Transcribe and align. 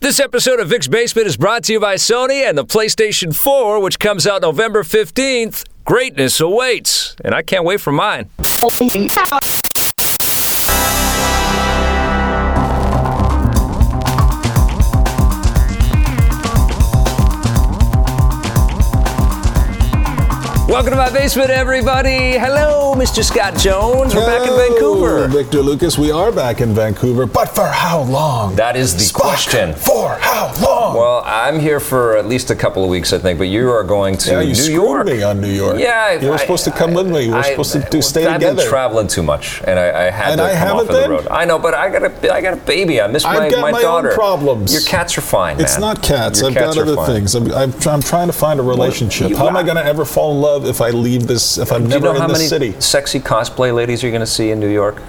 This 0.00 0.18
episode 0.18 0.60
of 0.60 0.68
Vic's 0.70 0.88
Basement 0.88 1.26
is 1.26 1.36
brought 1.36 1.64
to 1.64 1.74
you 1.74 1.78
by 1.78 1.96
Sony 1.96 2.48
and 2.48 2.56
the 2.56 2.64
PlayStation 2.64 3.36
4, 3.36 3.82
which 3.82 3.98
comes 3.98 4.26
out 4.26 4.40
November 4.40 4.82
15th. 4.82 5.66
Greatness 5.84 6.40
awaits, 6.40 7.14
and 7.22 7.34
I 7.34 7.42
can't 7.42 7.64
wait 7.66 7.82
for 7.82 7.92
mine. 7.92 8.30
Welcome 20.70 20.92
to 20.92 20.96
my 20.98 21.10
basement, 21.12 21.50
everybody. 21.50 22.38
Hello, 22.38 22.94
Mr. 22.94 23.24
Scott 23.24 23.56
Jones. 23.58 24.14
We're 24.14 24.24
back 24.24 24.46
in 24.48 24.54
Vancouver. 24.56 25.26
Victor 25.26 25.62
Lucas, 25.62 25.98
we 25.98 26.12
are 26.12 26.30
back 26.30 26.60
in 26.60 26.72
Vancouver, 26.74 27.26
but 27.26 27.46
for 27.48 27.66
how 27.66 28.02
long? 28.02 28.54
That 28.54 28.76
is 28.76 28.94
the 28.94 29.00
Spock, 29.02 29.14
question. 29.20 29.74
For 29.74 30.14
how 30.20 30.54
long? 30.62 30.94
Well, 30.96 31.22
I'm 31.26 31.58
here 31.58 31.80
for 31.80 32.16
at 32.16 32.26
least 32.28 32.50
a 32.52 32.54
couple 32.54 32.84
of 32.84 32.88
weeks, 32.88 33.12
I 33.12 33.18
think, 33.18 33.38
but 33.40 33.48
you 33.48 33.68
are 33.68 33.82
going 33.82 34.16
to 34.18 34.30
yeah, 34.30 34.40
you 34.42 34.54
New 34.54 34.72
York. 34.72 35.06
me 35.06 35.22
on 35.24 35.40
New 35.40 35.48
York. 35.52 35.80
Yeah, 35.80 36.12
you 36.12 36.28
were 36.28 36.34
I- 36.34 36.38
supposed 36.38 36.62
to 36.66 36.70
come 36.70 36.94
with 36.94 37.08
me. 37.08 37.26
We 37.26 37.30
were 37.30 37.38
I- 37.38 37.50
supposed 37.50 37.72
to 37.72 37.80
do 37.90 38.00
stay 38.00 38.26
I've 38.26 38.34
together. 38.34 38.62
been 38.62 38.68
traveling 38.68 39.08
too 39.08 39.24
much, 39.24 39.60
and 39.66 39.76
I, 39.76 40.06
I 40.06 40.10
had 40.10 40.30
And 40.32 40.38
to 40.38 40.44
I 40.44 40.48
come 40.50 40.56
haven't 40.58 40.76
off 40.76 40.88
of 40.88 41.02
the 41.02 41.08
road. 41.10 41.26
I 41.32 41.44
know, 41.46 41.58
but 41.58 41.74
I 41.74 41.90
got 41.90 42.04
a, 42.04 42.32
I 42.32 42.40
got 42.40 42.52
a 42.54 42.56
baby. 42.58 43.00
I 43.00 43.08
miss 43.08 43.24
my, 43.24 43.30
I've 43.30 43.50
got 43.50 43.60
my 43.60 43.72
my 43.72 43.78
own 43.78 43.82
daughter. 44.04 44.12
problems. 44.12 44.72
Your 44.72 44.82
cats 44.82 45.18
are 45.18 45.20
fine, 45.22 45.58
It's 45.60 45.78
not 45.80 46.00
cats. 46.00 46.40
Your 46.40 46.50
I've 46.50 46.54
cats 46.54 46.76
got 46.76 46.82
other 46.82 46.94
fine. 46.94 47.06
things. 47.06 47.34
I'm, 47.34 47.50
I'm, 47.88 48.00
trying 48.02 48.28
to 48.28 48.32
find 48.32 48.60
a 48.60 48.62
relationship. 48.62 49.30
you- 49.30 49.36
how 49.36 49.48
am 49.48 49.56
I 49.56 49.60
I- 49.60 49.64
going 49.64 49.76
to 49.76 49.84
ever 49.84 50.04
fall 50.04 50.32
in 50.32 50.40
love 50.40 50.59
if 50.66 50.80
I 50.80 50.90
leave 50.90 51.26
this? 51.26 51.58
If 51.58 51.72
I'm 51.72 51.82
Do 51.82 51.94
you 51.94 52.00
never 52.00 52.18
know 52.18 52.24
in 52.24 52.32
many 52.32 52.44
city? 52.46 52.74
sexy 52.80 53.20
cosplay 53.20 53.74
ladies 53.74 54.02
are 54.02 54.06
you're 54.06 54.12
going 54.12 54.20
to 54.20 54.26
see 54.26 54.50
in 54.50 54.60
New 54.60 54.68
York? 54.70 55.02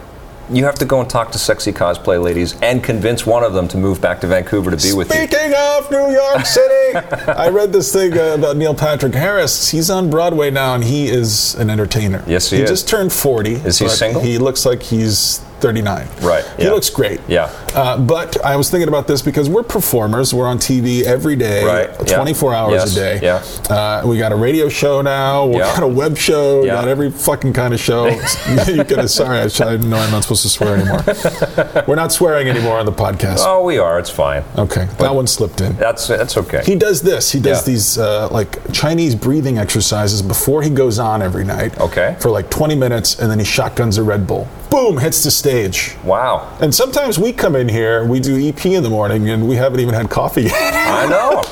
You 0.49 0.65
have 0.65 0.75
to 0.75 0.85
go 0.85 0.99
and 0.99 1.09
talk 1.09 1.31
to 1.31 1.37
sexy 1.39 1.71
cosplay 1.71 2.21
ladies 2.21 2.59
and 2.61 2.83
convince 2.83 3.25
one 3.25 3.41
of 3.43 3.53
them 3.53 3.69
to 3.69 3.77
move 3.77 4.01
back 4.01 4.19
to 4.21 4.27
Vancouver 4.27 4.71
to 4.71 4.75
be 4.75 4.91
with 4.91 5.07
you. 5.09 5.15
Speaking 5.25 5.53
of 5.55 5.89
New 5.89 6.11
York 6.11 6.45
City, 6.45 6.97
I 7.27 7.47
read 7.49 7.71
this 7.71 7.93
thing 7.93 8.17
uh, 8.17 8.35
about 8.37 8.57
Neil 8.57 8.75
Patrick 8.75 9.13
Harris. 9.13 9.69
He's 9.69 9.89
on 9.89 10.09
Broadway 10.09 10.51
now, 10.51 10.75
and 10.75 10.83
he 10.83 11.07
is 11.07 11.55
an 11.55 11.69
entertainer. 11.69 12.21
Yes, 12.27 12.49
he 12.49 12.57
he 12.57 12.63
is. 12.63 12.69
just 12.69 12.89
turned 12.89 13.13
40. 13.13 13.51
Is 13.53 13.79
he 13.79 13.87
single? 13.87 14.21
He 14.21 14.37
looks 14.39 14.65
like 14.65 14.81
he's 14.83 15.37
39. 15.61 16.07
Right, 16.21 16.43
He 16.57 16.63
yeah. 16.63 16.71
looks 16.71 16.89
great. 16.89 17.21
Yeah. 17.29 17.49
Uh, 17.75 17.97
but 17.99 18.43
I 18.45 18.55
was 18.55 18.69
thinking 18.69 18.87
about 18.87 19.07
this 19.07 19.21
because 19.21 19.49
we're 19.49 19.63
performers. 19.63 20.33
We're 20.33 20.47
on 20.47 20.57
TV 20.57 21.03
every 21.03 21.35
day, 21.35 21.63
Right, 21.63 21.89
yeah. 22.09 22.15
24 22.17 22.53
hours 22.53 22.73
Yes, 22.73 22.91
a 22.91 22.99
day. 22.99 23.19
yeah. 23.21 23.73
Uh, 23.75 24.03
we 24.05 24.17
got 24.17 24.31
a 24.31 24.35
radio 24.35 24.67
show 24.69 25.01
now. 25.01 25.45
We 25.45 25.57
Yeah. 25.57 25.73
got 25.73 25.83
a 25.83 25.87
web 25.87 26.17
show. 26.17 26.63
Yeah. 26.63 26.73
got 26.75 26.87
every 26.87 27.11
fucking 27.11 27.53
kind 27.53 27.73
of 27.73 27.79
show. 27.79 28.07
you 28.67 29.07
sorry, 29.07 29.39
I, 29.39 29.43
I 29.65 29.77
know 29.77 29.97
I'm 29.97 30.11
not 30.11 30.23
supposed 30.23 30.43
to 30.43 30.49
swear 30.49 30.75
anymore. 30.75 31.03
we're 31.87 31.95
not 31.95 32.11
swearing 32.11 32.47
anymore 32.49 32.77
on 32.79 32.85
the 32.85 32.91
podcast. 32.91 33.37
Oh, 33.39 33.63
we 33.63 33.77
are. 33.77 33.99
It's 33.99 34.09
fine. 34.09 34.43
Okay, 34.57 34.87
that 34.99 35.15
one 35.15 35.27
slipped 35.27 35.61
in. 35.61 35.75
That's 35.77 36.07
that's 36.07 36.37
okay. 36.37 36.61
He 36.65 36.75
does 36.75 37.01
this. 37.01 37.31
He 37.31 37.39
does 37.39 37.59
Yeah. 37.67 37.71
these 37.73 37.97
uh, 37.97 38.27
like 38.31 38.71
Chinese 38.73 39.15
breathing 39.15 39.57
exercises 39.57 40.21
before 40.21 40.61
he 40.61 40.69
goes 40.69 40.99
on 40.99 41.21
every 41.21 41.43
night. 41.45 41.79
Okay. 41.79 42.15
For 42.19 42.29
like 42.31 42.49
20 42.49 42.75
minutes, 42.75 43.19
and 43.19 43.29
then 43.31 43.39
he 43.39 43.45
shotguns 43.45 43.97
a 43.97 44.03
Red 44.03 44.27
Bull. 44.27 44.47
Boom! 44.69 44.97
Hits 44.97 45.23
the 45.23 45.31
stage. 45.31 45.95
wow. 46.03 46.47
And 46.61 46.73
sometimes 46.73 47.19
we 47.19 47.33
come 47.33 47.55
in 47.57 47.60
here, 47.69 48.05
we 48.05 48.19
do 48.19 48.35
EP 48.49 48.65
in 48.65 48.83
the 48.83 48.89
morning, 48.89 49.29
and 49.29 49.47
we 49.47 49.55
haven't 49.55 49.79
even 49.79 49.93
had 49.93 50.09
coffee 50.09 50.43
yet. 50.43 50.53
I 50.73 51.07
know. 51.07 51.41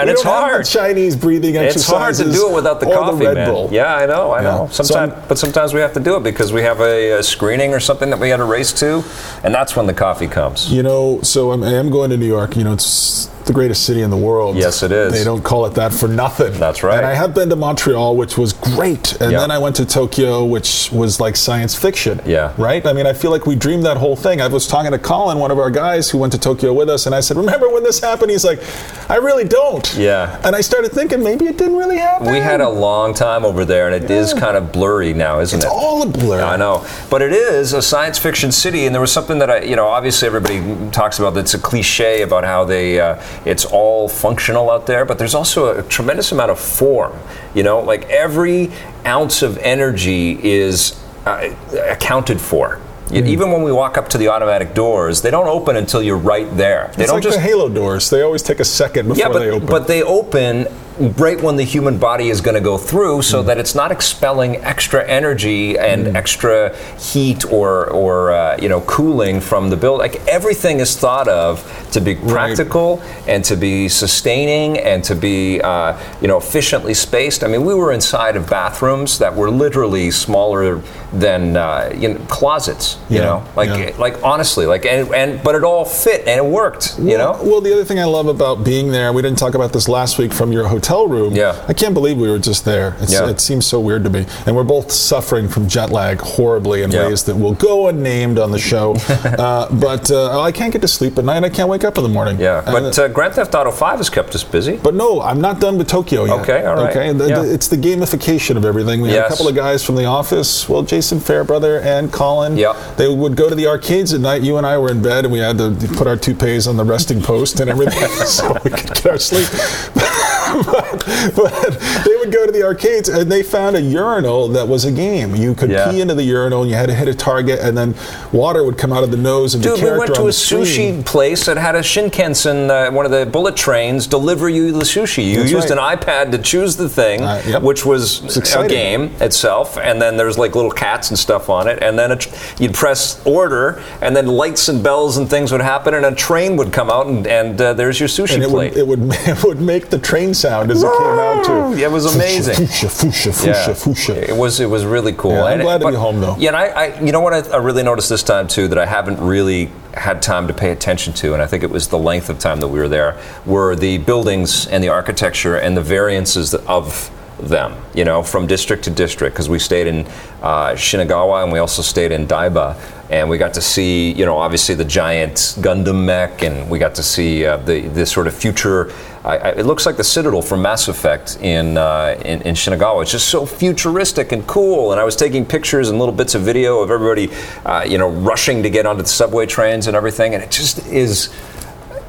And 0.00 0.08
it's 0.08 0.22
hard. 0.22 0.64
Chinese 0.66 1.16
breathing 1.16 1.56
exercises. 1.56 1.82
It's 1.82 1.90
hard 1.90 2.14
to 2.16 2.32
do 2.32 2.50
it 2.50 2.54
without 2.54 2.80
the 2.80 2.86
coffee, 2.86 3.18
the 3.18 3.24
Red 3.26 3.34
man. 3.34 3.50
Bull. 3.50 3.68
Yeah, 3.72 3.94
I 3.94 4.06
know, 4.06 4.32
I 4.32 4.42
know. 4.42 4.64
Yeah. 4.64 4.68
So 4.70 4.82
Sometimes, 4.84 5.12
I'm- 5.12 5.24
but 5.28 5.38
sometimes 5.38 5.74
we 5.74 5.80
have 5.80 5.92
to 5.94 6.00
do 6.00 6.16
it 6.16 6.22
because 6.22 6.52
we 6.52 6.62
have 6.62 6.80
a, 6.80 7.18
a 7.18 7.22
screening 7.22 7.72
or 7.74 7.80
something 7.80 8.10
that 8.10 8.18
we 8.18 8.28
had 8.30 8.38
to 8.38 8.44
race 8.44 8.72
to, 8.74 9.02
and 9.44 9.54
that's 9.54 9.76
when 9.76 9.86
the 9.86 9.94
coffee 9.94 10.26
comes. 10.28 10.72
You 10.72 10.82
know, 10.82 11.20
so 11.22 11.52
I'm, 11.52 11.62
I 11.62 11.72
am 11.74 11.90
going 11.90 12.10
to 12.10 12.16
New 12.16 12.26
York. 12.26 12.56
You 12.56 12.64
know, 12.64 12.72
it's 12.72 13.28
the 13.50 13.54
greatest 13.54 13.84
city 13.84 14.00
in 14.02 14.10
the 14.10 14.16
world. 14.16 14.54
Yes, 14.56 14.84
it 14.84 14.92
is. 14.92 15.12
They 15.12 15.24
don't 15.24 15.42
call 15.42 15.66
it 15.66 15.74
that 15.74 15.92
for 15.92 16.06
nothing. 16.06 16.52
That's 16.52 16.84
right. 16.84 16.98
And 16.98 17.04
I 17.04 17.14
have 17.14 17.34
been 17.34 17.48
to 17.48 17.56
Montreal, 17.56 18.16
which 18.16 18.38
was 18.38 18.52
great, 18.52 19.20
and 19.20 19.32
Yeah. 19.32 19.40
then 19.40 19.50
I 19.50 19.58
went 19.58 19.74
to 19.76 19.84
Tokyo, 19.84 20.44
which 20.44 20.88
was 20.92 21.18
like 21.18 21.34
science 21.34 21.74
fiction. 21.74 22.20
Yeah. 22.24 22.52
Right. 22.56 22.86
I 22.86 22.92
mean, 22.92 23.06
I 23.08 23.12
feel 23.12 23.32
like 23.32 23.46
we 23.46 23.56
dreamed 23.56 23.84
that 23.86 23.96
whole 23.96 24.14
thing. 24.14 24.40
I 24.40 24.46
was 24.46 24.68
talking 24.68 24.92
to 24.92 24.98
Colin, 24.98 25.38
one 25.40 25.50
of 25.50 25.58
our 25.58 25.68
guys 25.70 26.08
who 26.08 26.18
went 26.18 26.32
to 26.34 26.38
Tokyo 26.38 26.72
with 26.72 26.88
us, 26.88 27.06
and 27.06 27.14
I 27.14 27.18
said, 27.18 27.36
"Remember 27.36 27.68
when 27.68 27.82
this 27.82 27.98
happened?" 28.00 28.30
He's 28.30 28.44
like, 28.44 28.60
"I 29.08 29.16
really 29.16 29.42
don't." 29.44 29.92
Yeah. 29.96 30.36
And 30.44 30.54
I 30.54 30.60
started 30.60 30.92
thinking 30.92 31.20
maybe 31.24 31.46
it 31.46 31.58
didn't 31.58 31.76
really 31.76 31.98
happen. 31.98 32.30
We 32.30 32.38
had 32.38 32.60
a 32.60 32.68
long 32.68 33.14
time 33.14 33.44
over 33.44 33.64
there, 33.64 33.88
and 33.88 33.96
it 34.04 34.08
is 34.12 34.32
Yeah. 34.32 34.38
kind 34.40 34.56
of 34.56 34.70
blurry 34.70 35.12
now, 35.12 35.40
isn't 35.40 35.56
It's 35.58 35.64
it? 35.64 35.68
It's 35.68 35.74
all 35.76 36.02
a 36.02 36.06
blur. 36.06 36.40
I 36.40 36.56
know, 36.56 36.84
but 37.10 37.20
it 37.20 37.32
is 37.32 37.72
a 37.72 37.82
science 37.82 38.16
fiction 38.16 38.52
city, 38.52 38.86
and 38.86 38.94
there 38.94 39.00
was 39.02 39.10
something 39.10 39.40
that 39.40 39.50
I, 39.50 39.58
you 39.62 39.74
know, 39.74 39.88
obviously 39.88 40.26
everybody 40.26 40.62
talks 40.92 41.18
about. 41.18 41.34
That's 41.34 41.54
a 41.54 41.58
cliche 41.58 42.22
about 42.22 42.44
how 42.44 42.64
they, 42.64 43.00
uh, 43.00 43.16
it's 43.44 43.64
all 43.64 44.08
functional 44.08 44.70
out 44.70 44.86
there, 44.86 45.04
but 45.04 45.18
there's 45.18 45.34
also 45.34 45.78
a 45.78 45.82
tremendous 45.84 46.32
amount 46.32 46.50
of 46.50 46.58
form. 46.60 47.12
You 47.54 47.62
know, 47.62 47.80
like 47.80 48.04
every 48.10 48.70
ounce 49.06 49.42
of 49.42 49.56
energy 49.58 50.38
is 50.42 51.02
uh, 51.26 51.54
accounted 51.88 52.40
for. 52.40 52.80
Y- 53.10 53.16
Even 53.18 53.50
when 53.50 53.62
we 53.62 53.72
walk 53.72 53.98
up 53.98 54.08
to 54.10 54.18
the 54.18 54.28
automatic 54.28 54.72
doors, 54.74 55.20
they 55.22 55.30
don't 55.30 55.48
open 55.48 55.76
until 55.76 56.02
you're 56.02 56.16
right 56.16 56.48
there. 56.56 56.92
They 56.96 57.02
It's 57.04 57.10
don't 57.10 57.16
like 57.16 57.22
just 57.24 57.38
the 57.38 57.42
Halo 57.42 57.68
doors. 57.68 58.08
They 58.10 58.22
always 58.22 58.42
take 58.42 58.60
a 58.60 58.64
second 58.64 59.08
before 59.08 59.18
yeah, 59.20 59.28
but, 59.32 59.38
they 59.40 59.50
open. 59.50 59.66
but 59.66 59.86
they 59.88 60.02
open 60.02 60.66
right 61.00 61.40
when 61.40 61.56
the 61.56 61.64
human 61.64 61.98
body 61.98 62.28
is 62.28 62.42
going 62.42 62.54
to 62.54 62.60
go 62.60 62.76
through 62.76 63.22
so 63.22 63.42
that 63.42 63.56
it's 63.56 63.74
not 63.74 63.90
expelling 63.90 64.56
extra 64.56 65.06
energy 65.08 65.78
and 65.78 66.14
extra 66.14 66.76
heat 66.98 67.44
or, 67.50 67.86
or 67.90 68.32
uh, 68.32 68.58
you 68.60 68.68
know, 68.68 68.82
cooling 68.82 69.40
from 69.40 69.70
the 69.70 69.76
build. 69.76 69.98
Like 69.98 70.16
everything 70.26 70.80
is 70.80 70.96
thought 70.96 71.26
of 71.26 71.64
to 71.92 72.00
be 72.00 72.14
practical 72.14 73.02
and 73.26 73.42
to 73.44 73.56
be 73.56 73.88
sustaining 73.88 74.78
and 74.78 75.02
to 75.04 75.14
be, 75.14 75.60
uh, 75.62 75.98
you 76.20 76.28
know, 76.28 76.36
efficiently 76.36 76.92
spaced. 76.92 77.42
I 77.42 77.46
mean, 77.46 77.64
we 77.64 77.74
were 77.74 77.92
inside 77.92 78.36
of 78.36 78.48
bathrooms 78.50 79.18
that 79.20 79.34
were 79.34 79.50
literally 79.50 80.10
smaller 80.10 80.82
than, 81.14 81.56
uh, 81.56 81.92
you 81.96 82.12
know, 82.12 82.20
closets, 82.26 82.98
you 83.08 83.20
know, 83.20 83.44
like, 83.56 83.70
yeah. 83.70 83.96
like 83.98 84.22
honestly, 84.22 84.66
like, 84.66 84.84
and, 84.84 85.12
and, 85.14 85.42
but 85.42 85.54
it 85.54 85.64
all 85.64 85.84
fit 85.84 86.26
and 86.26 86.38
it 86.38 86.44
worked, 86.44 86.98
you 86.98 87.16
know? 87.16 87.40
Well, 87.42 87.62
the 87.62 87.72
other 87.72 87.84
thing 87.84 87.98
I 87.98 88.04
love 88.04 88.26
about 88.26 88.64
being 88.64 88.90
there, 88.90 89.12
we 89.12 89.22
didn't 89.22 89.38
talk 89.38 89.54
about 89.54 89.72
this 89.72 89.88
last 89.88 90.18
week 90.18 90.32
from 90.32 90.52
your 90.52 90.68
hotel 90.68 90.89
room. 90.90 91.34
Yeah. 91.34 91.54
I 91.68 91.72
can't 91.72 91.94
believe 91.94 92.16
we 92.18 92.28
were 92.30 92.38
just 92.38 92.64
there. 92.64 92.96
It's, 93.00 93.12
Yeah. 93.12 93.28
It 93.30 93.40
seems 93.40 93.66
so 93.66 93.78
weird 93.80 94.04
to 94.04 94.10
me. 94.10 94.26
And 94.46 94.54
we're 94.56 94.64
both 94.64 94.90
suffering 94.92 95.48
from 95.48 95.68
jet 95.68 95.90
lag 95.90 96.20
horribly 96.20 96.82
in 96.82 96.90
Yeah. 96.90 97.06
ways 97.06 97.22
that 97.24 97.36
will 97.36 97.54
go 97.54 97.88
unnamed 97.88 98.38
on 98.38 98.50
the 98.50 98.58
show. 98.72 98.94
uh, 99.08 99.68
but 99.74 100.10
uh, 100.10 100.40
I 100.40 100.52
can't 100.52 100.72
get 100.72 100.82
to 100.82 100.88
sleep 100.88 101.16
at 101.18 101.24
night. 101.24 101.44
I 101.44 101.48
can't 101.50 101.68
wake 101.68 101.84
up 101.84 101.96
in 101.96 102.02
the 102.02 102.08
morning. 102.08 102.38
Yeah, 102.40 102.62
but 102.64 102.98
uh, 102.98 103.08
Grand 103.08 103.34
Theft 103.34 103.54
Auto 103.54 103.70
5 103.70 103.98
has 103.98 104.10
kept 104.10 104.34
us 104.34 104.44
busy. 104.44 104.76
But 104.76 104.94
no, 104.94 105.20
I'm 105.22 105.40
not 105.40 105.60
done 105.60 105.78
with 105.78 105.88
Tokyo 105.88 106.24
yet. 106.24 106.40
Okay, 106.40 106.64
all 106.64 106.74
right. 106.76 106.90
Okay, 106.90 107.12
The- 107.12 107.28
Yeah. 107.28 107.42
the- 107.42 107.54
it's 107.54 107.68
the 107.68 107.76
gamification 107.76 108.56
of 108.56 108.64
everything. 108.64 109.00
We 109.00 109.10
had 109.10 109.26
a 109.26 109.28
couple 109.28 109.48
of 109.48 109.54
guys 109.54 109.84
from 109.84 109.94
the 109.96 110.04
office. 110.06 110.68
Well, 110.68 110.82
Jason 110.82 111.20
Fairbrother 111.20 111.80
and 111.80 112.12
Colin. 112.12 112.56
Yeah. 112.56 112.74
They 112.96 113.08
would 113.08 113.36
go 113.36 113.48
to 113.48 113.54
the 113.54 113.66
arcades 113.66 114.12
at 114.12 114.20
night. 114.20 114.42
You 114.42 114.56
and 114.56 114.66
I 114.66 114.76
were 114.78 114.90
in 114.90 115.00
bed, 115.02 115.24
and 115.24 115.32
we 115.32 115.38
had 115.38 115.58
to 115.58 115.70
put 115.96 116.06
our 116.06 116.16
toupees 116.16 116.66
on 116.66 116.76
the 116.76 116.84
resting 116.84 117.20
post 117.22 117.60
and 117.60 117.70
everything, 117.70 118.08
so 118.26 118.52
we 118.64 118.70
could 118.70 118.86
get 118.94 119.06
our 119.06 119.18
sleep. 119.18 119.48
but, 121.36 121.78
they 122.04 122.16
would 122.16 122.32
go 122.32 122.46
to 122.46 122.52
the 122.52 122.62
arcades, 122.62 123.08
and 123.08 123.30
they 123.30 123.42
found 123.42 123.76
a 123.76 123.80
urinal 123.80 124.48
that 124.48 124.66
was 124.66 124.84
a 124.84 124.92
game. 124.92 125.34
You 125.36 125.54
could 125.54 125.70
Yeah. 125.70 125.90
pee 125.90 126.00
into 126.00 126.14
the 126.14 126.22
urinal, 126.22 126.62
and 126.62 126.70
you 126.70 126.76
had 126.76 126.86
to 126.88 126.94
hit 126.94 127.08
a 127.08 127.14
target, 127.14 127.60
and 127.60 127.76
then 127.76 127.94
water 128.32 128.64
would 128.64 128.78
come 128.78 128.92
out 128.92 129.02
of 129.04 129.10
the 129.10 129.16
nose 129.16 129.54
of 129.54 129.62
Dude, 129.62 129.78
the 129.80 129.92
we 129.92 129.98
went 129.98 130.14
to 130.14 130.22
a 130.22 130.30
sushi 130.30 131.04
place 131.04 131.46
that 131.46 131.56
had 131.56 131.74
a 131.74 131.80
Shinkansen, 131.80 132.70
uh, 132.70 132.90
one 132.92 133.04
of 133.06 133.12
the 133.12 133.26
bullet 133.26 133.56
trains, 133.56 134.06
deliver 134.06 134.48
you 134.48 134.72
the 134.72 134.80
sushi. 134.84 135.24
You 135.24 135.40
That's 135.40 135.50
used 135.52 135.70
right. 135.70 135.78
an 135.94 135.98
iPad 135.98 136.32
to 136.32 136.38
choose 136.38 136.76
the 136.76 136.88
thing, 136.88 137.22
Uh, 137.22 137.42
yep. 137.46 137.62
which 137.62 137.84
was 137.86 138.36
a 138.56 138.68
game 138.68 139.10
itself, 139.20 139.78
and 139.82 140.00
then 140.00 140.16
there's 140.16 140.38
like 140.38 140.54
little 140.54 140.70
cats 140.70 141.10
and 141.10 141.18
stuff 141.18 141.48
on 141.48 141.68
it, 141.68 141.78
and 141.82 141.98
then 141.98 142.12
a 142.12 142.16
tr- 142.16 142.28
you'd 142.58 142.74
press 142.74 143.20
order, 143.24 143.80
and 144.00 144.16
then 144.16 144.26
lights 144.26 144.68
and 144.68 144.82
bells 144.82 145.16
and 145.16 145.28
things 145.28 145.52
would 145.52 145.60
happen, 145.60 145.94
and 145.94 146.04
a 146.06 146.14
train 146.14 146.56
would 146.56 146.72
come 146.72 146.90
out, 146.90 147.06
and, 147.06 147.26
and 147.26 147.60
uh, 147.60 147.72
there's 147.74 147.98
your 148.00 148.08
sushi 148.08 148.34
and 148.34 148.42
it 148.42 148.48
plate. 148.50 148.72
would, 148.74 148.78
it 148.78 148.86
would 148.86 149.00
it 149.28 149.44
would 149.44 149.60
make 149.60 149.90
the 149.90 149.98
train 149.98 150.34
sound 150.34 150.70
as 150.70 150.79
it 150.82 150.98
came 150.98 151.18
out 151.18 151.44
too. 151.44 151.82
It 151.82 151.90
was 151.90 152.14
amazing. 152.14 152.54
Fusha, 152.66 152.88
fusha, 152.88 153.32
fusha, 153.32 153.74
fusha. 153.74 154.16
It 154.28 154.36
was 154.36 154.60
it 154.60 154.66
was 154.70 154.84
really 154.84 155.12
cool. 155.12 155.32
Yeah, 155.32 155.44
I'm 155.44 155.52
And- 155.54 155.62
glad 155.62 155.80
to 155.82 155.88
be 155.88 155.94
home, 155.94 156.20
though. 156.20 156.36
Yeah, 156.38 156.48
and 156.48 156.56
I, 156.56 156.66
I 156.66 157.00
you 157.00 157.12
know 157.12 157.20
what 157.20 157.32
I, 157.34 157.40
I 157.52 157.56
really 157.58 157.82
noticed 157.82 158.08
this 158.08 158.22
time 158.22 158.48
too 158.48 158.68
that 158.68 158.78
I 158.78 158.86
haven't 158.86 159.20
really 159.20 159.70
had 159.94 160.22
time 160.22 160.46
to 160.48 160.54
pay 160.54 160.70
attention 160.70 161.12
to, 161.14 161.32
and 161.34 161.42
I 161.42 161.46
think 161.46 161.62
it 161.64 161.70
was 161.70 161.88
the 161.88 161.98
length 161.98 162.28
of 162.30 162.38
time 162.38 162.60
that 162.60 162.68
we 162.68 162.78
were 162.78 162.88
there, 162.88 163.18
were 163.46 163.74
the 163.74 163.98
buildings 163.98 164.66
and 164.68 164.82
the 164.84 164.88
architecture 164.88 165.56
and 165.56 165.76
the 165.76 165.82
variances 165.82 166.54
of 166.54 167.10
them, 167.48 167.74
you 167.94 168.04
know, 168.04 168.22
from 168.22 168.46
district 168.46 168.84
to 168.84 168.90
district, 168.90 169.34
because 169.34 169.48
we 169.48 169.58
stayed 169.58 169.86
in 169.86 170.06
uh, 170.42 170.72
Shinagawa 170.72 171.42
and 171.42 171.52
we 171.52 171.58
also 171.58 171.82
stayed 171.82 172.12
in 172.12 172.26
Daiba, 172.26 172.76
and 173.10 173.28
we 173.28 173.38
got 173.38 173.54
to 173.54 173.60
see, 173.60 174.12
you 174.12 174.24
know, 174.24 174.36
obviously 174.36 174.74
the 174.74 174.84
giant 174.84 175.34
Gundam 175.60 176.04
mech, 176.04 176.42
and 176.42 176.70
we 176.70 176.78
got 176.78 176.94
to 176.94 177.02
see 177.02 177.44
uh, 177.44 177.56
the 177.58 177.88
the 177.88 178.06
sort 178.06 178.26
of 178.26 178.34
future. 178.34 178.92
I, 179.22 179.36
I, 179.36 179.48
it 179.50 179.66
looks 179.66 179.84
like 179.84 179.96
the 179.96 180.04
Citadel 180.04 180.40
from 180.40 180.62
Mass 180.62 180.88
Effect 180.88 181.38
in, 181.42 181.76
uh, 181.76 182.18
in 182.24 182.40
in 182.42 182.54
Shinagawa. 182.54 183.02
It's 183.02 183.10
just 183.10 183.28
so 183.28 183.44
futuristic 183.44 184.32
and 184.32 184.46
cool. 184.46 184.92
And 184.92 185.00
I 185.00 185.04
was 185.04 185.16
taking 185.16 185.44
pictures 185.44 185.90
and 185.90 185.98
little 185.98 186.14
bits 186.14 186.34
of 186.34 186.42
video 186.42 186.80
of 186.80 186.90
everybody, 186.90 187.30
uh, 187.66 187.84
you 187.86 187.98
know, 187.98 188.08
rushing 188.08 188.62
to 188.62 188.70
get 188.70 188.86
onto 188.86 189.02
the 189.02 189.08
subway 189.08 189.46
trains 189.46 189.86
and 189.86 189.96
everything, 189.96 190.34
and 190.34 190.42
it 190.42 190.50
just 190.50 190.86
is. 190.86 191.30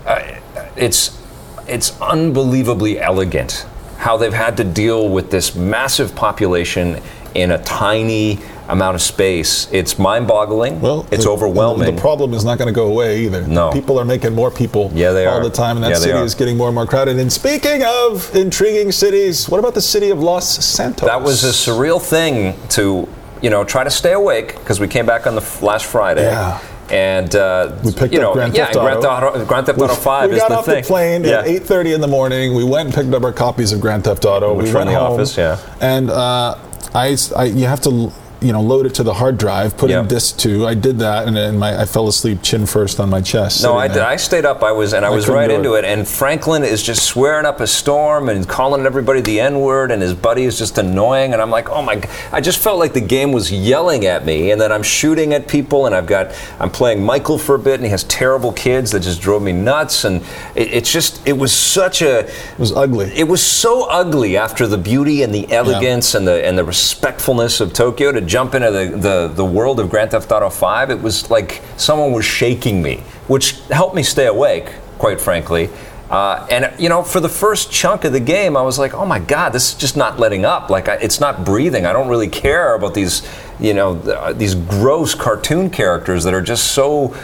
Uh, 0.06 0.40
it's 0.76 1.20
it's 1.68 2.00
unbelievably 2.02 3.00
elegant 3.00 3.66
how 4.02 4.18
they've 4.18 4.34
had 4.34 4.58
to 4.58 4.64
deal 4.64 5.08
with 5.10 5.30
this 5.30 5.54
massive 5.56 6.16
population 6.16 7.00
in 7.36 7.52
a 7.52 7.58
tiny 7.64 8.40
amount 8.68 8.96
of 8.96 9.02
space. 9.02 9.68
It's 9.72 10.00
mind-boggling. 10.00 10.82
Well, 10.82 11.06
it's 11.12 11.26
the- 11.26 11.30
overwhelming. 11.30 11.94
The 11.96 12.02
problem 12.02 12.34
is 12.34 12.44
not 12.44 12.58
going 12.58 12.68
to 12.68 12.74
go 12.74 12.88
away 12.88 13.20
either. 13.26 13.42
No. 13.46 13.70
people 13.72 14.00
are 14.00 14.06
making 14.06 14.34
more 14.34 14.50
people. 14.50 14.90
Yeah, 14.96 15.12
they 15.12 15.28
all 15.28 15.38
are. 15.38 15.44
the 15.44 15.52
time, 15.52 15.78
and 15.78 15.84
that 15.84 15.92
Yeah, 15.92 15.96
city 15.98 16.20
is 16.20 16.34
getting 16.34 16.58
more 16.58 16.68
and 16.68 16.76
more 16.76 16.88
crowded. 16.88 17.20
And 17.20 17.32
speaking 17.32 17.84
of 17.84 18.36
intriguing 18.36 18.92
cities, 18.92 19.48
what 19.48 19.60
about 19.60 19.76
the 19.76 19.82
city 19.82 20.10
of 20.10 20.20
Los 20.24 20.48
Santos? 20.66 21.08
that 21.08 21.22
was 21.22 21.44
a 21.44 21.50
surreal 21.52 22.02
thing 22.02 22.56
to 22.70 23.08
you 23.42 23.50
know 23.52 23.64
try 23.64 23.84
to 23.84 23.92
stay 23.92 24.14
awake 24.14 24.56
because 24.60 24.80
we 24.80 24.88
came 24.88 25.06
back 25.06 25.28
on 25.28 25.36
the 25.36 25.42
f- 25.42 25.62
last 25.62 25.86
Friday. 25.86 26.24
Yeah. 26.24 26.60
And 26.92 27.34
uh, 27.36 27.74
We 27.84 27.94
picked 27.94 28.14
you 28.14 28.20
up 28.20 28.24
know, 28.24 28.34
Grand 28.34 28.54
yeah, 28.56 28.66
Theft 28.66 28.76
Auto. 28.78 28.86
Grand 28.86 29.02
Theft 29.02 29.24
Auto, 29.24 29.46
Grand 29.46 29.66
Theft 29.66 29.80
Auto 29.80 29.96
Five 29.96 30.30
we 30.30 30.36
is 30.36 30.42
got 30.42 30.52
off 30.52 30.66
thing. 30.66 30.82
the 30.82 30.88
plane 30.88 31.24
yeah. 31.24 31.40
at 31.40 31.46
8:30 31.46 31.96
in 31.96 32.02
the 32.02 32.08
morning. 32.08 32.54
We 32.54 32.64
went 32.66 32.88
and 32.88 32.94
picked 32.96 33.14
up 33.14 33.24
our 33.24 33.32
copies 33.32 33.72
of 33.72 33.80
Grand 33.80 34.04
Theft 34.04 34.26
Auto. 34.26 34.54
Which 34.54 34.66
we 34.66 34.72
were 34.72 34.80
went 34.80 34.90
in 34.90 34.96
the 34.96 35.00
home, 35.00 35.14
office, 35.14 35.38
yeah. 35.38 35.58
And 35.80 36.10
uh, 36.10 36.58
I, 36.94 37.16
I, 37.38 37.44
you 37.46 37.66
have 37.66 37.80
to, 37.82 38.12
you 38.42 38.52
know, 38.52 38.62
load 38.62 38.88
it 38.88 38.96
to 38.96 39.04
the 39.04 39.14
hard 39.14 39.38
drive, 39.38 39.78
put 39.78 39.90
Yeah. 39.92 40.00
in 40.02 40.08
disc 40.08 40.38
two. 40.38 40.66
I 40.68 40.74
did 40.74 40.98
that, 41.00 41.28
and 41.28 41.36
then 41.38 41.60
my, 41.60 41.80
I 41.80 41.86
fell 41.86 42.08
asleep 42.08 42.42
chin 42.42 42.66
first 42.66 43.00
on 43.00 43.10
my 43.10 43.22
chest. 43.22 43.62
No, 43.62 43.78
I, 43.78 43.88
there. 43.88 44.04
I 44.06 44.16
stayed 44.16 44.46
up. 44.46 44.64
I 44.64 44.72
was 44.72 44.94
and 44.94 45.06
I, 45.06 45.10
was 45.12 45.30
right 45.30 45.52
into 45.52 45.76
it. 45.76 45.86
it. 45.86 45.86
And 45.86 46.08
Franklin 46.08 46.64
is 46.64 46.82
just 46.82 47.04
swearing 47.04 47.46
up 47.46 47.60
a 47.62 47.68
storm 47.68 48.30
and 48.30 48.48
calling 48.50 48.86
everybody 48.86 49.22
the 49.22 49.40
N 49.40 49.60
word, 49.60 49.92
and 49.92 50.02
his 50.02 50.16
buddy 50.16 50.44
is 50.46 50.58
just 50.58 50.78
annoying. 50.80 51.34
And 51.34 51.42
I'm 51.42 51.52
like, 51.52 51.70
oh 51.70 51.84
my! 51.84 52.02
I 52.32 52.42
just 52.42 52.58
felt 52.60 52.80
like 52.80 52.94
the 52.94 53.02
game 53.02 53.32
was 53.32 53.52
yelling 53.52 54.06
at 54.06 54.26
me, 54.26 54.52
and 54.52 54.60
then 54.60 54.72
I'm 54.72 54.84
shooting 54.84 55.34
at 55.34 55.48
people, 55.48 55.86
and 55.86 55.94
I've 55.94 56.08
got 56.08 56.32
I'm 56.60 56.72
playing 56.72 57.04
Michael 57.04 57.38
for 57.38 57.54
a 57.56 57.60
bit, 57.60 57.76
and 57.76 57.84
he 57.84 57.90
has 57.92 58.04
terrible 58.06 58.52
kids 58.54 58.90
that 58.92 59.02
just 59.02 59.22
drove 59.22 59.44
me 59.44 59.52
nuts. 59.52 60.04
And 60.04 60.24
it, 60.56 60.74
it's 60.74 60.92
just 60.92 61.22
it 61.28 61.38
was 61.38 61.54
such 61.54 62.02
a 62.02 62.22
It 62.28 62.60
was 62.60 62.72
ugly. 62.72 63.12
it 63.16 63.28
was 63.28 63.44
so 63.44 63.88
ugly 63.88 64.36
after 64.36 64.66
the 64.66 64.80
beauty 64.80 65.22
and 65.22 65.34
the 65.36 65.52
elegance 65.52 66.16
and 66.16 66.28
the 66.28 66.44
and 66.44 66.58
the 66.58 66.64
respectfulness 66.64 67.62
of 67.62 67.72
Tokyo 67.74 68.12
to 68.12 68.31
jump 68.32 68.56
into 68.56 68.72
the, 68.72 68.96
the, 68.96 69.28
the 69.28 69.46
world 69.46 69.78
of 69.82 69.90
Grand 69.90 70.12
Theft 70.12 70.32
Auto 70.32 70.50
5. 70.50 70.90
It 70.90 71.02
was 71.02 71.30
like 71.30 71.62
someone 71.76 72.14
was 72.14 72.24
shaking 72.24 72.82
me, 72.82 73.04
which 73.28 73.60
helped 73.68 73.94
me 73.94 74.04
stay 74.04 74.28
awake, 74.28 74.72
quite 74.98 75.20
frankly. 75.20 75.70
Uh, 76.10 76.48
and 76.50 76.74
you 76.80 76.88
know, 76.88 77.04
for 77.04 77.20
the 77.20 77.30
first 77.30 77.72
chunk 77.72 78.06
of 78.06 78.14
the 78.14 78.20
game, 78.20 78.58
I 78.58 78.62
was 78.62 78.78
like, 78.78 78.94
"Oh 78.94 79.06
my 79.06 79.20
God, 79.20 79.54
this 79.54 79.72
is 79.72 79.78
just 79.78 79.96
not 79.96 80.20
letting 80.20 80.44
up. 80.44 80.70
Like, 80.70 80.90
I, 80.90 80.96
it's 80.96 81.22
not 81.22 81.46
breathing. 81.46 81.86
I 81.86 81.94
don't 81.94 82.10
really 82.10 82.28
care 82.28 82.76
about 82.76 82.94
these, 82.94 83.22
you 83.62 83.74
know, 83.74 83.98
th- 83.98 84.38
these 84.38 84.56
gross 84.56 85.16
cartoon 85.16 85.70
characters 85.70 86.26
that 86.26 86.34
are 86.34 86.42
just 86.42 86.74
so 86.74 87.16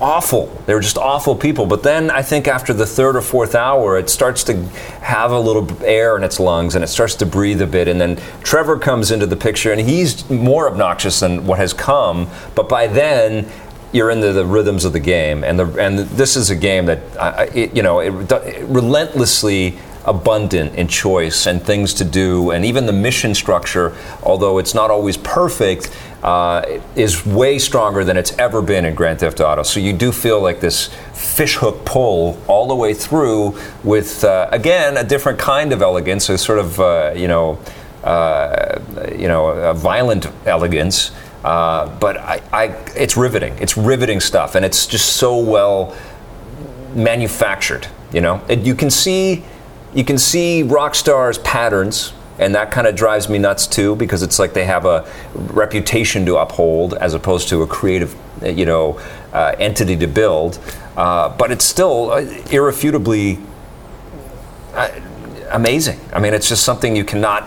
awful. 0.00 0.46
They 0.66 0.74
were 0.74 0.80
just 0.80 0.98
awful 0.98 1.34
people. 1.34 1.66
But 1.66 1.82
then 1.82 2.10
I 2.10 2.22
think 2.22 2.46
after 2.46 2.72
the 2.72 2.86
third 2.86 3.16
or 3.16 3.22
fourth 3.22 3.54
hour, 3.54 3.98
it 3.98 4.10
starts 4.10 4.44
to 4.44 4.62
have 5.00 5.30
a 5.30 5.38
little 5.38 5.66
air 5.84 6.16
in 6.16 6.24
its 6.24 6.38
lungs 6.38 6.74
and 6.74 6.84
it 6.84 6.88
starts 6.88 7.14
to 7.16 7.26
breathe 7.26 7.62
a 7.62 7.66
bit. 7.66 7.88
And 7.88 8.00
then 8.00 8.20
Trevor 8.42 8.78
comes 8.78 9.10
into 9.10 9.26
the 9.26 9.36
picture 9.36 9.72
and 9.72 9.80
he's 9.80 10.28
more 10.28 10.68
obnoxious 10.68 11.20
than 11.20 11.46
what 11.46 11.58
has 11.58 11.72
come. 11.72 12.28
But 12.54 12.68
by 12.68 12.86
then, 12.86 13.50
you're 13.92 14.10
into 14.10 14.32
the 14.32 14.44
rhythms 14.44 14.84
of 14.84 14.92
the 14.92 15.00
game, 15.00 15.42
and 15.42 15.58
the 15.58 15.66
and 15.82 15.98
this 15.98 16.36
is 16.36 16.50
a 16.50 16.56
game 16.56 16.86
that 16.86 17.00
it, 17.56 17.74
you 17.74 17.82
know 17.82 18.00
it, 18.00 18.30
it 18.30 18.68
relentlessly 18.68 19.78
abundant 20.08 20.74
in 20.74 20.88
choice 20.88 21.46
and 21.46 21.62
things 21.62 21.94
to 21.94 22.04
do, 22.04 22.50
and 22.50 22.64
even 22.64 22.86
the 22.86 22.92
mission 22.92 23.34
structure, 23.34 23.94
although 24.22 24.58
it's 24.58 24.74
not 24.74 24.90
always 24.90 25.16
perfect, 25.18 25.94
uh, 26.22 26.80
is 26.96 27.24
way 27.26 27.58
stronger 27.58 28.04
than 28.04 28.16
it's 28.16 28.36
ever 28.38 28.62
been 28.62 28.84
in 28.84 28.94
Grand 28.94 29.20
Theft 29.20 29.40
Auto. 29.40 29.62
So 29.62 29.80
you 29.80 29.92
do 29.92 30.10
feel 30.10 30.40
like 30.40 30.60
this 30.60 30.90
fishhook 31.12 31.84
pull 31.84 32.36
all 32.48 32.66
the 32.66 32.74
way 32.74 32.94
through, 32.94 33.56
with 33.84 34.24
uh, 34.24 34.48
again 34.50 34.96
a 34.96 35.04
different 35.04 35.38
kind 35.38 35.72
of 35.72 35.82
elegance, 35.82 36.28
a 36.28 36.38
sort 36.38 36.58
of 36.58 36.80
uh, 36.80 37.12
you 37.14 37.28
know. 37.28 37.58
Uh, 38.04 38.80
you 39.18 39.26
know, 39.26 39.48
a 39.48 39.74
violent 39.74 40.28
elegance, 40.46 41.10
uh, 41.44 41.88
but 41.98 42.16
I, 42.16 42.40
I, 42.52 42.64
it's 42.94 43.16
riveting. 43.16 43.54
It's 43.60 43.76
riveting 43.76 44.20
stuff, 44.20 44.54
and 44.54 44.64
it's 44.64 44.86
just 44.86 45.16
so 45.16 45.36
well 45.36 45.96
manufactured. 46.94 47.88
You 48.12 48.20
know, 48.20 48.40
and 48.48 48.64
you 48.64 48.76
can 48.76 48.88
see 48.88 49.42
you 49.98 50.04
can 50.04 50.16
see 50.16 50.62
Rockstar's 50.62 51.38
patterns, 51.38 52.12
and 52.38 52.54
that 52.54 52.70
kind 52.70 52.86
of 52.86 52.94
drives 52.94 53.28
me 53.28 53.36
nuts 53.36 53.66
too 53.66 53.96
because 53.96 54.22
it's 54.22 54.38
like 54.38 54.52
they 54.52 54.64
have 54.64 54.84
a 54.84 55.04
reputation 55.34 56.24
to 56.26 56.36
uphold 56.36 56.94
as 56.94 57.14
opposed 57.14 57.48
to 57.48 57.62
a 57.62 57.66
creative, 57.66 58.14
you 58.40 58.64
know, 58.64 59.00
uh, 59.32 59.56
entity 59.58 59.96
to 59.96 60.06
build. 60.06 60.60
Uh, 60.96 61.36
but 61.36 61.50
it's 61.50 61.64
still 61.64 62.12
uh, 62.12 62.20
irrefutably 62.52 63.40
uh, 64.74 64.88
amazing. 65.50 65.98
I 66.12 66.20
mean, 66.20 66.32
it's 66.32 66.48
just 66.48 66.62
something 66.62 66.94
you 66.94 67.04
cannot 67.04 67.44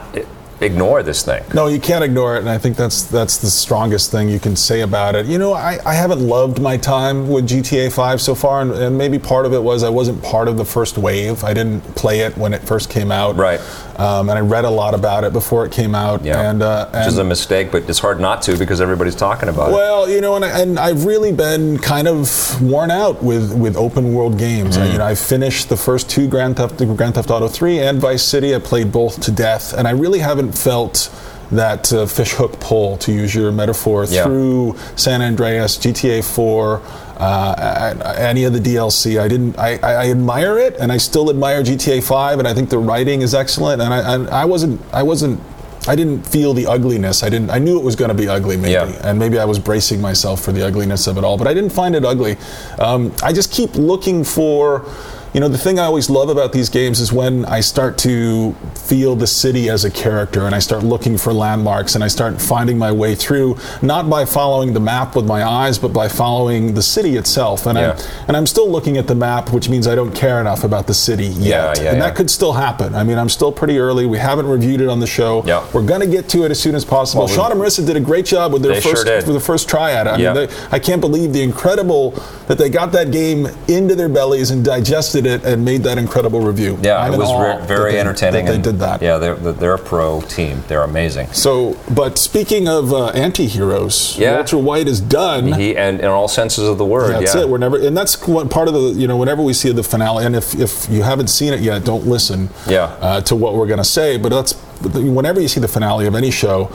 ignore. 0.62 1.04
This 1.04 1.24
thing. 1.24 1.44
No, 1.54 1.68
you 1.68 1.80
can't 1.80 2.04
ignore 2.04 2.36
it, 2.36 2.40
and 2.40 2.50
I 2.50 2.58
think 2.58 2.78
that's 2.78 3.04
that's 3.04 3.38
the 3.38 3.50
strongest 3.50 4.12
thing 4.12 4.30
you 4.30 4.40
can 4.40 4.56
say 4.56 4.82
about 4.82 5.16
it. 5.16 5.26
You 5.26 5.38
know, 5.38 5.54
I, 5.54 5.80
I 5.86 5.94
haven't 5.94 6.20
loved 6.20 6.62
my 6.62 6.78
time 6.78 7.28
with 7.28 7.48
GTA 7.48 7.92
5 7.92 8.22
so 8.22 8.36
far, 8.36 8.62
and, 8.62 8.72
and 8.72 8.98
maybe 8.98 9.18
part 9.18 9.46
of 9.46 9.54
it 9.54 9.62
was 9.62 9.84
I 9.84 9.90
wasn't 9.90 10.22
part 10.22 10.48
of 10.48 10.58
the 10.58 10.66
first 10.66 10.98
wave. 10.98 11.44
I 11.44 11.54
didn't 11.54 11.82
play 11.96 12.22
it 12.22 12.38
when 12.38 12.54
it 12.54 12.62
first 12.62 12.90
came 12.90 13.12
out, 13.12 13.36
Right. 13.36 13.60
Um, 14.00 14.30
and 14.30 14.38
I 14.40 14.42
read 14.42 14.66
a 14.66 14.70
lot 14.70 14.96
about 14.96 15.24
it 15.24 15.34
before 15.34 15.64
it 15.66 15.72
came 15.72 15.94
out, 15.94 16.24
Yeah, 16.24 16.50
and, 16.50 16.64
uh, 16.64 16.90
which 16.90 17.08
is 17.08 17.18
a 17.20 17.24
mistake, 17.24 17.72
but 17.72 17.88
it's 17.88 18.00
hard 18.00 18.20
not 18.20 18.42
to 18.44 18.58
because 18.58 18.82
everybody's 18.82 19.16
talking 19.16 19.48
about 19.48 19.70
it. 19.70 19.74
Well, 19.74 20.10
you 20.10 20.22
know, 20.22 20.36
and, 20.36 20.46
I, 20.46 20.60
and 20.60 20.80
I've 20.80 21.06
really 21.06 21.32
been 21.32 21.78
kind 21.78 22.08
of 22.08 22.62
worn 22.62 22.90
out 22.90 23.22
with, 23.22 23.54
with 23.54 23.76
open 23.76 24.14
world 24.14 24.40
games. 24.40 24.78
Mm. 24.78 24.82
I, 24.82 24.92
you 24.92 24.98
know, 24.98 25.06
I 25.06 25.14
finished 25.14 25.70
the 25.70 25.78
first 25.78 26.10
two 26.10 26.28
Grand 26.28 26.58
Theft, 26.58 26.78
Grand 26.98 27.16
Theft 27.16 27.30
Auto 27.30 27.48
3 27.48 27.80
and 27.80 28.00
Vice 28.00 28.24
City. 28.24 28.56
I 28.56 28.60
played 28.60 28.92
both 28.92 29.22
to 29.22 29.32
death, 29.32 29.74
and 29.74 29.88
I 29.88 29.92
really 29.92 30.20
haven't 30.20 30.51
felt 30.52 31.10
that 31.52 31.92
uh, 31.92 32.06
fishhook 32.06 32.60
pull, 32.62 32.98
to 32.98 33.12
use 33.12 33.36
your 33.36 33.52
metaphor, 33.52 34.06
Yeah. 34.06 34.24
through 34.24 34.78
San 34.96 35.22
Andreas, 35.22 35.78
GTA 35.78 36.24
4. 36.24 36.82
Uh, 37.18 38.16
any 38.18 38.46
of 38.46 38.54
the 38.54 38.60
DLC, 38.60 39.20
I 39.20 39.28
didn't. 39.28 39.58
I, 39.60 39.78
I, 39.84 39.94
I 40.06 40.10
admire 40.10 40.58
it, 40.58 40.76
and 40.80 40.92
I 40.92 40.98
still 40.98 41.30
admire 41.30 41.62
GTA 41.62 42.04
5, 42.04 42.40
and 42.40 42.48
I 42.48 42.54
think 42.54 42.70
the 42.70 42.80
writing 42.80 43.22
is 43.22 43.36
excellent. 43.36 43.82
And 43.82 43.94
I, 43.94 44.14
and 44.16 44.30
I 44.30 44.46
wasn't, 44.46 44.82
I 44.94 45.04
wasn't, 45.04 45.40
I 45.88 45.96
didn't 45.96 46.24
feel 46.26 46.54
the 46.54 46.66
ugliness. 46.68 47.22
I 47.22 47.30
didn't. 47.30 47.52
I 47.52 47.60
knew 47.60 47.78
it 47.78 47.84
was 47.84 47.96
going 47.96 48.10
to 48.10 48.16
be 48.16 48.28
ugly, 48.28 48.56
maybe, 48.58 48.72
Yeah. 48.72 49.10
and 49.10 49.20
maybe 49.20 49.38
I 49.38 49.46
was 49.46 49.60
bracing 49.60 50.00
myself 50.02 50.42
for 50.42 50.52
the 50.52 50.66
ugliness 50.66 51.06
of 51.08 51.18
it 51.18 51.24
all. 51.24 51.38
But 51.38 51.48
I 51.48 51.54
didn't 51.54 51.72
find 51.72 51.96
it 51.96 52.06
ugly. 52.06 52.38
Um, 52.80 53.12
I 53.22 53.34
just 53.34 53.52
keep 53.52 53.76
looking 53.76 54.24
for. 54.24 54.86
You 55.34 55.40
know, 55.40 55.48
the 55.48 55.58
thing 55.58 55.80
I 55.80 55.84
always 55.86 56.10
love 56.10 56.28
about 56.28 56.52
these 56.52 56.68
games 56.68 57.00
is 57.00 57.14
when 57.14 57.46
I 57.46 57.62
start 57.62 57.98
to 58.00 58.52
feel 58.76 59.16
the 59.16 59.26
city 59.28 59.70
as 59.70 59.86
a 59.86 59.90
character 59.90 60.46
and 60.46 60.54
I 60.54 60.60
start 60.60 60.84
looking 60.84 61.18
for 61.18 61.32
landmarks 61.32 61.96
and 61.96 62.04
I 62.04 62.10
start 62.10 62.42
finding 62.42 62.78
my 62.78 62.92
way 62.92 63.16
through, 63.16 63.58
not 63.82 64.10
by 64.10 64.26
following 64.26 64.74
the 64.74 64.82
map 64.82 65.16
with 65.16 65.26
my 65.26 65.46
eyes, 65.46 65.80
but 65.80 65.94
by 65.94 66.10
following 66.10 66.74
the 66.74 66.82
city 66.82 67.16
itself. 67.16 67.66
And, 67.66 67.78
Yeah. 67.78 67.92
I'm, 67.94 68.26
and 68.28 68.36
I'm 68.38 68.46
still 68.46 68.70
looking 68.70 68.98
at 68.98 69.08
the 69.08 69.16
map, 69.16 69.54
which 69.54 69.70
means 69.70 69.88
I 69.88 69.96
don't 69.96 70.14
care 70.14 70.42
enough 70.42 70.66
about 70.66 70.88
the 70.88 70.94
city 70.94 71.28
yet. 71.28 71.78
Yeah, 71.78 71.84
yeah, 71.84 71.92
and 71.94 72.02
that 72.02 72.16
could 72.16 72.30
still 72.30 72.52
happen. 72.52 72.94
I 72.94 73.06
mean, 73.06 73.18
I'm 73.18 73.30
still 73.30 73.54
pretty 73.54 73.80
early. 73.80 74.06
We 74.06 74.18
haven't 74.18 74.48
reviewed 74.48 74.82
it 74.82 74.90
on 74.90 75.00
the 75.00 75.08
show. 75.08 75.44
Yeah. 75.46 75.66
We're 75.74 75.86
going 75.86 76.02
to 76.02 76.08
get 76.08 76.28
to 76.30 76.44
it 76.44 76.52
as 76.52 76.60
soon 76.60 76.76
as 76.76 76.84
possible. 76.84 77.22
Well, 77.24 77.30
we- 77.30 77.36
Sean 77.36 77.54
and 77.54 77.62
Marissa 77.62 77.86
did 77.88 77.96
a 77.96 78.02
great 78.02 78.26
job 78.26 78.52
with 78.52 78.64
their 78.64 78.82
sure 78.82 78.96
first 78.96 79.06
did. 79.06 79.26
with 79.26 79.36
the 79.36 79.40
first 79.40 79.70
try 79.70 79.94
at 79.94 80.08
it. 80.08 80.10
I 80.10 80.18
mean, 80.18 80.34
they, 80.34 80.50
I 80.72 80.80
can't 80.80 81.00
believe 81.00 81.32
the 81.32 81.42
incredible 81.42 82.12
that 82.50 82.58
they 82.58 82.70
got 82.70 82.92
that 82.92 83.12
game 83.12 83.48
into 83.70 83.96
their 83.96 84.10
bellies 84.10 84.52
and 84.52 84.66
digested 84.66 85.21
it 85.26 85.44
and 85.46 85.64
made 85.66 85.84
that 85.84 85.98
incredible 85.98 86.42
review. 86.42 86.78
Yeah, 86.82 86.98
I'm 86.98 87.14
it 87.14 87.18
was 87.18 87.30
that 87.30 87.68
very 87.68 87.94
they- 87.94 88.00
entertaining. 88.00 88.46
They 88.46 88.58
did 88.60 88.80
that. 88.80 89.02
Yeah, 89.02 89.18
they're, 89.18 89.36
they're 89.36 89.76
a 89.76 89.80
pro 89.80 90.22
team. 90.22 90.64
They're 90.68 90.84
amazing. 90.84 91.28
So, 91.34 91.78
but 91.94 92.18
speaking 92.18 92.68
of 92.68 92.94
uh, 92.94 93.08
anti-heroes, 93.10 94.18
Yeah. 94.18 94.36
Walter 94.36 94.58
White 94.58 94.88
is 94.88 95.02
done. 95.02 95.54
He 95.54 95.76
and 95.78 96.00
in 96.00 96.06
all 96.08 96.28
senses 96.28 96.68
of 96.68 96.78
the 96.78 96.86
word. 96.86 97.12
That's 97.14 97.36
yeah. 97.36 97.42
it. 97.42 97.50
We're 97.50 97.58
never, 97.58 97.78
and 97.80 97.96
that's 97.96 98.26
what 98.28 98.50
part 98.50 98.68
of 98.68 98.74
the, 98.74 98.82
you 99.00 99.08
know, 99.08 99.18
whenever 99.18 99.42
we 99.42 99.54
see 99.54 99.72
the 99.72 99.84
finale, 99.84 100.26
and 100.26 100.36
if, 100.36 100.56
if 100.60 100.88
you 100.90 101.04
haven't 101.04 101.28
seen 101.28 101.54
it 101.54 101.60
yet, 101.62 101.84
don't 101.84 102.06
listen 102.08 102.50
Yeah. 102.68 102.84
uh, 103.00 103.22
to 103.22 103.36
what 103.36 103.56
we're 103.56 103.68
going 103.68 103.78
to 103.80 103.84
say. 103.84 104.18
But 104.18 104.30
that's 104.30 104.54
whenever 104.84 105.40
you 105.40 105.48
see 105.48 105.60
the 105.60 105.68
finale 105.68 106.08
of 106.08 106.16
any 106.16 106.32
show, 106.32 106.72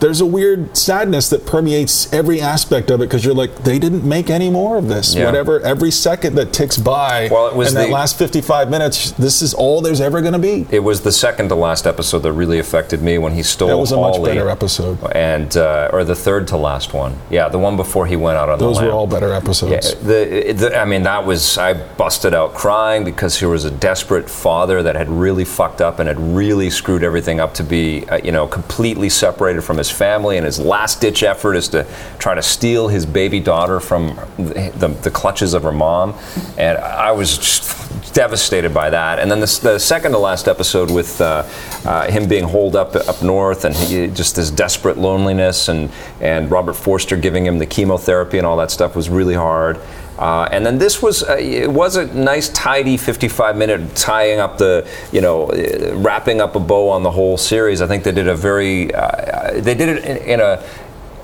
there's 0.00 0.20
a 0.20 0.26
weird 0.26 0.76
sadness 0.76 1.28
that 1.30 1.46
permeates 1.46 2.12
every 2.12 2.40
aspect 2.40 2.90
of 2.90 3.00
it 3.00 3.04
because 3.06 3.24
you're 3.24 3.34
like, 3.34 3.54
they 3.64 3.78
didn't 3.78 4.04
make 4.08 4.30
any 4.30 4.50
more 4.50 4.76
of 4.76 4.88
this. 4.88 5.14
Yeah. 5.14 5.26
Whatever, 5.26 5.60
every 5.60 5.90
second 5.90 6.34
that 6.36 6.52
ticks 6.52 6.76
by, 6.76 7.28
Well, 7.30 7.48
it 7.48 7.54
was 7.56 7.68
in 7.68 7.74
that 7.74 7.86
the- 7.86 7.92
last 7.92 8.18
55 8.18 8.70
minutes, 8.70 9.12
this 9.12 9.42
is 9.42 9.54
all 9.54 9.80
there's 9.80 10.00
ever 10.00 10.20
going 10.20 10.32
to 10.34 10.38
be. 10.38 10.66
It 10.70 10.80
was 10.80 11.00
the 11.02 11.12
second 11.12 11.48
to 11.48 11.54
last 11.54 11.86
episode 11.86 12.20
that 12.20 12.32
really 12.32 12.58
affected 12.58 13.02
me 13.02 13.18
when 13.18 13.32
he 13.32 13.42
stole 13.42 13.68
That 13.68 13.78
was 13.78 13.92
a 13.92 13.96
much 13.96 14.22
better 14.22 14.48
episode. 14.48 14.98
And 15.12 15.56
uh, 15.56 15.90
or 15.92 16.04
the 16.04 16.14
third 16.14 16.48
to 16.48 16.56
last 16.56 16.94
one. 16.94 17.16
Yeah, 17.30 17.48
the 17.48 17.58
one 17.58 17.76
before 17.76 18.06
he 18.06 18.16
went 18.16 18.36
out 18.38 18.48
on 18.48 18.58
Those 18.58 18.76
the 18.76 18.82
Those 18.82 18.90
were 18.90 18.96
all 18.96 19.06
better 19.06 19.28
Yeah, 19.28 19.36
episodes. 19.36 19.94
the, 19.96 20.52
the, 20.56 20.76
I 20.78 20.84
mean, 20.84 21.02
that 21.04 21.24
was, 21.26 21.58
I 21.58 21.74
busted 21.74 22.34
out 22.34 22.54
crying 22.54 23.04
because 23.04 23.38
he 23.38 23.46
was 23.46 23.64
a 23.64 23.70
desperate 23.70 24.28
father 24.30 24.82
that 24.82 24.96
had 24.96 25.08
really 25.08 25.44
fucked 25.44 25.80
up 25.80 25.98
and 25.98 26.08
had 26.08 26.18
really 26.20 26.70
screwed 26.70 27.02
everything 27.02 27.40
up 27.40 27.54
to 27.54 27.64
be, 27.64 28.08
uh, 28.08 28.18
you 28.22 28.32
know, 28.32 28.46
completely 28.46 29.08
separated 29.08 29.62
from 29.62 29.76
his 29.78 29.87
family. 29.90 30.36
And 30.36 30.46
his 30.46 30.58
last 30.58 31.00
ditch 31.00 31.22
effort 31.22 31.54
is 31.54 31.68
to 31.68 31.86
try 32.18 32.34
to 32.34 32.42
steal 32.42 32.88
his 32.88 33.06
baby 33.06 33.40
daughter 33.40 33.80
from 33.80 34.18
the, 34.36 34.72
the, 34.76 34.88
the 34.88 35.10
clutches 35.10 35.54
of 35.54 35.62
her 35.62 35.72
mom. 35.72 36.14
And 36.56 36.78
I 36.78 37.12
was 37.12 37.38
just 37.38 38.12
devastated 38.12 38.74
by 38.74 38.90
that. 38.90 39.18
And 39.18 39.30
then 39.30 39.40
the, 39.40 39.60
the 39.62 39.78
second 39.78 40.12
to 40.12 40.18
last 40.18 40.48
episode 40.48 40.90
with 40.90 41.20
uh, 41.20 41.44
uh, 41.84 42.10
him 42.10 42.28
being 42.28 42.44
holed 42.44 42.76
up 42.76 42.96
up 42.96 43.22
north 43.22 43.64
and 43.64 43.74
he, 43.74 44.08
just 44.08 44.36
this 44.36 44.50
desperate 44.50 44.98
loneliness 44.98 45.68
and 45.68 45.90
and 46.20 46.50
Robert 46.50 46.74
Forster 46.74 47.16
giving 47.16 47.46
him 47.46 47.58
the 47.58 47.66
chemotherapy 47.66 48.38
and 48.38 48.46
all 48.46 48.56
that 48.56 48.70
stuff 48.70 48.96
was 48.96 49.08
really 49.08 49.34
hard. 49.34 49.78
Uh, 50.18 50.48
and 50.50 50.66
then 50.66 50.78
this 50.78 51.00
was 51.00 51.22
uh, 51.22 51.36
it 51.38 51.70
was 51.70 51.94
a 51.94 52.06
nice 52.12 52.48
tidy 52.48 52.96
55 52.96 53.56
minute 53.56 53.94
tying 53.94 54.40
up 54.40 54.58
the 54.58 54.88
you 55.12 55.20
know 55.20 55.44
uh, 55.50 55.94
wrapping 55.94 56.40
up 56.40 56.56
a 56.56 56.60
bow 56.60 56.88
on 56.88 57.04
the 57.04 57.10
whole 57.10 57.36
series. 57.36 57.80
I 57.80 57.86
think 57.86 58.02
they 58.02 58.10
did 58.10 58.26
a 58.26 58.34
very 58.34 58.92
uh, 58.92 59.60
they 59.60 59.74
did 59.74 59.88
it 59.88 60.04
in, 60.04 60.16
in, 60.16 60.40
a 60.40 60.64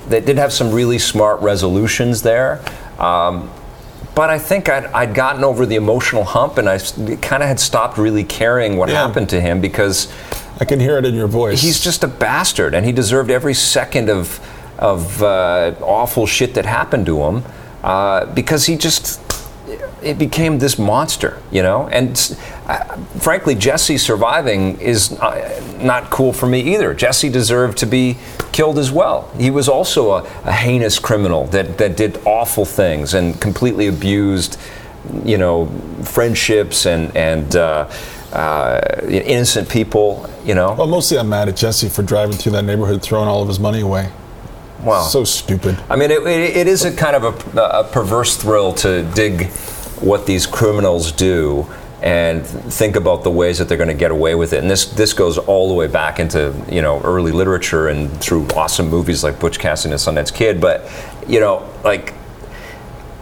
they 0.07 0.21
did 0.21 0.39
have 0.39 0.53
some 0.53 0.71
really 0.71 0.99
smart 0.99 1.41
resolutions 1.41 2.23
there. 2.23 2.63
Um, 3.01 3.51
but 4.15 4.31
I 4.31 4.39
think 4.39 4.69
I'd, 4.69 4.85
I'd, 4.87 5.13
gotten 5.13 5.43
over 5.43 5.67
the 5.67 5.75
emotional 5.75 6.23
hump 6.23 6.57
and 6.57 6.69
I 6.69 6.79
kind 6.79 7.43
of 7.43 7.49
had 7.49 7.59
stopped 7.59 7.99
really 7.99 8.23
caring 8.23 8.77
what 8.77 8.89
yeah. 8.89 9.05
happened 9.05 9.29
to 9.31 9.41
him 9.41 9.61
because 9.61 10.13
I 10.61 10.65
can 10.67 10.79
hear 10.79 10.99
it 10.99 11.05
in 11.05 11.17
your 11.17 11.27
voice. 11.27 11.61
He's 11.61 11.81
just 11.81 12.05
a 12.05 12.09
bastard 12.09 12.75
and 12.75 12.87
he 12.87 12.93
deserved 12.93 13.29
every 13.29 13.55
second 13.55 14.09
of 14.09 14.39
of 14.79 15.21
uh, 15.21 15.75
awful 15.81 16.27
shit 16.27 16.55
that 16.55 16.67
happened 16.67 17.07
to 17.07 17.25
him 17.25 17.43
uh, 17.85 18.25
because 18.33 18.65
he 18.65 18.79
just 18.79 19.21
it 20.03 20.19
became 20.19 20.59
this 20.59 20.79
monster, 20.79 21.39
you 21.51 21.63
know. 21.63 21.87
And 21.89 22.11
uh, 22.67 22.97
frankly, 23.21 23.55
Jesse 23.55 23.99
surviving 23.99 24.81
is 24.81 25.11
not, 25.81 26.11
cool 26.11 26.33
for 26.33 26.47
me 26.47 26.75
either. 26.75 26.95
Jesse 26.95 27.29
deserved 27.29 27.77
to 27.79 27.87
be 27.87 28.17
killed 28.53 28.79
as 28.79 28.91
well. 28.91 29.31
He 29.39 29.51
was 29.51 29.69
also 29.69 30.13
a, 30.13 30.23
a 30.45 30.53
heinous 30.53 30.99
criminal 30.99 31.45
that, 31.49 31.77
that 31.77 31.97
did 31.97 32.21
awful 32.25 32.65
things 32.65 33.13
and 33.13 33.39
completely 33.39 33.87
abused, 33.87 34.59
you 35.23 35.37
know, 35.39 35.67
friendships 36.03 36.87
and 36.87 37.15
and. 37.17 37.55
Uh, 37.55 37.91
uh, 38.33 38.81
innocent 39.09 39.69
people, 39.69 40.29
you 40.45 40.57
know. 40.57 40.73
Well, 40.73 40.89
mostly 40.89 41.21
I'm 41.21 41.29
mad 41.29 41.49
at 41.49 41.55
Jesse 41.55 41.89
for 41.89 42.03
driving 42.03 42.37
through 42.37 42.51
that 42.53 42.65
neighborhood, 42.65 43.01
throwing 43.01 43.29
all 43.29 43.43
of 43.43 43.47
his 43.47 43.61
money 43.61 43.81
away. 43.81 44.11
Wow. 44.83 45.03
So 45.03 45.25
stupid. 45.25 45.79
I 45.89 45.97
mean, 45.97 46.11
it, 46.11 46.23
it, 46.27 46.57
it 46.57 46.67
is 46.67 46.85
a 46.85 46.95
kind 46.95 47.17
of 47.17 47.57
a, 47.57 47.61
a 47.61 47.85
perverse 47.85 48.37
thrill 48.37 48.73
to 48.75 49.03
dig 49.15 49.51
what 50.01 50.27
these 50.27 50.47
criminals 50.47 51.13
do 51.13 51.67
and 52.03 52.45
think 52.47 52.97
about 52.97 53.25
the 53.25 53.31
ways 53.31 53.57
that 53.59 53.67
they're 53.67 53.79
going 53.79 53.89
to 53.89 53.95
get 53.95 54.11
away 54.11 54.35
with 54.35 54.53
it. 54.53 54.59
And 54.59 54.71
this 54.71 54.85
this 54.85 55.15
goes 55.15 55.39
all 55.39 55.69
the 55.69 55.75
way 55.75 55.87
back 55.87 56.21
into 56.21 56.55
you 56.71 56.83
know 56.83 57.01
early 57.01 57.33
literature 57.33 57.89
and 57.89 58.11
through 58.21 58.47
awesome 58.49 58.89
movies 58.89 59.25
like 59.25 59.41
Butch 59.41 59.59
Cassidy 59.59 59.93
and 59.93 60.01
Sundance 60.01 60.33
Kid. 60.33 60.61
But 60.61 60.91
you 61.27 61.41
know, 61.41 61.67
like 61.83 62.13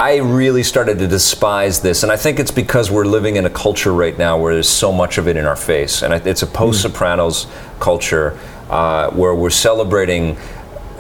I 0.01 0.17
really 0.17 0.65
started 0.65 0.99
to 0.99 1.07
despise 1.07 1.81
this, 1.81 2.03
and 2.03 2.11
I 2.11 2.17
think 2.17 2.41
it's 2.41 2.51
because 2.51 2.91
we're 2.91 3.05
living 3.05 3.37
in 3.37 3.47
a 3.47 3.51
culture 3.51 3.93
right 3.93 4.19
now 4.19 4.37
where 4.37 4.53
there's 4.53 4.69
so 4.69 4.91
much 4.91 5.17
of 5.17 5.29
it 5.29 5.37
in 5.37 5.45
our 5.45 5.55
face, 5.55 6.03
and 6.03 6.13
it's 6.27 6.43
a 6.43 6.47
post-Sopranos 6.49 7.47
culture 7.79 8.37
uh, 8.69 9.11
where 9.11 9.33
we're 9.33 9.51
celebrating 9.51 10.37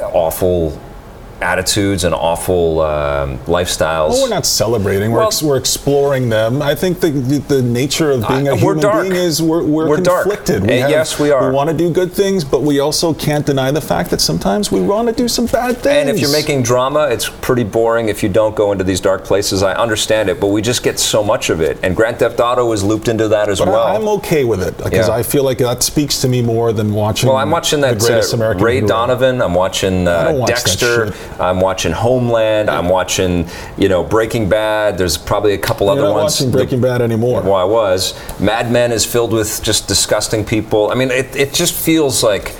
awful 0.06 0.78
attitudes 1.42 2.04
and 2.04 2.14
awful 2.14 2.80
um, 2.80 3.38
lifestyles. 3.40 4.10
Well, 4.10 4.22
we're 4.22 4.28
not 4.28 4.46
celebrating. 4.46 5.12
Well, 5.12 5.22
we're, 5.22 5.26
ex- 5.26 5.42
we're 5.42 5.56
exploring 5.58 6.28
them. 6.28 6.62
I 6.62 6.74
think 6.74 7.00
the, 7.00 7.10
the, 7.10 7.62
nature 7.62 8.10
of 8.10 8.26
being 8.28 8.48
a 8.48 8.56
human 8.56 8.80
dark. 8.80 9.02
being 9.02 9.14
is 9.14 9.42
we're, 9.42 9.62
we're, 9.62 9.88
we're 9.88 10.02
conflicted. 10.02 10.62
We 10.62 10.78
have, 10.78 10.90
yes, 10.90 11.18
we 11.18 11.30
are. 11.30 11.48
We 11.48 11.54
want 11.54 11.70
to 11.70 11.76
do 11.76 11.90
good 11.90 12.12
things, 12.12 12.44
but 12.44 12.62
we 12.62 12.80
also 12.80 13.14
can't 13.14 13.44
deny 13.44 13.70
the 13.70 13.80
fact 13.80 14.10
that 14.10 14.20
sometimes 14.20 14.70
we 14.70 14.80
want 14.80 15.08
to 15.08 15.14
do 15.14 15.28
some 15.28 15.46
bad 15.46 15.78
things. 15.78 15.86
And 15.86 16.10
if 16.10 16.20
you're 16.20 16.32
making 16.32 16.62
drama, 16.62 17.08
it's 17.10 17.28
pretty 17.28 17.64
boring 17.64 18.08
if 18.08 18.22
you 18.22 18.28
don't 18.28 18.54
go 18.54 18.72
into 18.72 18.84
these 18.84 19.00
dark 19.00 19.24
places. 19.24 19.62
I 19.62 19.74
understand 19.74 20.28
it, 20.28 20.40
but 20.40 20.48
we 20.48 20.62
just 20.62 20.82
get 20.82 20.98
so 20.98 21.22
much 21.22 21.50
of 21.50 21.60
it. 21.60 21.78
And 21.82 21.96
Grand 21.96 22.18
Theft 22.18 22.40
Auto 22.40 22.70
is 22.72 22.84
looped 22.84 23.08
into 23.08 23.28
that 23.28 23.48
as 23.48 23.58
but 23.58 23.68
well. 23.68 23.86
I, 23.86 23.94
am 23.94 24.08
okay 24.08 24.44
with 24.44 24.62
it 24.62 24.76
because 24.76 25.08
yeah. 25.08 25.14
I 25.14 25.22
feel 25.22 25.44
like 25.44 25.58
that 25.58 25.82
speaks 25.82 26.20
to 26.22 26.28
me 26.28 26.42
more 26.42 26.72
than 26.72 26.92
watching. 26.92 27.28
Well, 27.28 27.38
I'm 27.38 27.50
watching 27.50 27.80
that 27.80 28.02
uh, 28.02 28.54
Ray. 28.54 28.80
Donovan. 28.80 29.40
I'm 29.40 29.54
watching 29.54 30.06
uh, 30.06 30.32
watch 30.34 30.48
Dexter. 30.48 31.12
I'm 31.40 31.60
watching 31.60 31.92
Home 31.92 32.22
Homeland. 32.22 32.70
I'm 32.70 32.88
watching, 32.88 33.48
you 33.76 33.88
know, 33.88 34.04
Breaking 34.04 34.48
Bad. 34.48 34.98
There's 34.98 35.16
probably 35.16 35.54
a 35.54 35.58
couple 35.58 35.86
You're 35.86 35.94
other 35.94 36.02
not 36.02 36.14
ones. 36.14 36.34
watching 36.34 36.50
Breaking 36.50 36.80
Bad 36.80 37.02
anymore. 37.02 37.42
Well, 37.42 37.54
I 37.54 37.64
was. 37.64 38.14
Mad 38.40 38.70
Men 38.70 38.92
is 38.92 39.04
filled 39.04 39.32
with 39.32 39.62
just 39.62 39.88
disgusting 39.88 40.44
people. 40.44 40.90
I 40.90 40.94
mean, 40.94 41.10
it, 41.10 41.34
it 41.34 41.52
just 41.54 41.74
feels 41.74 42.22
like, 42.22 42.54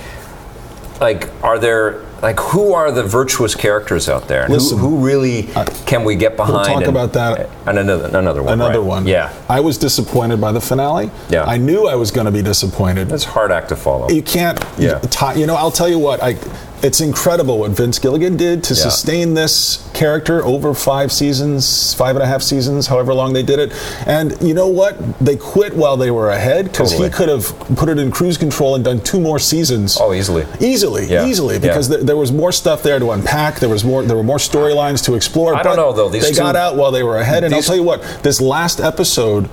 like, 0.99 1.29
are 1.43 1.59
there 1.59 2.03
like 2.21 2.39
who 2.39 2.73
are 2.73 2.89
the 2.89 3.03
virtuous 3.03 3.53
characters 3.53 4.07
out 4.07 4.29
there? 4.29 4.47
Listen, 4.47 4.77
who, 4.77 4.95
who, 4.95 5.05
really 5.05 5.43
can 5.85 6.05
we 6.05 6.15
get 6.15 6.37
behind? 6.37 6.55
We'll 6.55 6.63
talk 6.63 6.83
and, 6.83 6.87
about 6.87 7.13
that. 7.13 7.49
And 7.67 7.77
another, 7.77 8.17
another 8.17 8.41
one. 8.41 8.53
Another 8.53 8.79
right? 8.79 8.87
one. 8.87 9.07
Yeah. 9.07 9.33
I 9.49 9.59
was 9.59 9.77
disappointed 9.77 10.39
by 10.39 10.53
the 10.53 10.61
finale. 10.61 11.11
Yeah. 11.29 11.43
I 11.43 11.57
knew 11.57 11.87
I 11.87 11.95
was 11.95 12.11
going 12.11 12.25
to 12.25 12.31
be 12.31 12.41
disappointed. 12.41 13.11
It's 13.11 13.25
hard 13.25 13.51
act 13.51 13.69
to 13.69 13.75
follow. 13.75 14.09
You 14.09 14.21
can't. 14.21 14.63
Yeah. 14.77 14.99
T- 14.99 15.41
you 15.41 15.47
know, 15.47 15.55
I'll 15.55 15.71
tell 15.71 15.89
you 15.89 15.99
what. 15.99 16.23
I 16.23 16.37
it's 16.83 16.99
incredible 16.99 17.59
what 17.59 17.71
Vince 17.71 17.97
Gilligan 17.97 18.35
did 18.35 18.63
to 18.65 18.73
yeah. 18.73 18.81
sustain 18.81 19.33
this 19.33 19.89
character 19.93 20.43
over 20.43 20.73
five 20.73 21.13
seasons, 21.13 21.93
five 21.93 22.17
and 22.17 22.23
a 22.23 22.27
half 22.27 22.41
seasons, 22.41 22.87
however 22.87 23.13
long 23.13 23.31
they 23.31 23.41
did 23.41 23.57
it. 23.57 23.71
And 24.05 24.39
you 24.41 24.53
know 24.53 24.67
what? 24.67 24.97
They 25.19 25.37
quit 25.37 25.75
while 25.75 25.95
they 25.95 26.11
were 26.11 26.29
ahead 26.29 26.65
because 26.65 26.91
totally. 26.91 27.09
he 27.09 27.15
could 27.15 27.29
have 27.29 27.57
put 27.77 27.87
it 27.87 27.97
in 27.97 28.11
cruise 28.11 28.37
control 28.37 28.75
and 28.75 28.83
done 28.83 28.99
two 28.99 29.21
more 29.21 29.39
seasons. 29.39 29.97
Oh, 29.99 30.13
easily. 30.13 30.45
Easily, 30.59 31.05
yeah. 31.05 31.25
easily, 31.25 31.57
because 31.57 31.89
yeah. 31.89 31.97
th- 31.97 32.05
there 32.05 32.17
was 32.17 32.33
more 32.33 32.51
stuff 32.51 32.83
there 32.83 32.99
to 32.99 33.11
unpack. 33.11 33.59
There 33.59 33.69
was 33.69 33.85
more. 33.85 34.03
There 34.03 34.17
were 34.17 34.23
more 34.23 34.37
storylines 34.37 35.05
to 35.05 35.15
explore. 35.15 35.55
I 35.55 35.63
don't 35.63 35.77
know 35.77 35.93
though. 35.93 36.09
These 36.09 36.23
they 36.23 36.31
two, 36.31 36.37
got 36.37 36.57
out 36.57 36.75
while 36.75 36.91
they 36.91 37.03
were 37.03 37.17
ahead, 37.17 37.45
and 37.45 37.55
I'll 37.55 37.61
tell 37.61 37.77
you 37.77 37.83
what. 37.83 38.01
This 38.23 38.41
last 38.41 38.81
episode 38.81 39.49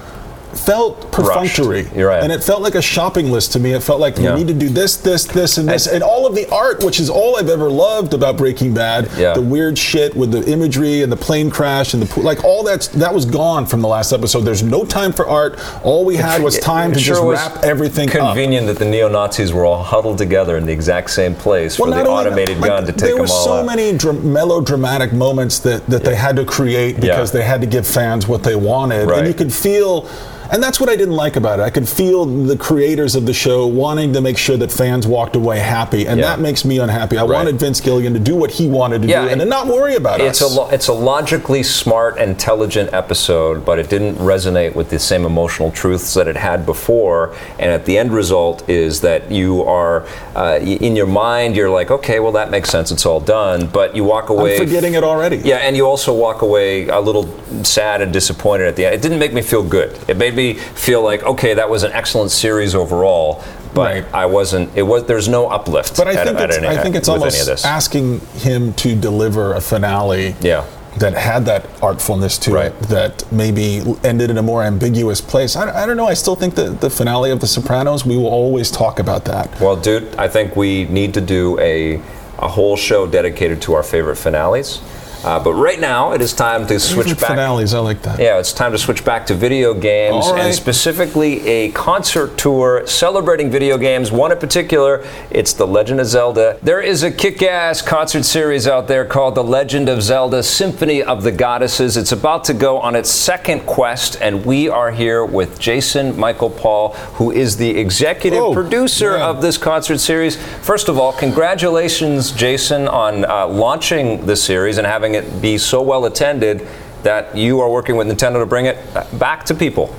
felt 0.52 1.12
perfunctory. 1.12 1.84
Right. 1.84 2.22
And 2.22 2.32
it 2.32 2.42
felt 2.42 2.62
like 2.62 2.74
a 2.74 2.82
shopping 2.82 3.30
list 3.30 3.52
to 3.52 3.58
me. 3.58 3.72
It 3.72 3.82
felt 3.82 4.00
like 4.00 4.16
yeah. 4.16 4.34
we 4.34 4.40
need 4.40 4.48
to 4.48 4.58
do 4.58 4.68
this, 4.68 4.96
this, 4.96 5.24
this, 5.24 5.58
and 5.58 5.68
this. 5.68 5.86
And, 5.86 5.96
and, 5.96 6.02
all 6.02 6.26
of 6.26 6.34
the 6.34 6.48
art, 6.50 6.82
which 6.82 6.98
is 6.98 7.08
all 7.08 7.36
I've 7.36 7.48
ever 7.48 7.70
loved 7.70 8.14
about 8.14 8.36
Breaking 8.36 8.74
Bad, 8.74 9.10
yeah. 9.16 9.34
the 9.34 9.42
weird 9.42 9.78
shit 9.78 10.14
with 10.16 10.32
the 10.32 10.50
imagery 10.50 11.02
and 11.02 11.10
the 11.10 11.16
plane 11.16 11.50
crash 11.50 11.94
and 11.94 12.02
the 12.02 12.06
pool, 12.06 12.24
like 12.24 12.44
all 12.44 12.64
that, 12.64 12.82
that 12.94 13.14
was 13.14 13.24
gone 13.24 13.66
from 13.66 13.80
the 13.80 13.88
last 13.88 14.12
episode. 14.12 14.40
There's 14.40 14.62
no 14.62 14.84
time 14.84 15.12
for 15.12 15.26
art. 15.26 15.58
All 15.84 16.04
we 16.04 16.16
had 16.16 16.42
was 16.42 16.58
time 16.58 16.92
it, 16.92 16.94
to 16.94 17.00
sure 17.00 17.34
just 17.34 17.54
wrap 17.54 17.64
everything 17.64 18.08
convenient 18.08 18.68
up. 18.68 18.74
that 18.74 18.84
the 18.84 18.90
neo-Nazis 18.90 19.52
were 19.52 19.64
all 19.64 19.82
huddled 19.82 20.18
together 20.18 20.56
in 20.56 20.66
the 20.66 20.72
exact 20.72 21.10
same 21.10 21.34
place 21.34 21.78
well, 21.78 21.90
for 21.90 22.02
the 22.02 22.08
automated 22.08 22.58
like, 22.58 22.70
gun 22.70 22.86
to 22.86 22.92
take 22.92 23.00
them 23.00 23.08
all 23.08 23.14
There 23.14 23.22
were 23.22 23.26
so 23.26 23.52
out. 23.58 23.66
many 23.66 23.96
dr- 23.96 24.24
melodramatic 24.24 25.12
moments 25.12 25.58
that, 25.60 25.86
that 25.86 26.02
yeah. 26.02 26.10
they 26.10 26.16
had 26.16 26.36
to 26.36 26.44
create 26.44 27.00
because 27.00 27.32
they 27.32 27.42
had 27.42 27.60
to 27.60 27.66
give 27.66 27.86
fans 27.86 28.26
what 28.26 28.42
they 28.42 28.56
wanted. 28.56 29.08
Right. 29.08 29.20
And 29.20 29.28
you 29.28 29.34
could 29.34 29.52
feel 29.52 30.08
and 30.52 30.62
that's 30.62 30.80
what 30.80 30.88
I 30.88 30.96
didn't 30.96 31.14
like 31.14 31.36
about 31.36 31.60
it. 31.60 31.62
I 31.62 31.70
could 31.70 31.88
feel 31.88 32.24
the 32.26 32.56
creators 32.56 33.14
of 33.14 33.26
the 33.26 33.34
show 33.34 33.66
wanting 33.66 34.12
to 34.12 34.20
make 34.20 34.38
sure 34.38 34.56
that 34.56 34.72
fans 34.72 35.06
walked 35.06 35.36
away 35.36 35.58
happy, 35.58 36.06
and 36.06 36.18
yeah. 36.18 36.26
that 36.26 36.40
makes 36.40 36.64
me 36.64 36.78
unhappy. 36.78 37.16
I 37.16 37.22
right. 37.22 37.30
wanted 37.30 37.58
Vince 37.58 37.80
Gilligan 37.80 38.12
to 38.14 38.18
do 38.18 38.36
what 38.36 38.50
he 38.50 38.68
wanted 38.68 39.02
to 39.02 39.08
yeah, 39.08 39.24
do 39.24 39.30
and 39.30 39.40
to 39.40 39.46
not 39.46 39.66
worry 39.66 39.94
about 39.94 40.20
it's 40.20 40.42
us. 40.42 40.52
A 40.52 40.60
lo- 40.60 40.68
it's 40.70 40.88
a 40.88 40.92
logically 40.92 41.62
smart, 41.62 42.18
intelligent 42.18 42.92
episode, 42.92 43.64
but 43.64 43.78
it 43.78 43.88
didn't 43.88 44.16
resonate 44.16 44.74
with 44.74 44.90
the 44.90 44.98
same 44.98 45.24
emotional 45.24 45.70
truths 45.70 46.14
that 46.14 46.26
it 46.26 46.36
had 46.36 46.66
before. 46.66 47.34
And 47.58 47.70
at 47.70 47.84
the 47.84 47.98
end 47.98 48.12
result 48.12 48.68
is 48.68 49.00
that 49.02 49.30
you 49.30 49.62
are, 49.62 50.06
uh, 50.34 50.58
in 50.60 50.96
your 50.96 51.06
mind, 51.06 51.54
you're 51.56 51.70
like, 51.70 51.90
okay, 51.90 52.20
well, 52.20 52.32
that 52.32 52.50
makes 52.50 52.70
sense. 52.70 52.90
It's 52.90 53.06
all 53.06 53.20
done. 53.20 53.66
But 53.66 53.94
you 53.94 54.04
walk 54.04 54.30
away. 54.30 54.58
I'm 54.58 54.66
forgetting 54.66 54.94
it 54.94 55.04
already. 55.04 55.36
Yeah, 55.38 55.56
and 55.58 55.76
you 55.76 55.86
also 55.86 56.12
walk 56.12 56.42
away 56.42 56.88
a 56.88 57.00
little 57.00 57.28
sad 57.64 58.02
and 58.02 58.12
disappointed 58.12 58.66
at 58.66 58.76
the 58.76 58.86
end. 58.86 58.94
It 58.94 59.02
didn't 59.02 59.18
make 59.18 59.32
me 59.32 59.42
feel 59.42 59.62
good. 59.62 59.98
It 60.08 60.16
made 60.16 60.34
me 60.34 60.39
feel 60.54 61.02
like, 61.02 61.22
okay, 61.22 61.54
that 61.54 61.68
was 61.68 61.82
an 61.82 61.92
excellent 61.92 62.30
series 62.30 62.74
overall, 62.74 63.42
but 63.74 64.04
right. 64.04 64.14
I 64.14 64.26
wasn't. 64.26 64.76
It 64.76 64.82
was. 64.82 65.04
There's 65.04 65.28
no 65.28 65.46
uplift. 65.48 65.96
But 65.96 66.08
I 66.08 66.14
at, 66.14 66.26
think 66.26 66.38
at 66.38 66.50
it's, 66.50 66.58
any, 66.58 66.66
I 66.66 66.82
think 66.82 66.96
it's 66.96 67.08
almost 67.08 67.64
asking 67.64 68.20
him 68.34 68.72
to 68.74 68.94
deliver 68.94 69.54
a 69.54 69.60
finale. 69.60 70.34
Yeah. 70.40 70.66
That 70.98 71.14
had 71.14 71.44
that 71.46 71.62
artfulness 71.80 72.36
to 72.40 72.52
right. 72.52 72.72
it, 72.72 72.82
that 72.88 73.32
maybe 73.32 73.80
ended 74.02 74.28
in 74.28 74.38
a 74.38 74.42
more 74.42 74.64
ambiguous 74.64 75.20
place. 75.20 75.54
I, 75.54 75.84
I 75.84 75.86
don't 75.86 75.96
know. 75.96 76.08
I 76.08 76.14
still 76.14 76.34
think 76.34 76.56
that 76.56 76.80
the 76.80 76.90
finale 76.90 77.30
of 77.30 77.38
The 77.38 77.46
Sopranos, 77.46 78.04
we 78.04 78.16
will 78.16 78.26
always 78.26 78.72
talk 78.72 78.98
about 78.98 79.24
that. 79.26 79.48
Well, 79.60 79.76
dude, 79.76 80.12
I 80.16 80.26
think 80.26 80.56
we 80.56 80.86
need 80.86 81.14
to 81.14 81.20
do 81.20 81.56
a, 81.60 82.02
a 82.38 82.48
whole 82.48 82.76
show 82.76 83.06
dedicated 83.06 83.62
to 83.62 83.74
our 83.74 83.84
favorite 83.84 84.16
finales. 84.16 84.80
Uh, 85.24 85.38
but 85.42 85.52
right 85.54 85.78
now, 85.78 86.12
it 86.12 86.20
is 86.20 86.32
time 86.32 86.66
to 86.66 86.80
switch 86.80 87.06
Favorite 87.08 87.20
back. 87.20 87.30
Finales, 87.30 87.74
I 87.74 87.78
like 87.80 88.02
that. 88.02 88.18
Yeah, 88.18 88.38
it's 88.38 88.52
time 88.52 88.72
to 88.72 88.78
switch 88.78 89.04
back 89.04 89.26
to 89.26 89.34
video 89.34 89.74
games, 89.74 90.26
right. 90.30 90.46
and 90.46 90.54
specifically 90.54 91.46
a 91.46 91.70
concert 91.72 92.38
tour 92.38 92.86
celebrating 92.86 93.50
video 93.50 93.76
games. 93.76 94.10
One 94.10 94.32
in 94.32 94.38
particular, 94.38 95.04
it's 95.30 95.52
The 95.52 95.66
Legend 95.66 96.00
of 96.00 96.06
Zelda. 96.06 96.58
There 96.62 96.80
is 96.80 97.02
a 97.02 97.10
kick-ass 97.10 97.82
concert 97.82 98.24
series 98.24 98.66
out 98.66 98.88
there 98.88 99.04
called 99.04 99.34
The 99.34 99.44
Legend 99.44 99.88
of 99.88 100.02
Zelda: 100.02 100.42
Symphony 100.42 101.02
of 101.02 101.22
the 101.22 101.32
Goddesses. 101.32 101.96
It's 101.96 102.12
about 102.12 102.44
to 102.44 102.54
go 102.54 102.78
on 102.78 102.96
its 102.96 103.10
second 103.10 103.66
quest, 103.66 104.16
and 104.20 104.44
we 104.46 104.68
are 104.68 104.90
here 104.90 105.24
with 105.24 105.58
Jason 105.60 106.18
Michael 106.18 106.50
Paul, 106.50 106.94
who 107.14 107.30
is 107.30 107.56
the 107.56 107.70
executive 107.70 108.40
Oh, 108.40 108.54
producer 108.54 109.12
man. 109.12 109.22
of 109.22 109.42
this 109.42 109.58
concert 109.58 109.98
series. 109.98 110.36
First 110.62 110.88
of 110.88 110.98
all, 110.98 111.12
congratulations, 111.12 112.32
Jason, 112.32 112.88
on 112.88 113.24
uh, 113.24 113.46
launching 113.46 114.24
the 114.26 114.36
series 114.36 114.78
and 114.78 114.86
having 114.86 115.09
it 115.14 115.40
be 115.42 115.58
so 115.58 115.82
well 115.82 116.04
attended 116.04 116.66
that 117.02 117.36
you 117.36 117.60
are 117.60 117.70
working 117.70 117.96
with 117.96 118.06
Nintendo 118.06 118.40
to 118.40 118.46
bring 118.46 118.66
it 118.66 118.78
back 119.18 119.44
to 119.46 119.54
people. 119.54 119.94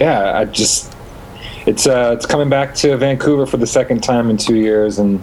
yeah, 0.00 0.38
I 0.38 0.44
just 0.44 0.94
it's 1.66 1.86
uh, 1.86 2.14
it's 2.16 2.26
coming 2.26 2.48
back 2.48 2.74
to 2.76 2.96
Vancouver 2.96 3.46
for 3.46 3.58
the 3.58 3.66
second 3.66 4.02
time 4.02 4.30
in 4.30 4.36
two 4.36 4.56
years, 4.56 4.98
and 4.98 5.22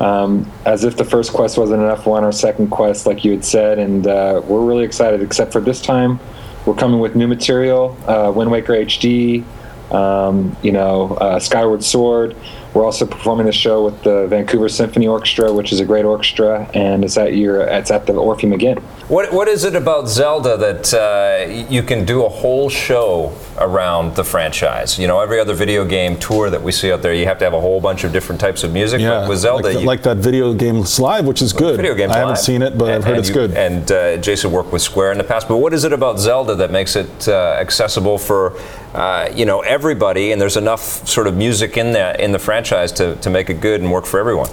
um, 0.00 0.50
as 0.64 0.84
if 0.84 0.96
the 0.96 1.04
first 1.04 1.32
quest 1.32 1.58
wasn't 1.58 1.82
enough, 1.82 2.06
one 2.06 2.24
our 2.24 2.32
second 2.32 2.70
quest, 2.70 3.06
like 3.06 3.24
you 3.24 3.32
had 3.32 3.44
said, 3.44 3.78
and 3.78 4.06
uh, 4.06 4.40
we're 4.44 4.64
really 4.64 4.84
excited. 4.84 5.22
Except 5.22 5.52
for 5.52 5.60
this 5.60 5.80
time, 5.80 6.18
we're 6.66 6.74
coming 6.74 7.00
with 7.00 7.14
new 7.14 7.28
material, 7.28 7.96
uh, 8.08 8.32
Wind 8.34 8.50
Waker 8.50 8.72
HD, 8.72 9.44
um, 9.92 10.56
you 10.62 10.72
know, 10.72 11.14
uh, 11.14 11.38
Skyward 11.38 11.84
Sword. 11.84 12.34
We're 12.74 12.84
also 12.84 13.06
performing 13.06 13.46
the 13.46 13.52
show 13.52 13.84
with 13.84 14.02
the 14.02 14.26
Vancouver 14.26 14.68
Symphony 14.68 15.06
Orchestra, 15.06 15.52
which 15.52 15.72
is 15.72 15.78
a 15.78 15.84
great 15.84 16.04
orchestra, 16.04 16.68
and 16.74 17.04
it's 17.04 17.16
at 17.16 17.36
your 17.36 17.60
it's 17.60 17.92
at 17.92 18.04
the 18.06 18.14
Orpheum 18.14 18.52
again. 18.52 18.78
What 19.06 19.32
what 19.32 19.46
is 19.46 19.62
it 19.62 19.76
about 19.76 20.08
Zelda 20.08 20.56
that 20.56 20.92
uh, 20.92 21.68
you 21.70 21.84
can 21.84 22.04
do 22.04 22.24
a 22.24 22.28
whole 22.28 22.68
show 22.68 23.32
around 23.58 24.16
the 24.16 24.24
franchise? 24.24 24.98
You 24.98 25.06
know, 25.06 25.20
every 25.20 25.38
other 25.38 25.54
video 25.54 25.84
game 25.84 26.18
tour 26.18 26.50
that 26.50 26.60
we 26.60 26.72
see 26.72 26.90
out 26.90 27.00
there, 27.02 27.14
you 27.14 27.26
have 27.26 27.38
to 27.38 27.44
have 27.44 27.54
a 27.54 27.60
whole 27.60 27.80
bunch 27.80 28.02
of 28.02 28.12
different 28.12 28.40
types 28.40 28.64
of 28.64 28.72
music. 28.72 29.00
Yeah, 29.00 29.20
but 29.20 29.28
with 29.28 29.38
Zelda, 29.38 29.68
like, 29.68 29.78
you, 29.78 29.86
like 29.86 30.02
that 30.02 30.16
video 30.16 30.52
game 30.52 30.82
live, 30.98 31.26
which 31.26 31.42
is 31.42 31.52
good. 31.52 31.76
Video 31.76 31.94
Games 31.94 32.12
I 32.12 32.16
haven't 32.18 32.30
Live. 32.30 32.38
seen 32.38 32.62
it, 32.62 32.76
but 32.76 32.90
I've 32.90 33.04
heard 33.04 33.18
it's 33.18 33.28
you- 33.28 33.34
good. 33.34 33.52
And 33.52 33.92
uh, 33.92 34.16
Jason 34.16 34.50
worked 34.50 34.72
with 34.72 34.82
Square 34.82 35.12
in 35.12 35.18
the 35.18 35.24
past. 35.24 35.46
But 35.46 35.58
what 35.58 35.72
is 35.72 35.84
it 35.84 35.92
about 35.92 36.18
Zelda 36.18 36.56
that 36.56 36.72
makes 36.72 36.96
it 36.96 37.28
uh, 37.28 37.56
accessible 37.60 38.18
for 38.18 38.58
uh, 38.94 39.28
you 39.32 39.44
know 39.46 39.60
everybody? 39.60 40.32
And 40.32 40.40
there's 40.40 40.56
enough 40.56 41.06
sort 41.06 41.28
of 41.28 41.36
music 41.36 41.76
in 41.76 41.92
that 41.92 42.18
in 42.18 42.32
the 42.32 42.38
franchise 42.40 42.63
to, 42.64 43.16
to 43.16 43.30
make 43.30 43.50
it 43.50 43.60
good 43.60 43.80
and 43.80 43.92
work 43.92 44.06
for 44.06 44.18
everyone. 44.18 44.48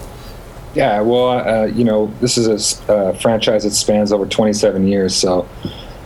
Yeah, 0.74 1.02
well, 1.02 1.30
uh, 1.30 1.66
you 1.66 1.84
know, 1.84 2.14
this 2.22 2.38
is 2.38 2.80
a 2.88 2.94
uh, 2.94 3.14
franchise 3.16 3.64
that 3.64 3.72
spans 3.72 4.14
over 4.14 4.26
27 4.26 4.88
years, 4.88 5.14
so 5.14 5.48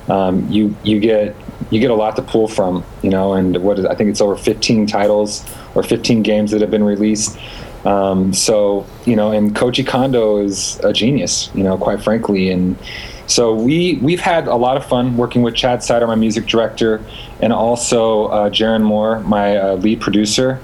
um, 0.09 0.49
you 0.49 0.75
you 0.83 0.99
get 0.99 1.35
you 1.69 1.79
get 1.79 1.91
a 1.91 1.95
lot 1.95 2.15
to 2.15 2.21
pull 2.23 2.47
from, 2.47 2.83
you 3.03 3.09
know, 3.09 3.33
and 3.33 3.57
what 3.57 3.77
is 3.77 3.85
I 3.85 3.93
think 3.93 4.09
it's 4.09 4.21
over 4.21 4.35
15 4.35 4.87
titles 4.87 5.45
or 5.75 5.83
15 5.83 6.23
games 6.23 6.51
that 6.51 6.61
have 6.61 6.71
been 6.71 6.83
released. 6.83 7.37
Um, 7.85 8.33
so 8.33 8.87
you 9.05 9.15
know, 9.15 9.31
and 9.31 9.55
Koji 9.55 9.85
Kondo 9.85 10.37
is 10.37 10.79
a 10.79 10.91
genius, 10.91 11.51
you 11.53 11.63
know, 11.63 11.77
quite 11.77 12.01
frankly, 12.03 12.49
and 12.49 12.75
so 13.27 13.53
we 13.53 13.97
we've 14.01 14.19
had 14.19 14.47
a 14.47 14.55
lot 14.55 14.77
of 14.77 14.85
fun 14.85 15.17
working 15.17 15.41
with 15.41 15.55
Chad 15.55 15.83
Seiter, 15.83 16.07
my 16.07 16.15
music 16.15 16.45
director, 16.45 17.03
and 17.41 17.53
also 17.53 18.25
uh, 18.27 18.49
Jeron 18.49 18.83
Moore, 18.83 19.19
my 19.21 19.57
uh, 19.57 19.75
lead 19.75 20.01
producer, 20.01 20.59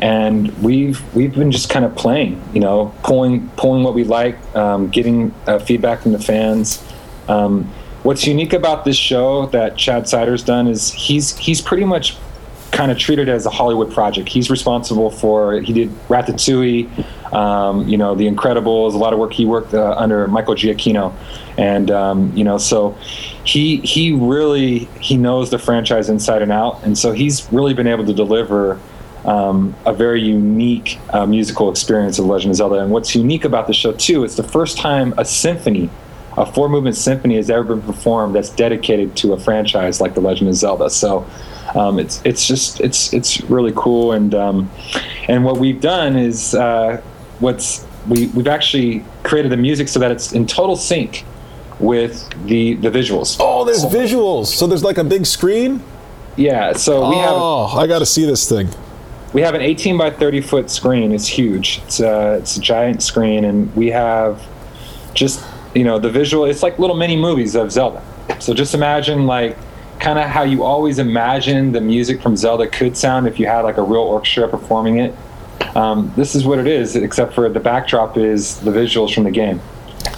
and 0.00 0.56
we've 0.62 1.02
we've 1.14 1.34
been 1.34 1.50
just 1.50 1.70
kind 1.70 1.84
of 1.84 1.94
playing, 1.96 2.42
you 2.54 2.60
know, 2.60 2.94
pulling 3.02 3.48
pulling 3.50 3.82
what 3.82 3.94
we 3.94 4.04
like, 4.04 4.36
um, 4.54 4.88
getting 4.88 5.34
uh, 5.46 5.58
feedback 5.58 6.02
from 6.02 6.12
the 6.12 6.18
fans. 6.18 6.84
Um, 7.28 7.64
what's 8.02 8.26
unique 8.26 8.52
about 8.52 8.84
this 8.84 8.96
show 8.96 9.46
that 9.46 9.76
Chad 9.76 10.08
Seiter's 10.08 10.42
done 10.42 10.68
is 10.68 10.92
he's 10.92 11.36
he's 11.36 11.60
pretty 11.60 11.84
much 11.84 12.16
kind 12.70 12.92
of 12.92 12.98
treated 12.98 13.28
as 13.28 13.46
a 13.46 13.50
Hollywood 13.50 13.92
project. 13.92 14.28
He's 14.28 14.50
responsible 14.50 15.10
for 15.10 15.60
he 15.60 15.72
did 15.72 15.90
Ratatouille, 16.08 17.32
um, 17.32 17.88
you 17.88 17.96
know, 17.96 18.14
The 18.14 18.26
Incredibles, 18.28 18.94
a 18.94 18.98
lot 18.98 19.12
of 19.12 19.18
work 19.18 19.32
he 19.32 19.44
worked 19.44 19.74
uh, 19.74 19.94
under 19.96 20.28
Michael 20.28 20.54
Giacchino, 20.54 21.12
and 21.56 21.90
um, 21.90 22.36
you 22.36 22.44
know, 22.44 22.58
so 22.58 22.96
he 23.44 23.78
he 23.78 24.12
really 24.12 24.80
he 25.00 25.16
knows 25.16 25.50
the 25.50 25.58
franchise 25.58 26.08
inside 26.08 26.42
and 26.42 26.52
out, 26.52 26.82
and 26.84 26.96
so 26.96 27.12
he's 27.12 27.50
really 27.52 27.74
been 27.74 27.86
able 27.88 28.06
to 28.06 28.14
deliver. 28.14 28.80
Um, 29.24 29.74
a 29.84 29.92
very 29.92 30.22
unique 30.22 30.98
uh, 31.10 31.26
musical 31.26 31.70
experience 31.70 32.18
of 32.18 32.26
Legend 32.26 32.52
of 32.52 32.56
Zelda. 32.56 32.76
And 32.76 32.90
what's 32.90 33.14
unique 33.14 33.44
about 33.44 33.66
the 33.66 33.74
show 33.74 33.92
too, 33.92 34.24
is 34.24 34.36
the 34.36 34.42
first 34.42 34.78
time 34.78 35.12
a 35.18 35.24
symphony 35.24 35.90
a 36.38 36.46
four 36.46 36.68
movement 36.68 36.96
symphony 36.96 37.36
has 37.36 37.50
ever 37.50 37.64
been 37.64 37.82
performed 37.82 38.34
that's 38.34 38.50
dedicated 38.50 39.16
to 39.16 39.32
a 39.32 39.40
franchise 39.40 40.00
like 40.00 40.14
The 40.14 40.20
Legend 40.20 40.48
of 40.48 40.54
Zelda. 40.54 40.88
So 40.88 41.26
um, 41.74 41.98
it's 41.98 42.22
it's 42.24 42.46
just 42.46 42.80
it's 42.80 43.12
it's 43.12 43.40
really 43.42 43.72
cool 43.74 44.12
and 44.12 44.34
um, 44.34 44.70
and 45.28 45.44
what 45.44 45.58
we've 45.58 45.80
done 45.80 46.16
is 46.16 46.54
uh, 46.54 47.02
what's 47.40 47.84
we 48.08 48.28
we've 48.28 48.46
actually 48.46 49.04
created 49.22 49.50
the 49.50 49.56
music 49.56 49.88
so 49.88 49.98
that 50.00 50.10
it's 50.10 50.32
in 50.32 50.46
total 50.46 50.76
sync 50.76 51.24
with 51.80 52.28
the 52.46 52.74
the 52.74 52.90
visuals. 52.90 53.36
oh, 53.40 53.64
there's 53.64 53.84
visuals. 53.84 54.46
So 54.46 54.66
there's 54.66 54.84
like 54.84 54.98
a 54.98 55.04
big 55.04 55.26
screen. 55.26 55.82
Yeah, 56.36 56.72
so 56.74 57.10
we 57.10 57.16
have 57.16 57.32
oh, 57.32 57.66
I 57.76 57.88
got 57.88 57.98
to 57.98 58.06
see 58.06 58.24
this 58.24 58.48
thing. 58.48 58.68
We 59.32 59.42
have 59.42 59.54
an 59.54 59.60
18 59.60 59.98
by 59.98 60.10
30 60.10 60.40
foot 60.40 60.70
screen. 60.70 61.12
It's 61.12 61.26
huge. 61.26 61.80
It's 61.84 62.00
a, 62.00 62.34
it's 62.34 62.56
a 62.56 62.60
giant 62.60 63.02
screen, 63.02 63.44
and 63.44 63.74
we 63.76 63.88
have 63.88 64.46
just 65.14 65.44
you 65.74 65.84
know 65.84 65.98
the 65.98 66.10
visual. 66.10 66.44
It's 66.44 66.62
like 66.62 66.78
little 66.78 66.96
mini 66.96 67.16
movies 67.16 67.54
of 67.54 67.70
Zelda. 67.70 68.02
So 68.40 68.54
just 68.54 68.74
imagine 68.74 69.26
like 69.26 69.56
kind 70.00 70.18
of 70.18 70.26
how 70.26 70.44
you 70.44 70.62
always 70.62 70.98
imagine 70.98 71.72
the 71.72 71.80
music 71.80 72.22
from 72.22 72.36
Zelda 72.36 72.68
could 72.68 72.96
sound 72.96 73.26
if 73.26 73.38
you 73.38 73.46
had 73.46 73.62
like 73.62 73.78
a 73.78 73.82
real 73.82 74.02
orchestra 74.02 74.48
performing 74.48 74.98
it. 74.98 75.14
Um, 75.74 76.12
this 76.16 76.34
is 76.34 76.44
what 76.44 76.58
it 76.58 76.66
is, 76.66 76.96
except 76.96 77.34
for 77.34 77.48
the 77.48 77.60
backdrop 77.60 78.16
is 78.16 78.58
the 78.60 78.70
visuals 78.70 79.12
from 79.12 79.24
the 79.24 79.30
game, 79.30 79.60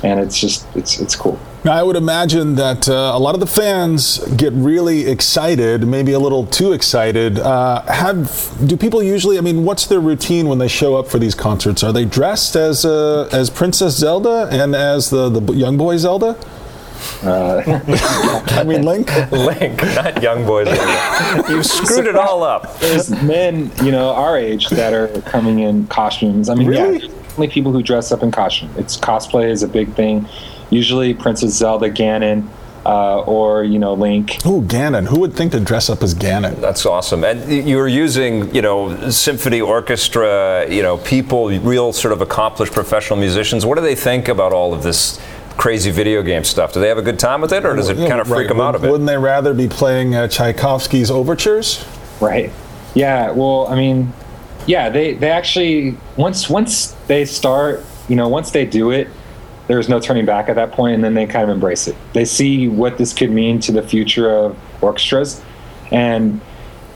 and 0.03 0.21
it's 0.21 0.39
just 0.39 0.67
it's 0.77 1.01
it's 1.01 1.17
cool. 1.17 1.39
Now, 1.63 1.73
I 1.73 1.83
would 1.83 1.97
imagine 1.97 2.55
that 2.55 2.89
uh, 2.89 3.13
a 3.15 3.19
lot 3.19 3.35
of 3.35 3.41
the 3.41 3.47
fans 3.47 4.17
get 4.37 4.51
really 4.55 5.07
excited, 5.07 5.87
maybe 5.87 6.13
a 6.13 6.19
little 6.19 6.47
too 6.47 6.73
excited. 6.73 7.39
Uh, 7.39 7.83
have 7.83 8.57
do 8.67 8.79
people 8.79 9.03
usually? 9.03 9.37
I 9.37 9.43
mean, 9.43 9.65
what's 9.65 9.85
their 9.87 10.01
routine 10.01 10.49
when 10.49 10.57
they 10.59 10.69
show 10.69 10.97
up 10.97 11.07
for 11.07 11.19
these 11.19 11.35
concerts? 11.35 11.83
Are 11.83 11.93
they 11.93 12.07
dressed 12.07 12.57
as 12.57 12.87
uh, 12.87 13.29
as 13.31 13.51
Princess 13.51 13.95
Zelda 13.97 14.49
and 14.51 14.75
as 14.75 15.11
the 15.11 15.29
the 15.29 15.53
young 15.53 15.77
boy 15.77 15.99
Zelda? 15.99 16.35
I 17.23 18.65
mean, 18.67 18.83
Link. 18.83 19.11
Link, 19.31 19.83
not 19.83 20.23
young 20.23 20.47
boys. 20.47 20.69
you 21.49 21.63
screwed 21.63 22.07
it 22.07 22.17
all 22.17 22.43
up. 22.43 22.79
there's 22.79 23.11
men, 23.23 23.71
you 23.83 23.91
know, 23.91 24.11
our 24.15 24.37
age 24.39 24.69
that 24.71 24.93
are 24.95 25.09
coming 25.23 25.61
in 25.61 25.87
costumes. 25.89 26.49
I 26.49 26.55
mean, 26.55 26.69
Really? 26.69 26.83
yeah, 26.95 26.99
there's 26.99 27.13
definitely 27.13 27.49
people 27.49 27.73
who 27.73 27.83
dress 27.83 28.13
up 28.13 28.23
in 28.23 28.31
costume. 28.31 28.71
It's 28.77 28.97
cosplay 28.99 29.51
is 29.51 29.63
a 29.63 29.69
big 29.69 29.93
thing. 29.95 30.27
Usually, 30.71 31.15
Princess 31.15 31.55
Zelda, 31.55 31.91
Ganon, 31.91 32.49
uh, 32.87 33.21
or 33.21 33.65
you 33.65 33.79
know, 33.79 33.93
Link. 33.95 34.45
Ooh, 34.47 34.63
Ganon. 34.63 35.07
Who 35.09 35.21
would 35.21 35.35
think 35.35 35.53
to 35.53 35.61
dress 35.61 35.91
up 35.91 36.03
as 36.03 36.15
Ganon? 36.15 36.61
That's 36.61 36.87
awesome. 36.87 37.25
And 37.25 37.69
you 37.69 37.77
were 37.77 37.89
using, 37.89 38.55
you 38.55 38.63
know, 38.63 39.11
symphony 39.11 39.61
orchestra, 39.61 40.67
you 40.71 40.83
know, 40.83 40.97
people, 40.99 41.49
real 41.61 41.93
sort 41.93 42.13
of 42.13 42.21
accomplished 42.23 42.73
professional 42.73 43.19
musicians. 43.19 43.67
What 43.67 43.77
do 43.77 43.83
they 43.83 43.95
think 43.97 44.29
about 44.29 44.53
all 44.53 44.73
of 44.73 44.83
this 44.83 45.21
crazy 45.59 45.91
video 45.91 46.23
game 46.23 46.43
stuff? 46.45 46.73
Do 46.73 46.81
they 46.81 46.89
have 46.89 46.97
a 46.99 47.03
good 47.03 47.19
time 47.19 47.41
with 47.43 47.53
it, 47.53 47.67
or 47.67 47.77
does 47.77 47.89
it 47.91 47.99
Yeah, 47.99 48.09
kind 48.09 48.21
of 48.21 48.29
freak 48.29 48.39
right. 48.39 48.49
them 48.49 48.61
out 48.61 48.75
a 48.75 48.79
bit? 48.79 48.91
Wouldn't 48.91 49.09
they 49.09 49.19
rather 49.19 49.53
be 49.53 49.69
playing 49.69 50.15
uh, 50.15 50.29
Tchaikovsky's 50.29 51.11
overtures? 51.11 51.85
Right. 52.21 52.51
Yeah. 52.95 53.31
Well, 53.33 53.67
I 53.67 53.75
mean, 53.77 54.13
yeah. 54.67 54.89
They 54.89 55.15
they 55.15 55.31
actually 55.31 55.97
once 56.17 56.49
once 56.49 56.93
they 57.09 57.25
start, 57.25 57.85
you 58.09 58.17
know, 58.17 58.29
once 58.29 58.51
they 58.53 58.65
do 58.65 58.91
it, 58.91 59.09
there's 59.71 59.89
no 59.89 60.01
turning 60.01 60.27
back 60.27 60.49
at 60.49 60.57
that 60.57 60.73
point, 60.73 60.97
and 60.97 61.05
then 61.05 61.15
they 61.15 61.27
kind 61.27 61.45
of 61.45 61.49
embrace 61.51 61.87
it. 61.87 61.95
They 62.13 62.25
see 62.25 62.67
what 62.67 62.99
this 62.99 63.13
could 63.15 63.31
mean 63.31 63.61
to 63.61 63.73
the 63.73 63.83
future 63.83 64.29
of 64.29 64.57
orchestras, 64.83 65.41
and 65.93 66.41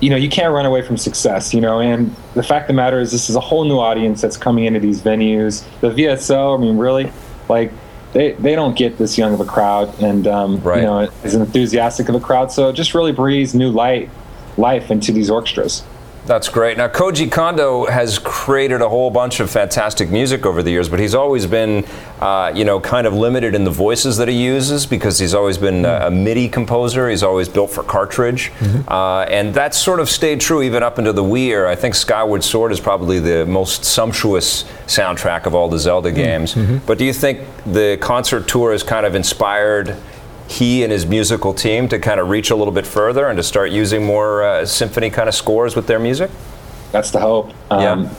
you 0.00 0.10
know, 0.10 0.16
you 0.16 0.28
can't 0.28 0.52
run 0.52 0.66
away 0.66 0.82
from 0.82 0.96
success. 0.96 1.54
You 1.54 1.60
know, 1.60 1.80
and 1.80 2.14
the 2.34 2.42
fact 2.42 2.64
of 2.64 2.68
the 2.68 2.72
matter 2.74 2.98
is, 3.00 3.12
this 3.12 3.30
is 3.30 3.36
a 3.36 3.40
whole 3.40 3.64
new 3.64 3.78
audience 3.78 4.20
that's 4.20 4.36
coming 4.36 4.64
into 4.64 4.80
these 4.80 5.00
venues. 5.00 5.64
The 5.80 5.90
VSO, 5.90 6.58
I 6.58 6.60
mean, 6.60 6.76
really, 6.76 7.10
like. 7.48 7.72
They, 8.12 8.30
they 8.34 8.54
don't 8.54 8.76
get 8.76 8.96
this 8.96 9.18
young 9.18 9.34
of 9.34 9.40
a 9.40 9.44
crowd 9.44 10.00
and 10.00 10.28
um, 10.28 10.60
Right. 10.62 10.78
you 10.78 10.86
know 10.86 11.10
as 11.24 11.34
enthusiastic 11.34 12.08
of 12.08 12.14
a 12.14 12.20
crowd 12.20 12.52
so 12.52 12.68
it 12.68 12.74
just 12.74 12.94
really 12.94 13.10
breathes 13.10 13.56
new 13.56 13.70
light 13.70 14.08
life 14.56 14.88
into 14.92 15.10
these 15.10 15.28
orchestras 15.28 15.82
That's 16.26 16.48
great. 16.48 16.78
Now, 16.78 16.88
Koji 16.88 17.30
Kondo 17.30 17.84
has 17.84 18.18
created 18.18 18.80
a 18.80 18.88
whole 18.88 19.10
bunch 19.10 19.40
of 19.40 19.50
fantastic 19.50 20.08
music 20.08 20.46
over 20.46 20.62
the 20.62 20.70
years, 20.70 20.88
but 20.88 20.98
he's 20.98 21.14
always 21.14 21.46
been, 21.46 21.84
uh, 22.18 22.50
you 22.54 22.64
know, 22.64 22.80
kind 22.80 23.06
of 23.06 23.12
limited 23.12 23.54
in 23.54 23.64
the 23.64 23.70
voices 23.70 24.16
that 24.16 24.28
he 24.28 24.34
uses 24.42 24.86
because 24.86 25.18
he's 25.18 25.34
always 25.34 25.58
been 25.58 25.84
a, 25.84 26.06
a 26.06 26.10
MIDI 26.10 26.48
composer. 26.48 27.10
He's 27.10 27.22
always 27.22 27.46
built 27.46 27.70
for 27.70 27.82
cartridge, 27.82 28.50
uh, 28.88 29.26
and 29.28 29.52
that's 29.52 29.76
sort 29.76 30.00
of 30.00 30.08
stayed 30.08 30.40
true 30.40 30.62
even 30.62 30.82
up 30.82 30.98
into 30.98 31.12
the 31.12 31.22
Wii 31.22 31.48
era. 31.48 31.70
I 31.70 31.74
think 31.76 31.94
Skyward 31.94 32.42
Sword 32.42 32.72
is 32.72 32.80
probably 32.80 33.18
the 33.20 33.44
most 33.44 33.84
sumptuous 33.84 34.64
soundtrack 34.86 35.44
of 35.44 35.54
all 35.54 35.68
the 35.68 35.78
Zelda 35.78 36.10
games. 36.10 36.54
But 36.86 36.96
do 36.96 37.04
you 37.04 37.12
think 37.12 37.40
the 37.66 37.98
concert 38.00 38.48
tour 38.48 38.72
has 38.72 38.82
kind 38.82 39.04
of 39.04 39.14
inspired? 39.14 39.94
He 40.48 40.82
and 40.82 40.92
his 40.92 41.06
musical 41.06 41.54
team 41.54 41.88
to 41.88 41.98
kind 41.98 42.20
of 42.20 42.28
reach 42.28 42.50
a 42.50 42.56
little 42.56 42.72
bit 42.72 42.86
further 42.86 43.28
and 43.28 43.36
to 43.36 43.42
start 43.42 43.70
using 43.70 44.04
more 44.04 44.42
uh, 44.42 44.66
symphony 44.66 45.10
kind 45.10 45.28
of 45.28 45.34
scores 45.34 45.74
with 45.76 45.86
their 45.86 45.98
music? 45.98 46.30
that's 46.92 47.10
the 47.10 47.18
hope 47.18 47.50
um, 47.72 48.04
Yeah. 48.04 48.10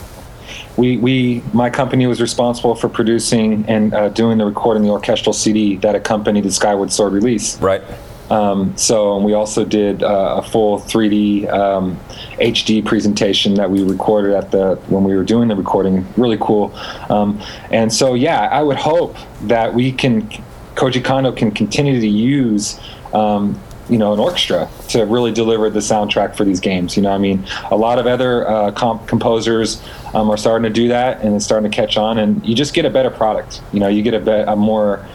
we, 0.75 0.97
we 0.97 1.41
my 1.53 1.69
company 1.69 2.07
was 2.07 2.19
responsible 2.19 2.75
for 2.75 2.89
producing 2.89 3.63
and 3.69 3.93
uh, 3.93 4.09
doing 4.09 4.37
the 4.37 4.45
recording 4.45 4.83
the 4.83 4.89
orchestral 4.89 5.31
cd 5.33 5.77
that 5.77 5.95
accompanied 5.95 6.43
the 6.43 6.51
skyward 6.51 6.91
sword 6.91 7.13
release 7.13 7.57
Right. 7.61 7.81
um, 8.29 8.75
so 8.75 9.17
we 9.19 9.33
also 9.33 9.63
did 9.63 10.03
uh, 10.03 10.35
a 10.39 10.41
full 10.41 10.79
3d 10.79 11.47
um, 11.53 11.97
hd 12.37 12.83
presentation 12.85 13.53
that 13.53 13.69
we 13.71 13.81
recorded 13.83 14.33
at 14.33 14.51
the 14.51 14.75
when 14.89 15.03
we 15.05 15.15
were 15.15 15.23
doing 15.23 15.47
the 15.47 15.55
recording 15.55 16.05
really 16.17 16.37
cool 16.41 16.75
um, 17.09 17.39
and 17.71 17.93
so 17.93 18.13
yeah 18.13 18.41
i 18.51 18.61
would 18.61 18.77
hope 18.77 19.15
that 19.43 19.73
we 19.73 19.89
can 19.91 20.27
koji 20.75 21.03
kondo 21.03 21.31
can 21.31 21.51
continue 21.51 21.99
to 21.99 22.07
use 22.07 22.79
um, 23.13 23.59
you 23.89 23.97
know 23.97 24.13
an 24.13 24.19
orchestra 24.19 24.67
to 24.89 25.05
really 25.05 25.31
deliver 25.31 25.69
the 25.69 25.79
soundtrack 25.79 26.35
for 26.35 26.43
these 26.43 26.59
games. 26.59 26.97
You 26.97 27.03
know, 27.03 27.11
I 27.11 27.17
mean, 27.17 27.45
a 27.71 27.75
lot 27.75 27.99
of 27.99 28.07
other 28.07 28.47
uh, 28.47 28.71
comp- 28.71 29.07
composers 29.07 29.81
um, 30.13 30.29
are 30.29 30.37
starting 30.37 30.63
to 30.63 30.73
do 30.81 30.87
that, 30.87 31.21
and 31.21 31.35
it's 31.35 31.45
starting 31.45 31.69
to 31.69 31.75
catch 31.75 31.97
on, 31.97 32.17
and 32.17 32.45
you 32.45 32.55
just 32.55 32.73
get 32.73 32.85
a 32.85 32.89
better 32.89 33.09
product. 33.09 33.61
You 33.73 33.79
know, 33.79 33.87
you 33.87 34.01
get 34.01 34.13
a, 34.13 34.19
be- 34.19 34.31
a 34.31 34.55
more 34.55 35.05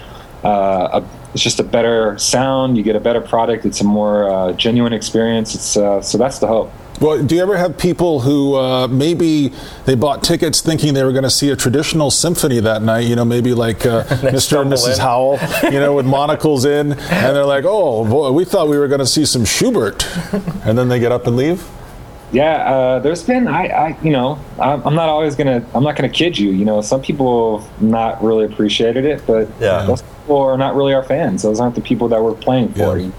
uh, 0.45 1.03
a, 1.03 1.20
it's 1.35 1.43
just 1.43 1.61
a 1.61 1.65
better 1.65 2.19
sound. 2.19 2.77
You 2.77 2.83
get 2.83 2.97
a 2.97 3.01
better 3.01 3.21
product. 3.21 3.65
It's 3.65 3.81
a 3.81 3.85
more 3.85 4.29
uh, 4.29 4.53
genuine 4.53 4.93
experience. 4.93 5.55
It's 5.55 5.77
uh, 5.77 6.03
so 6.03 6.19
that's 6.19 6.39
the 6.39 6.47
hope. 6.47 6.73
Well, 7.01 7.23
do 7.23 7.35
you 7.35 7.41
ever 7.41 7.57
have 7.57 7.79
people 7.79 8.21
who 8.21 8.57
uh, 8.57 8.87
maybe 8.87 9.55
they 9.87 9.95
bought 9.95 10.23
tickets 10.23 10.61
thinking 10.61 10.93
they 10.93 11.03
were 11.03 11.13
going 11.13 11.25
to 11.25 11.31
see 11.31 11.49
a 11.49 11.57
traditional 11.57 12.11
symphony 12.11 12.61
that 12.61 12.83
night? 12.83 13.07
You 13.07 13.17
know, 13.17 13.25
maybe 13.25 13.55
like 13.55 13.87
uh, 13.87 14.05
Mr. 14.21 14.61
and 14.61 14.71
Mrs. 14.71 14.95
in. 14.97 15.01
Howell, 15.01 15.39
you 15.73 15.81
know, 15.81 15.95
with 15.95 16.05
monocles 16.05 16.67
in, 16.67 16.93
and 16.93 17.37
they're 17.37 17.47
like, 17.47 17.65
"Oh 17.67 18.05
boy, 18.05 18.33
we 18.33 18.45
thought 18.45 18.69
we 18.69 18.77
were 18.77 18.89
going 18.89 19.01
to 19.01 19.07
see 19.07 19.25
some 19.25 19.47
Schubert," 19.47 20.07
and 20.67 20.77
then 20.77 20.89
they 20.89 21.01
get 21.01 21.11
up 21.11 21.27
and 21.27 21.37
leave. 21.37 21.67
Yeah, 22.33 22.73
uh, 22.73 22.99
there's 23.01 23.23
been 23.25 23.49
I, 23.49 23.67
I 23.67 23.99
you 24.03 24.11
know 24.11 24.39
I'm, 24.61 24.95
not 24.95 25.09
always 25.09 25.35
gonna 25.35 25.65
I'm 25.75 25.83
not 25.83 25.97
gonna 25.97 26.09
kid 26.09 26.39
you. 26.39 26.51
You 26.51 26.65
know, 26.65 26.81
some 26.81 27.03
people 27.03 27.59
have 27.61 27.83
not 27.83 28.23
really 28.23 28.45
appreciated 28.45 29.05
it, 29.05 29.27
but 29.27 29.49
Yeah. 29.61 29.83
those 29.85 30.03
people 30.03 30.39
are 30.39 30.57
not 30.57 30.77
really 30.77 30.95
our 30.95 31.03
fans. 31.03 31.43
Those 31.43 31.59
aren't 31.61 31.75
the 31.75 31.81
people 31.81 32.09
that 32.09 32.23
we're 32.23 32.35
playing 32.35 32.73
for. 32.75 32.99
Yeah. 32.99 33.11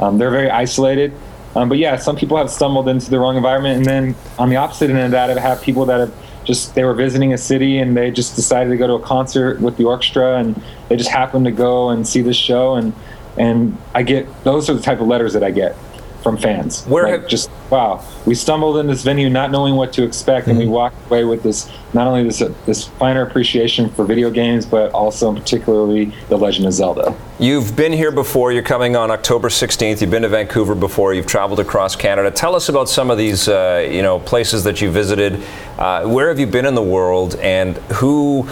Um, 0.00 0.18
they're 0.18 0.30
very 0.30 0.50
isolated. 0.50 1.12
Um, 1.54 1.68
but 1.68 1.78
yeah, 1.78 1.96
some 1.96 2.16
people 2.16 2.36
have 2.36 2.50
stumbled 2.50 2.88
into 2.88 3.10
the 3.10 3.18
wrong 3.18 3.36
environment, 3.36 3.76
and 3.78 3.86
then 3.86 4.14
on 4.38 4.50
the 4.50 4.56
opposite 4.56 4.88
end 4.90 4.98
of 5.00 5.10
that, 5.12 5.30
I 5.36 5.40
have 5.40 5.60
people 5.62 5.84
that 5.86 5.98
have 6.00 6.14
just 6.44 6.74
they 6.74 6.84
were 6.84 6.94
visiting 6.94 7.32
a 7.32 7.38
city 7.38 7.78
and 7.78 7.96
they 7.96 8.10
just 8.10 8.34
decided 8.34 8.70
to 8.70 8.76
go 8.76 8.86
to 8.86 8.94
a 8.94 9.00
concert 9.00 9.60
with 9.60 9.76
the 9.76 9.84
orchestra, 9.84 10.36
and 10.38 10.60
they 10.88 10.96
just 10.96 11.10
happened 11.10 11.44
to 11.44 11.50
go 11.52 11.90
and 11.90 12.06
see 12.06 12.20
this 12.22 12.36
show, 12.36 12.74
and 12.74 12.92
and 13.36 13.76
I 13.94 14.02
get 14.02 14.26
those 14.44 14.68
are 14.70 14.74
the 14.74 14.82
type 14.82 15.00
of 15.00 15.06
letters 15.06 15.32
that 15.34 15.44
I 15.44 15.50
get 15.50 15.76
from 16.22 16.36
fans. 16.36 16.84
Where 16.86 17.04
Like, 17.04 17.20
have- 17.22 17.28
just 17.28 17.50
wow, 17.70 18.04
we 18.26 18.34
stumbled 18.34 18.78
in 18.78 18.86
this 18.86 19.02
venue 19.02 19.30
not 19.30 19.50
knowing 19.50 19.76
what 19.76 19.92
to 19.94 20.02
expect, 20.02 20.48
and 20.48 20.58
we 20.58 20.66
walked 20.66 20.96
away 21.06 21.24
with 21.24 21.42
this 21.42 21.70
not 21.92 22.06
only 22.06 22.24
this 22.24 22.42
this 22.66 22.86
finer 22.86 23.22
appreciation 23.22 23.90
for 23.90 24.04
video 24.04 24.30
games, 24.30 24.66
but 24.66 24.92
also 24.92 25.32
particularly 25.32 26.12
the 26.28 26.36
Legend 26.36 26.66
of 26.66 26.72
Zelda. 26.72 27.14
You've 27.38 27.74
been 27.74 27.92
here 27.92 28.12
before. 28.12 28.52
You're 28.52 28.62
coming 28.62 28.96
on 28.96 29.10
October 29.10 29.48
16th. 29.48 30.02
You've 30.02 30.10
been 30.10 30.22
to 30.22 30.28
Vancouver 30.28 30.74
before. 30.74 31.14
You've 31.14 31.26
traveled 31.26 31.58
across 31.58 31.96
Canada. 31.96 32.30
Tell 32.30 32.54
us 32.54 32.68
about 32.68 32.88
some 32.88 33.10
of 33.10 33.16
these, 33.16 33.48
uh, 33.48 33.88
you 33.90 34.02
know, 34.02 34.18
places 34.18 34.62
that 34.64 34.82
you 34.82 34.90
visited. 34.90 35.42
Uh, 35.78 36.06
where 36.06 36.28
have 36.28 36.38
you 36.38 36.46
been 36.46 36.66
in 36.66 36.74
the 36.74 36.82
world, 36.82 37.36
and 37.36 37.78
who 37.94 38.46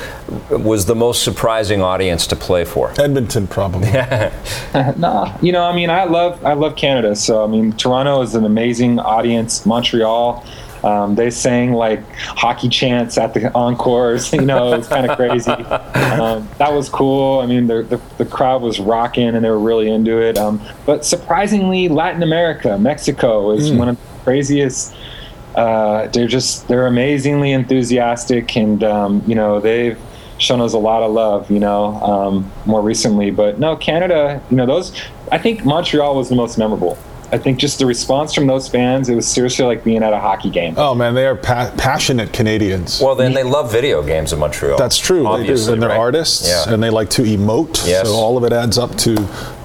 was 0.50 0.86
the 0.86 0.94
most 0.94 1.22
surprising 1.22 1.82
audience 1.82 2.26
to 2.28 2.36
play 2.36 2.64
for? 2.64 2.98
Edmonton, 2.98 3.46
probably. 3.46 3.88
Nah, 4.96 5.36
you 5.42 5.52
know, 5.52 5.64
I 5.64 5.74
mean, 5.74 5.90
I 5.90 6.04
love 6.04 6.44
I 6.44 6.54
love 6.54 6.76
Canada. 6.76 7.14
So 7.14 7.44
I 7.44 7.46
mean, 7.46 7.72
Toronto 7.72 8.22
is 8.22 8.34
an 8.34 8.44
amazing 8.44 8.98
audience. 9.08 9.64
Montreal, 9.66 10.44
um, 10.84 11.14
they 11.14 11.30
sang 11.30 11.72
like 11.72 12.08
hockey 12.12 12.68
chants 12.68 13.18
at 13.18 13.34
the 13.34 13.52
encores. 13.54 14.32
You 14.38 14.44
know, 14.44 14.72
it's 14.74 14.86
kind 14.86 15.10
of 15.10 15.16
crazy. 15.16 15.50
Um, 15.50 16.48
that 16.58 16.72
was 16.72 16.88
cool. 16.88 17.40
I 17.40 17.46
mean, 17.46 17.66
the, 17.66 17.82
the 17.82 18.00
the 18.18 18.24
crowd 18.24 18.62
was 18.62 18.78
rocking 18.78 19.34
and 19.34 19.44
they 19.44 19.50
were 19.50 19.58
really 19.58 19.90
into 19.90 20.20
it. 20.20 20.38
Um, 20.38 20.60
but 20.86 21.04
surprisingly, 21.04 21.88
Latin 21.88 22.22
America, 22.22 22.78
Mexico 22.78 23.50
is 23.50 23.72
one 23.72 23.88
of 23.88 23.96
the 23.96 24.20
craziest. 24.22 24.94
Uh, 25.56 26.06
they're 26.08 26.28
just 26.28 26.68
they're 26.68 26.86
amazingly 26.86 27.50
enthusiastic 27.50 28.56
and 28.56 28.84
um, 28.84 29.22
you 29.26 29.34
know 29.34 29.58
they've 29.58 29.98
shown 30.38 30.60
us 30.60 30.72
a 30.72 30.78
lot 30.78 31.02
of 31.02 31.10
love 31.10 31.50
you 31.50 31.58
know 31.58 31.96
um, 31.96 32.52
more 32.64 32.80
recently 32.80 33.32
but 33.32 33.58
no 33.58 33.74
canada 33.74 34.40
you 34.50 34.56
know 34.56 34.66
those 34.66 34.94
i 35.32 35.38
think 35.38 35.64
montreal 35.64 36.14
was 36.14 36.28
the 36.28 36.36
most 36.36 36.58
memorable 36.58 36.96
i 37.32 37.38
think 37.38 37.58
just 37.58 37.78
the 37.78 37.86
response 37.86 38.32
from 38.34 38.46
those 38.46 38.68
fans 38.68 39.08
it 39.08 39.14
was 39.14 39.26
seriously 39.26 39.64
like 39.64 39.84
being 39.84 40.02
at 40.02 40.12
a 40.12 40.18
hockey 40.18 40.50
game 40.50 40.74
Oh 40.76 40.94
man, 40.94 41.14
they 41.14 41.26
are 41.26 41.34
pa- 41.34 41.72
passionate 41.76 42.32
Canadians. 42.32 43.00
Well, 43.00 43.14
then 43.14 43.32
they 43.34 43.42
love 43.42 43.72
video 43.72 44.02
games 44.02 44.32
in 44.32 44.38
Montreal. 44.38 44.78
That's 44.78 44.96
true. 44.98 45.18
They 45.18 45.22
do. 45.24 45.28
Obviously, 45.28 45.72
And 45.72 45.82
they're 45.82 45.88
right? 45.88 45.98
artists, 45.98 46.46
Yeah. 46.48 46.72
and 46.72 46.82
they 46.82 46.90
like 46.90 47.10
to 47.10 47.22
emote. 47.22 47.86
Yes. 47.86 48.06
So 48.06 48.14
all 48.14 48.36
of 48.36 48.44
it 48.44 48.52
adds 48.52 48.78
up 48.78 48.94
to 48.98 49.16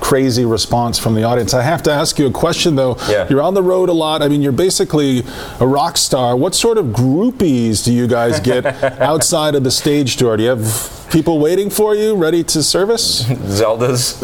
crazy 0.02 0.45
response 0.45 0.97
from 0.97 1.13
the 1.13 1.23
audience. 1.23 1.54
I 1.54 1.62
have 1.62 1.84
to 1.84 1.91
ask 1.91 2.17
you 2.19 2.26
a 2.28 2.32
question 2.32 2.76
though. 2.76 2.97
Yeah. 3.10 3.28
You're 3.30 3.41
on 3.41 3.54
the 3.54 3.62
road 3.63 3.89
a 3.89 3.93
lot. 3.93 4.21
I 4.21 4.28
mean, 4.28 4.41
you're 4.41 4.52
basically 4.52 5.23
a 5.60 5.67
rock 5.67 5.97
star. 5.97 6.36
What 6.36 6.56
sort 6.56 6.78
of 6.78 6.88
groupies 6.88 7.84
do 7.84 7.93
you 7.93 8.08
guys 8.08 8.39
get 8.39 8.65
outside 9.02 9.56
of 9.56 9.63
the 9.63 9.71
stage 9.71 10.17
door? 10.17 10.38
Do 10.38 10.43
you 10.43 10.49
have 10.49 10.92
people 11.13 11.39
waiting 11.39 11.69
for 11.69 11.95
you, 11.95 12.15
ready 12.15 12.43
to 12.43 12.63
service? 12.63 13.23
Zeldas. 13.60 14.19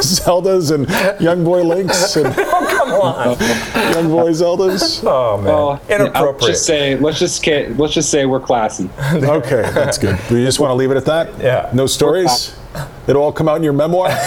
Zeldas 0.00 0.70
and 0.72 0.86
young 1.20 1.42
boy 1.42 1.62
Links 1.64 2.16
and 2.16 2.34
Come 2.70 2.90
on. 2.92 3.38
young 3.92 4.08
boy 4.10 4.30
Zeldas. 4.30 5.02
Oh 5.04 5.36
man. 5.38 5.44
well 5.46 5.68
I'll 5.70 5.80
Inappropriate. 5.88 6.52
just 6.52 6.66
say 6.66 6.96
let's 6.96 7.18
just 7.18 7.42
ca- 7.42 7.68
let's 7.78 7.94
just 7.94 8.10
say 8.10 8.26
we're 8.26 8.40
classy 8.40 8.90
Okay, 9.14 9.62
that's 9.72 9.96
good. 9.98 10.18
Do 10.28 10.36
you 10.38 10.44
just 10.44 10.60
want 10.60 10.70
to 10.70 10.74
leave 10.74 10.90
it 10.90 10.96
at 10.98 11.06
that? 11.06 11.38
Yeah. 11.40 11.70
No 11.72 11.86
stories? 11.86 12.54
It'll 13.08 13.22
all 13.22 13.32
come 13.32 13.48
out 13.48 13.56
in 13.56 13.62
your 13.64 13.72
memoir? 13.72 14.08
One 14.10 14.18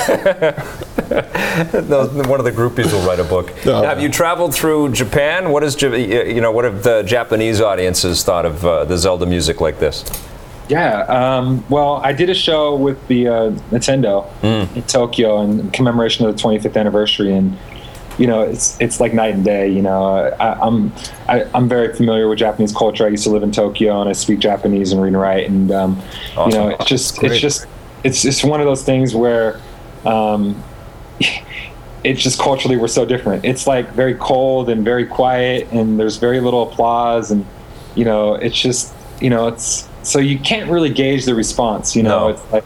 of 2.39 2.45
the 2.45 2.51
groupies 2.53 2.91
will 2.91 3.05
write 3.07 3.19
a 3.19 3.23
book. 3.23 3.53
Oh. 3.65 3.83
Have 3.83 4.01
you 4.01 4.09
traveled 4.09 4.53
through 4.53 4.91
Japan? 4.91 5.51
What 5.51 5.63
is 5.63 5.81
you 5.81 6.41
know? 6.41 6.51
What 6.51 6.65
have 6.65 6.83
the 6.83 7.03
Japanese 7.03 7.61
audiences 7.61 8.23
thought 8.23 8.45
of 8.45 8.65
uh, 8.65 8.83
the 8.85 8.97
Zelda 8.97 9.25
music 9.25 9.61
like 9.61 9.79
this? 9.79 10.03
Yeah, 10.69 11.01
um, 11.03 11.63
well, 11.69 11.97
I 11.97 12.13
did 12.13 12.29
a 12.29 12.33
show 12.33 12.75
with 12.75 13.05
the 13.07 13.27
uh, 13.27 13.51
Nintendo 13.71 14.27
in 14.75 14.83
Tokyo 14.83 15.41
in 15.41 15.69
commemoration 15.71 16.25
of 16.25 16.35
the 16.35 16.41
25th 16.41 16.77
anniversary, 16.77 17.33
and 17.33 17.57
you 18.17 18.27
know, 18.27 18.41
it's 18.41 18.79
it's 18.79 18.99
like 18.99 19.13
night 19.13 19.33
and 19.33 19.43
day. 19.43 19.67
You 19.69 19.81
know, 19.81 20.03
I, 20.39 20.53
I'm 20.65 20.93
I, 21.27 21.43
I'm 21.53 21.67
very 21.67 21.93
familiar 21.93 22.29
with 22.29 22.39
Japanese 22.39 22.73
culture. 22.73 23.05
I 23.05 23.09
used 23.09 23.23
to 23.25 23.29
live 23.29 23.43
in 23.43 23.51
Tokyo, 23.51 23.99
and 23.99 24.09
I 24.09 24.13
speak 24.13 24.39
Japanese 24.39 24.91
and 24.91 25.01
read 25.01 25.09
and 25.09 25.19
write, 25.19 25.49
and 25.49 25.71
um, 25.71 26.01
you 26.37 26.51
know, 26.51 26.69
it's 26.69 26.85
just 26.85 27.19
Great. 27.19 27.33
it's 27.33 27.41
just 27.41 27.65
it's 28.03 28.21
just 28.21 28.43
one 28.43 28.59
of 28.59 28.65
those 28.65 28.83
things 28.83 29.15
where. 29.15 29.59
Um, 30.05 30.61
it's 32.03 32.21
just 32.21 32.37
culturally 32.37 32.75
we're 32.75 32.87
so 32.89 33.05
different. 33.05 33.45
It's 33.45 33.65
like 33.65 33.93
very 33.93 34.15
cold 34.15 34.69
and 34.69 34.83
very 34.83 35.05
quiet, 35.05 35.71
and 35.71 35.97
there's 35.97 36.17
very 36.17 36.41
little 36.41 36.69
applause, 36.69 37.31
and 37.31 37.45
you 37.95 38.03
know, 38.05 38.35
it's 38.35 38.59
just 38.59 38.93
you 39.21 39.29
know, 39.29 39.47
it's 39.47 39.87
so 40.03 40.19
you 40.19 40.37
can't 40.39 40.69
really 40.69 40.89
gauge 40.89 41.25
the 41.25 41.35
response. 41.35 41.95
You 41.95 42.03
know, 42.03 42.19
No. 42.19 42.27
it's 42.29 42.51
like 42.51 42.63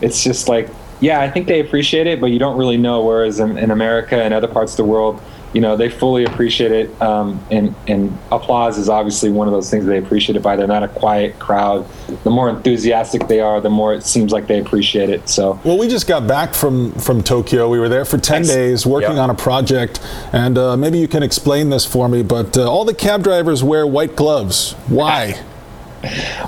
it's 0.00 0.24
just 0.24 0.48
like 0.48 0.68
yeah, 1.00 1.20
I 1.20 1.30
think 1.30 1.46
they 1.46 1.60
appreciate 1.60 2.06
it, 2.06 2.20
but 2.20 2.26
you 2.26 2.38
don't 2.38 2.58
really 2.58 2.76
know. 2.76 3.02
Whereas 3.04 3.40
in, 3.40 3.56
in 3.56 3.70
America 3.70 4.22
and 4.22 4.34
other 4.34 4.48
parts 4.48 4.72
of 4.74 4.76
the 4.76 4.84
world, 4.84 5.18
you 5.54 5.60
know, 5.62 5.74
they 5.74 5.88
fully 5.88 6.24
appreciate 6.24 6.72
it, 6.72 7.02
um, 7.02 7.42
and 7.50 7.74
and 7.88 8.16
applause 8.30 8.76
is 8.76 8.90
obviously 8.90 9.30
one 9.30 9.48
of 9.48 9.52
those 9.54 9.70
things 9.70 9.86
they 9.86 9.96
appreciate 9.96 10.36
it 10.36 10.42
by. 10.42 10.56
They're 10.56 10.66
not 10.66 10.82
a 10.82 10.88
quiet 10.88 11.38
crowd. 11.38 11.86
The 12.22 12.28
more 12.30 12.50
enthusiastic 12.50 13.28
they 13.28 13.40
are, 13.40 13.60
the 13.62 13.70
more 13.70 13.94
it 13.94 14.04
seems 14.04 14.30
like 14.30 14.46
they 14.46 14.60
appreciate 14.60 15.08
it. 15.08 15.26
So. 15.28 15.58
Well, 15.64 15.78
we 15.78 15.88
just 15.88 16.06
got 16.06 16.26
back 16.28 16.52
from, 16.54 16.92
from 16.92 17.22
Tokyo. 17.22 17.68
We 17.70 17.78
were 17.80 17.88
there 17.88 18.04
for 18.04 18.18
10 18.18 18.42
Nice. 18.42 18.48
days 18.54 18.86
working 18.86 19.16
Yeah. 19.16 19.22
on 19.22 19.30
a 19.30 19.34
project. 19.34 20.00
And 20.32 20.56
uh, 20.58 20.76
maybe 20.76 20.98
you 20.98 21.08
can 21.08 21.22
explain 21.22 21.70
this 21.70 21.84
for 21.86 22.08
me, 22.08 22.22
but 22.22 22.56
uh, 22.58 22.70
all 22.70 22.84
the 22.84 22.94
cab 22.94 23.22
drivers 23.24 23.64
wear 23.64 23.86
white 23.86 24.14
gloves. 24.16 24.72
Why? 24.88 25.40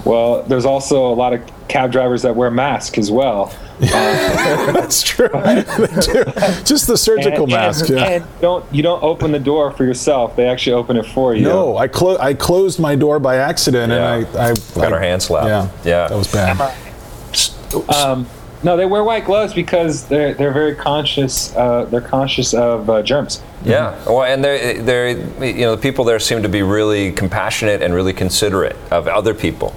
Well, 0.04 0.42
there's 0.44 0.64
also 0.64 1.06
a 1.12 1.14
lot 1.14 1.32
of 1.34 1.42
cab 1.68 1.92
drivers 1.92 2.22
that 2.22 2.34
wear 2.36 2.50
masks 2.50 2.98
as 2.98 3.10
well. 3.10 3.54
That's 3.80 5.02
true. 5.02 5.28
they 5.32 5.62
do. 6.00 6.24
Just 6.64 6.86
the 6.86 6.96
surgical 6.96 7.44
And- 7.44 7.52
mask. 7.52 7.88
and- 7.88 7.98
yeah. 7.98 8.04
and 8.04 8.24
don't 8.40 8.64
you 8.72 8.82
don't 8.82 9.02
open 9.02 9.32
the 9.32 9.38
door 9.38 9.72
for 9.72 9.84
yourself. 9.84 10.36
They 10.36 10.46
actually 10.46 10.74
open 10.74 10.96
it 10.96 11.06
for 11.06 11.34
you. 11.34 11.42
no, 11.42 11.76
I, 11.76 11.88
clo- 11.88 12.18
I 12.18 12.34
closed 12.34 12.78
my 12.78 12.94
door 12.94 13.18
by 13.18 13.36
accident 13.36 13.90
Yeah. 13.92 14.14
and 14.14 14.36
I, 14.36 14.50
I 14.50 14.54
Got 14.74 14.76
I- 14.78 14.92
our 14.92 15.00
hand 15.00 15.22
slapped. 15.22 15.46
Yeah, 15.48 15.68
Yeah. 15.84 16.08
that 16.08 16.16
was 16.16 16.32
bad. 16.32 16.60
Um, 17.94 18.26
no, 18.62 18.76
they 18.76 18.86
wear 18.86 19.02
white 19.04 19.24
gloves 19.24 19.54
because 19.54 20.06
they're 20.06 20.34
they're 20.34 20.52
very 20.52 20.74
conscious. 20.74 21.54
Uh, 21.56 21.84
they're 21.86 22.00
conscious 22.00 22.54
of 22.54 22.88
uh, 22.88 23.02
germs. 23.02 23.42
Yeah. 23.64 23.96
Well, 24.06 24.24
and 24.24 24.42
they're, 24.42 24.82
they're, 24.82 25.08
you 25.44 25.60
know, 25.60 25.76
the 25.76 25.82
people 25.82 26.04
there 26.04 26.18
seem 26.18 26.42
to 26.42 26.48
be 26.48 26.62
really 26.62 27.12
compassionate 27.12 27.80
and 27.82 27.94
really 27.94 28.12
considerate 28.12 28.76
of 28.90 29.06
other 29.06 29.34
people. 29.34 29.74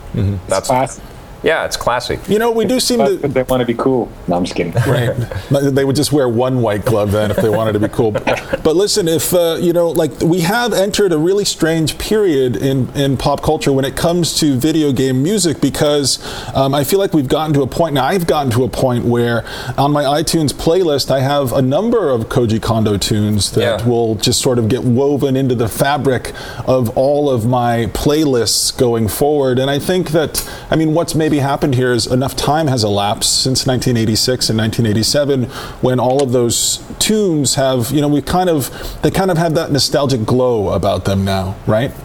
That's 0.48 0.68
Class, 0.68 1.00
yeah, 1.46 1.64
it's 1.66 1.78
classy. 1.78 2.18
You 2.28 2.40
know, 2.40 2.52
we 2.52 2.66
do 2.66 2.80
seem 2.80 3.00
to. 3.00 3.18
but 3.20 3.34
they 3.34 3.44
want 3.44 3.62
to 3.62 3.66
be 3.68 3.76
cool. 3.76 4.12
No, 4.28 4.36
I'm 4.36 4.44
just 4.44 4.56
kidding. 4.56 4.74
Right. 4.74 5.16
They 5.76 5.86
would 5.86 5.96
just 5.96 6.12
wear 6.12 6.28
one 6.28 6.62
white 6.62 6.84
glove 6.86 7.12
then 7.12 7.30
if 7.32 7.38
they 7.38 7.50
wanted 7.50 7.74
to 7.74 7.80
be 7.80 7.88
cool. 7.90 8.12
But 8.66 8.76
listen, 8.76 9.08
if 9.08 9.32
uh, 9.34 9.58
you 9.62 9.74
know, 9.74 9.90
like 9.90 10.20
we 10.22 10.40
have 10.42 10.74
entered 10.74 11.12
a 11.14 11.18
really 11.20 11.46
strange 11.46 11.98
period 12.00 12.56
in 12.56 12.90
in 12.96 13.16
pop 13.16 13.44
culture 13.44 13.72
when 13.72 13.86
it 13.86 13.96
comes 13.96 14.34
to 14.40 14.56
video 14.56 14.92
game 14.92 15.22
music 15.22 15.62
because 15.62 16.18
um, 16.56 16.74
I 16.74 16.84
feel 16.84 16.98
like 16.98 17.14
we've 17.14 17.28
gotten 17.28 17.54
to 17.54 17.62
a 17.62 17.68
point. 17.68 17.94
Now 17.94 18.06
I've 18.06 18.26
gotten 18.26 18.52
to 18.54 18.64
a 18.64 18.70
point 18.70 19.06
where 19.06 19.46
on 19.78 19.92
my 19.92 20.04
iTunes 20.04 20.52
playlist 20.52 21.12
I 21.12 21.20
have 21.20 21.54
a 21.54 21.62
number 21.62 22.10
of 22.10 22.22
Koji 22.30 22.60
Kondo 22.60 22.98
tunes 22.98 23.52
that 23.52 23.62
Yeah. 23.82 23.88
will 23.88 24.16
just 24.16 24.42
sort 24.42 24.58
of 24.58 24.68
get 24.68 24.84
woven 24.84 25.36
into 25.36 25.54
the 25.54 25.68
fabric 25.70 26.34
of 26.68 26.98
all 26.98 27.30
of 27.30 27.46
my 27.46 27.86
playlists 27.94 28.76
going 28.76 29.08
forward. 29.08 29.60
And 29.60 29.70
I 29.70 29.78
think 29.80 30.10
that 30.12 30.44
I 30.72 30.76
mean, 30.76 30.94
what's 30.96 31.14
maybe 31.14 31.35
maybe 31.36 31.44
happened 31.44 31.76
here 31.76 31.92
is 31.92 32.08
enough 32.08 32.34
time 32.36 32.68
has 32.68 32.84
elapsed 32.86 33.44
since 33.44 33.68
1986 33.68 34.50
and 34.50 34.58
1987 34.58 35.44
when 35.82 36.00
all 36.00 36.24
of 36.24 36.32
those 36.32 36.78
tunes 37.00 37.56
have, 37.56 37.92
you 37.92 38.00
know, 38.00 38.08
we 38.08 38.22
kind 38.22 38.50
of, 38.50 38.72
they 39.02 39.12
kind 39.12 39.30
of 39.30 39.38
have 39.38 39.54
that 39.56 39.70
nostalgic 39.70 40.24
glow 40.26 40.70
about 40.70 41.04
them 41.06 41.26
now, 41.26 41.56
right? 41.68 41.92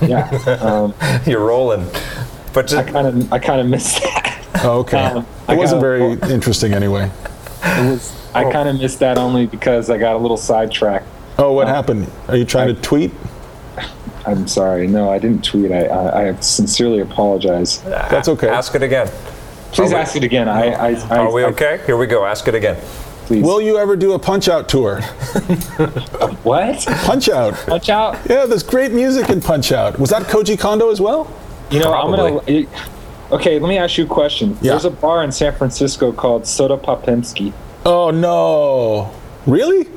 Yeah, 0.00 0.28
um, 0.62 0.94
You're 1.26 1.44
rolling. 1.44 1.86
But 2.52 2.72
I 2.72 2.82
kind 2.84 3.06
of 3.06 3.32
I 3.32 3.38
kind 3.38 3.60
of 3.60 3.66
missed 3.66 4.00
that. 4.02 4.46
Oh, 4.62 4.78
okay. 4.80 4.96
Um, 4.98 5.26
I 5.48 5.54
it 5.54 5.56
wasn't 5.58 5.80
got- 5.82 5.86
very 5.88 6.32
interesting 6.34 6.72
anyway. 6.72 7.10
It 7.64 7.90
was 7.90 8.30
I 8.34 8.50
kind 8.50 8.68
of 8.68 8.78
missed 8.80 9.00
that 9.00 9.18
only 9.18 9.46
because 9.46 9.90
I 9.90 9.98
got 9.98 10.14
a 10.14 10.18
little 10.18 10.36
sidetracked. 10.36 11.06
Oh, 11.38 11.52
what 11.52 11.66
happened? 11.68 12.10
Are 12.28 12.36
you 12.36 12.44
trying 12.44 12.70
I- 12.70 12.74
to 12.74 12.80
tweet? 12.80 13.12
I'm 14.26 14.46
sorry. 14.46 14.86
No, 14.86 15.10
I 15.10 15.18
didn't 15.18 15.44
tweet. 15.44 15.72
I 15.72 15.86
I, 15.86 16.28
I 16.28 16.34
sincerely 16.40 17.00
apologize. 17.00 17.80
That's 17.82 18.28
okay. 18.28 18.48
ask 18.48 18.74
it 18.74 18.82
again. 18.82 19.08
Please 19.72 19.92
ask 19.92 20.16
it 20.16 20.24
again. 20.24 20.48
I 20.48 20.72
I, 20.72 20.88
I 21.10 21.18
Are 21.18 21.32
we 21.32 21.44
I- 21.44 21.48
okay? 21.48 21.80
Here 21.86 21.96
we 21.96 22.06
go. 22.06 22.24
Ask 22.24 22.46
it 22.48 22.54
again. 22.54 22.76
please. 23.26 23.42
Will 23.44 23.60
you 23.60 23.78
ever 23.78 23.96
do 23.96 24.12
a 24.12 24.18
punch 24.18 24.48
out 24.48 24.68
tour? 24.68 25.00
what? 26.42 26.84
Punch 27.04 27.28
out. 27.28 27.54
Punch 27.66 27.88
out. 27.88 28.18
Yeah, 28.28 28.46
there's 28.46 28.62
great 28.62 28.92
music 28.92 29.28
in 29.30 29.40
Punch 29.40 29.72
Out. 29.72 29.98
Was 29.98 30.10
that 30.10 30.22
Koji 30.24 30.58
Kondo 30.58 30.90
as 30.90 31.00
well? 31.00 31.32
You 31.70 31.80
know, 31.80 31.92
I'm 31.92 32.10
gonna. 32.10 32.66
Okay, 33.32 33.58
let 33.58 33.68
me 33.68 33.78
ask 33.78 33.96
you 33.96 34.04
a 34.04 34.08
question. 34.08 34.58
Yeah. 34.60 34.72
There's 34.72 34.84
a 34.84 34.90
bar 34.90 35.24
in 35.24 35.32
San 35.32 35.54
Francisco 35.54 36.12
called 36.12 36.46
Soda 36.46 36.76
Popinski. 36.76 37.52
Oh 37.86 38.10
no. 38.10 39.10
Really? 39.46 39.88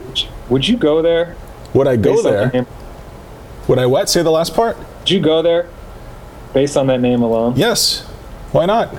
Would 0.49 0.67
you 0.67 0.77
go 0.77 1.01
there? 1.01 1.35
Would 1.73 1.87
I 1.87 1.97
go 1.97 2.13
based 2.13 2.25
on 2.25 2.31
the 2.33 2.49
there? 2.49 2.65
Name- 3.65 3.69
Would 3.69 3.79
I 3.79 3.85
what? 3.85 4.09
Say 4.09 4.21
the 4.23 4.31
last 4.31 4.53
part? 4.53 4.77
Did 5.05 5.11
you 5.11 5.19
go 5.19 5.41
there 5.41 5.67
based 6.53 6.77
on 6.77 6.87
that 6.87 7.01
name 7.01 7.21
alone? 7.21 7.53
Yes. 7.55 8.01
Why 8.51 8.65
not? 8.65 8.93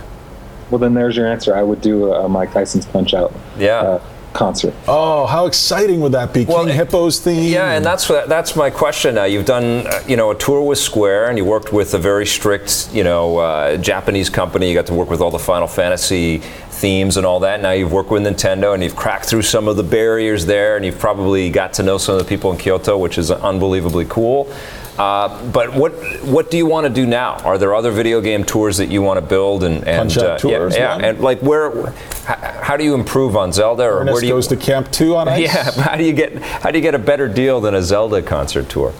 Well, 0.70 0.79
then 0.79 0.94
there's 0.94 1.16
your 1.16 1.26
answer. 1.26 1.55
I 1.57 1.62
would 1.62 1.81
do 1.81 2.12
a, 2.12 2.24
a 2.24 2.29
Mike 2.29 2.52
Tyson's 2.52 2.87
Punch 2.87 3.14
Out 3.14 3.33
Yeah. 3.57 3.81
uh, 3.81 4.02
concert. 4.37 4.75
Oh, 4.87 5.27
how 5.27 5.46
exciting 5.46 6.01
would 6.01 6.12
that 6.12 6.33
be? 6.33 6.44
Well, 6.44 6.66
King 6.66 6.77
it- 6.79 6.88
Hippo's 6.88 7.18
theme. 7.18 7.53
Yeah, 7.53 7.72
and 7.72 7.85
that's 7.85 8.07
that's 8.07 8.55
my 8.55 8.70
question 8.70 9.14
now. 9.14 9.25
You've 9.25 9.46
done 9.46 9.87
uh, 9.87 10.03
you 10.07 10.16
know 10.16 10.31
a 10.31 10.35
tour 10.35 10.62
with 10.62 10.79
Square, 10.79 11.29
and 11.29 11.38
you 11.38 11.44
worked 11.44 11.72
with 11.72 11.94
a 11.94 11.99
very 11.99 12.27
strict 12.27 12.90
you 12.92 13.03
know 13.05 13.38
uh, 13.38 13.77
Japanese 13.79 14.29
company. 14.31 14.68
You 14.68 14.75
got 14.75 14.87
to 14.87 14.94
work 14.94 15.11
with 15.11 15.20
all 15.20 15.31
the 15.31 15.38
Final 15.38 15.66
Fantasy 15.66 16.38
themes 16.77 17.16
and 17.16 17.25
all 17.27 17.40
that. 17.40 17.62
Now 17.62 17.70
you've 17.70 17.92
worked 17.92 18.11
with 18.11 18.22
Nintendo, 18.22 18.75
and 18.75 18.83
you've 18.83 18.96
cracked 18.96 19.25
through 19.25 19.42
some 19.42 19.66
of 19.66 19.77
the 19.77 19.83
barriers 19.83 20.44
there, 20.44 20.77
and 20.77 20.85
you've 20.85 20.99
probably 20.99 21.49
got 21.51 21.72
to 21.75 21.83
know 21.83 21.96
some 21.99 22.14
of 22.16 22.22
the 22.22 22.29
people 22.29 22.53
in 22.53 22.59
Kyoto, 22.59 22.99
which 22.99 23.16
is 23.16 23.31
unbelievably 23.31 24.07
cool. 24.09 24.53
Uh, 24.99 25.51
but 25.51 25.75
what 25.75 25.93
what 26.25 26.51
do 26.51 26.57
you 26.57 26.65
want 26.65 26.87
to 26.87 26.93
do 26.93 27.07
now? 27.07 27.35
Are 27.41 27.59
there 27.59 27.75
other 27.75 27.91
video 27.91 28.21
game 28.21 28.45
tours 28.45 28.79
that 28.79 28.87
you 28.87 29.03
want 29.03 29.19
to 29.19 29.27
build 29.27 29.63
and, 29.63 29.87
and 29.87 30.17
uh, 30.17 30.39
tours, 30.39 30.75
yeah, 30.75 30.95
yeah, 30.95 30.97
man. 30.97 31.05
and 31.05 31.21
like 31.21 31.41
where? 31.41 31.91
How, 32.25 32.63
how 32.63 32.77
do 32.77 32.85
you 32.85 32.95
improve 32.95 33.37
on 33.37 33.53
Zelda, 33.53 33.85
or 33.85 34.01
Ernest 34.01 34.13
where 34.15 34.21
do 34.23 34.27
you? 34.27 34.33
goes 34.33 34.47
to 34.49 34.57
Camp 34.57 34.91
2 34.91 35.17
on 35.17 35.29
ice? 35.29 35.41
Yeah, 35.43 35.71
how 35.83 35.97
do 35.97 36.05
you 36.05 36.15
get 36.15 36.41
how 36.41 36.71
do 36.71 36.79
you 36.79 36.83
get 36.83 36.95
a 36.95 36.99
better 36.99 37.29
deal 37.29 37.61
than 37.61 37.75
a 37.75 37.83
Zelda 37.83 38.23
concert 38.23 38.69
tour? 38.71 38.95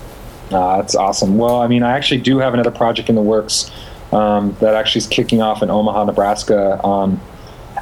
Uh, 0.51 0.77
that's 0.77 0.95
awesome. 0.95 1.39
Well, 1.39 1.61
I 1.61 1.67
mean, 1.67 1.83
I 1.83 1.93
actually 1.93 2.21
do 2.21 2.39
have 2.39 2.55
another 2.55 2.71
project 2.71 3.09
in 3.09 3.15
the 3.15 3.23
works 3.23 3.71
um, 4.13 4.57
that 4.61 4.75
actually 4.75 5.01
is 5.01 5.07
kicking 5.07 5.43
off 5.43 5.63
in 5.63 5.71
Omaha, 5.71 6.05
Nebraska 6.05 6.81
on 6.85 7.21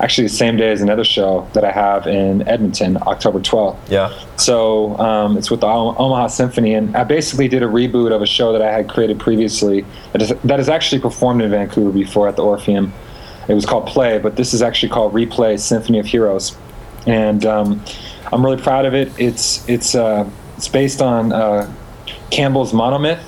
actually 0.00 0.26
the 0.26 0.34
same 0.34 0.56
day 0.56 0.70
as 0.70 0.80
another 0.80 1.04
show 1.04 1.48
that 1.52 1.64
I 1.64 1.70
have 1.70 2.06
in 2.06 2.46
Edmonton, 2.48 2.96
October 3.02 3.40
12th. 3.40 3.76
Yeah. 3.88 4.12
So 4.36 4.96
um, 4.98 5.36
it's 5.36 5.50
with 5.50 5.60
the 5.60 5.66
Omaha 5.66 6.28
Symphony, 6.28 6.74
and 6.74 6.96
I 6.96 7.04
basically 7.04 7.48
did 7.48 7.62
a 7.62 7.66
reboot 7.66 8.12
of 8.12 8.22
a 8.22 8.26
show 8.26 8.52
that 8.52 8.62
I 8.62 8.72
had 8.72 8.88
created 8.88 9.20
previously 9.20 9.84
that 10.12 10.22
is, 10.22 10.32
that 10.44 10.60
is 10.60 10.68
actually 10.68 11.00
performed 11.00 11.42
in 11.42 11.50
Vancouver 11.50 11.92
before 11.92 12.28
at 12.28 12.36
the 12.36 12.42
Orpheum. 12.42 12.92
It 13.48 13.54
was 13.54 13.66
called 13.66 13.86
Play, 13.86 14.18
but 14.18 14.36
this 14.36 14.54
is 14.54 14.62
actually 14.62 14.88
called 14.88 15.12
Replay 15.12 15.58
Symphony 15.60 15.98
of 15.98 16.06
Heroes, 16.06 16.56
and 17.06 17.44
um, 17.44 17.84
I'm 18.32 18.44
really 18.44 18.60
proud 18.60 18.86
of 18.86 18.94
it. 18.94 19.12
It's 19.18 19.68
it's 19.68 19.94
uh, 19.94 20.28
it's 20.56 20.68
based 20.68 21.02
on 21.02 21.32
uh, 21.32 21.72
Campbell's 22.30 22.72
monomyth, 22.72 23.22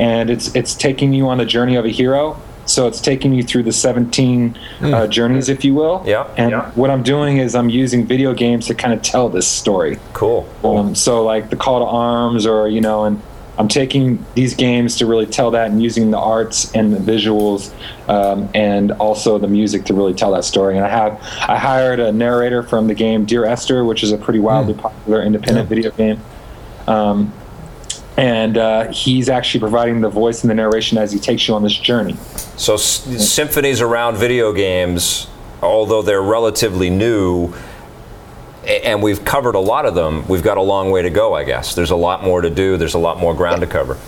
and 0.00 0.30
it's 0.30 0.54
it's 0.54 0.74
taking 0.74 1.12
you 1.12 1.28
on 1.28 1.38
the 1.38 1.44
journey 1.44 1.76
of 1.76 1.84
a 1.84 1.90
hero. 1.90 2.40
So 2.76 2.86
it's 2.86 3.00
taking 3.00 3.32
you 3.32 3.42
through 3.42 3.62
the 3.62 3.72
17 3.72 4.58
uh, 4.82 5.06
journeys, 5.06 5.48
if 5.48 5.64
you 5.64 5.72
will. 5.72 6.02
Yeah, 6.04 6.28
And 6.36 6.50
yeah. 6.50 6.70
what 6.72 6.90
I'm 6.90 7.02
doing 7.02 7.38
is 7.38 7.54
I'm 7.54 7.70
using 7.70 8.04
video 8.04 8.34
games 8.34 8.66
to 8.66 8.74
kind 8.74 8.92
of 8.92 9.00
tell 9.00 9.30
this 9.30 9.48
story. 9.48 9.98
Cool. 10.12 10.46
Um, 10.62 10.94
so 10.94 11.24
like 11.24 11.48
the 11.48 11.56
call 11.56 11.80
to 11.80 11.86
arms, 11.86 12.44
or 12.44 12.68
you 12.68 12.82
know, 12.82 13.06
and 13.06 13.22
I'm 13.56 13.68
taking 13.68 14.22
these 14.34 14.52
games 14.52 14.96
to 14.98 15.06
really 15.06 15.24
tell 15.24 15.52
that, 15.52 15.70
and 15.70 15.82
using 15.82 16.10
the 16.10 16.18
arts 16.18 16.70
and 16.74 16.92
the 16.92 16.98
visuals, 16.98 17.72
um, 18.10 18.50
and 18.52 18.92
also 18.92 19.38
the 19.38 19.48
music 19.48 19.86
to 19.86 19.94
really 19.94 20.12
tell 20.12 20.32
that 20.32 20.44
story. 20.44 20.76
And 20.76 20.84
I 20.84 20.90
have 20.90 21.18
I 21.48 21.56
hired 21.56 21.98
a 21.98 22.12
narrator 22.12 22.62
from 22.62 22.88
the 22.88 22.94
game 22.94 23.24
Dear 23.24 23.46
Esther, 23.46 23.86
which 23.86 24.02
is 24.02 24.12
a 24.12 24.18
pretty 24.18 24.40
wildly 24.40 24.74
popular 24.74 25.22
independent 25.22 25.70
video 25.70 25.92
game. 25.92 26.20
Um, 26.86 27.32
and 28.16 28.56
uh, 28.56 28.90
he's 28.90 29.28
actually 29.28 29.60
providing 29.60 30.00
the 30.00 30.08
voice 30.08 30.42
and 30.42 30.50
the 30.50 30.54
narration 30.54 30.96
as 30.98 31.12
he 31.12 31.18
takes 31.18 31.46
you 31.46 31.54
on 31.54 31.62
this 31.62 31.76
journey. 31.76 32.16
So 32.56 32.74
s- 32.74 33.02
symphonies 33.30 33.80
around 33.80 34.16
video 34.16 34.52
games, 34.52 35.26
although 35.62 36.02
they're 36.02 36.22
relatively 36.22 36.88
new, 36.90 37.52
and 38.66 39.02
we've 39.02 39.24
covered 39.24 39.54
a 39.54 39.60
lot 39.60 39.86
of 39.86 39.94
them, 39.94 40.26
we've 40.28 40.42
got 40.42 40.56
a 40.56 40.62
long 40.62 40.90
way 40.90 41.02
to 41.02 41.10
go. 41.10 41.34
I 41.34 41.44
guess 41.44 41.74
there's 41.74 41.90
a 41.90 41.96
lot 41.96 42.24
more 42.24 42.40
to 42.40 42.50
do. 42.50 42.76
There's 42.76 42.94
a 42.94 42.98
lot 42.98 43.18
more 43.18 43.34
ground 43.34 43.60
to 43.60 43.66
cover. 43.66 43.98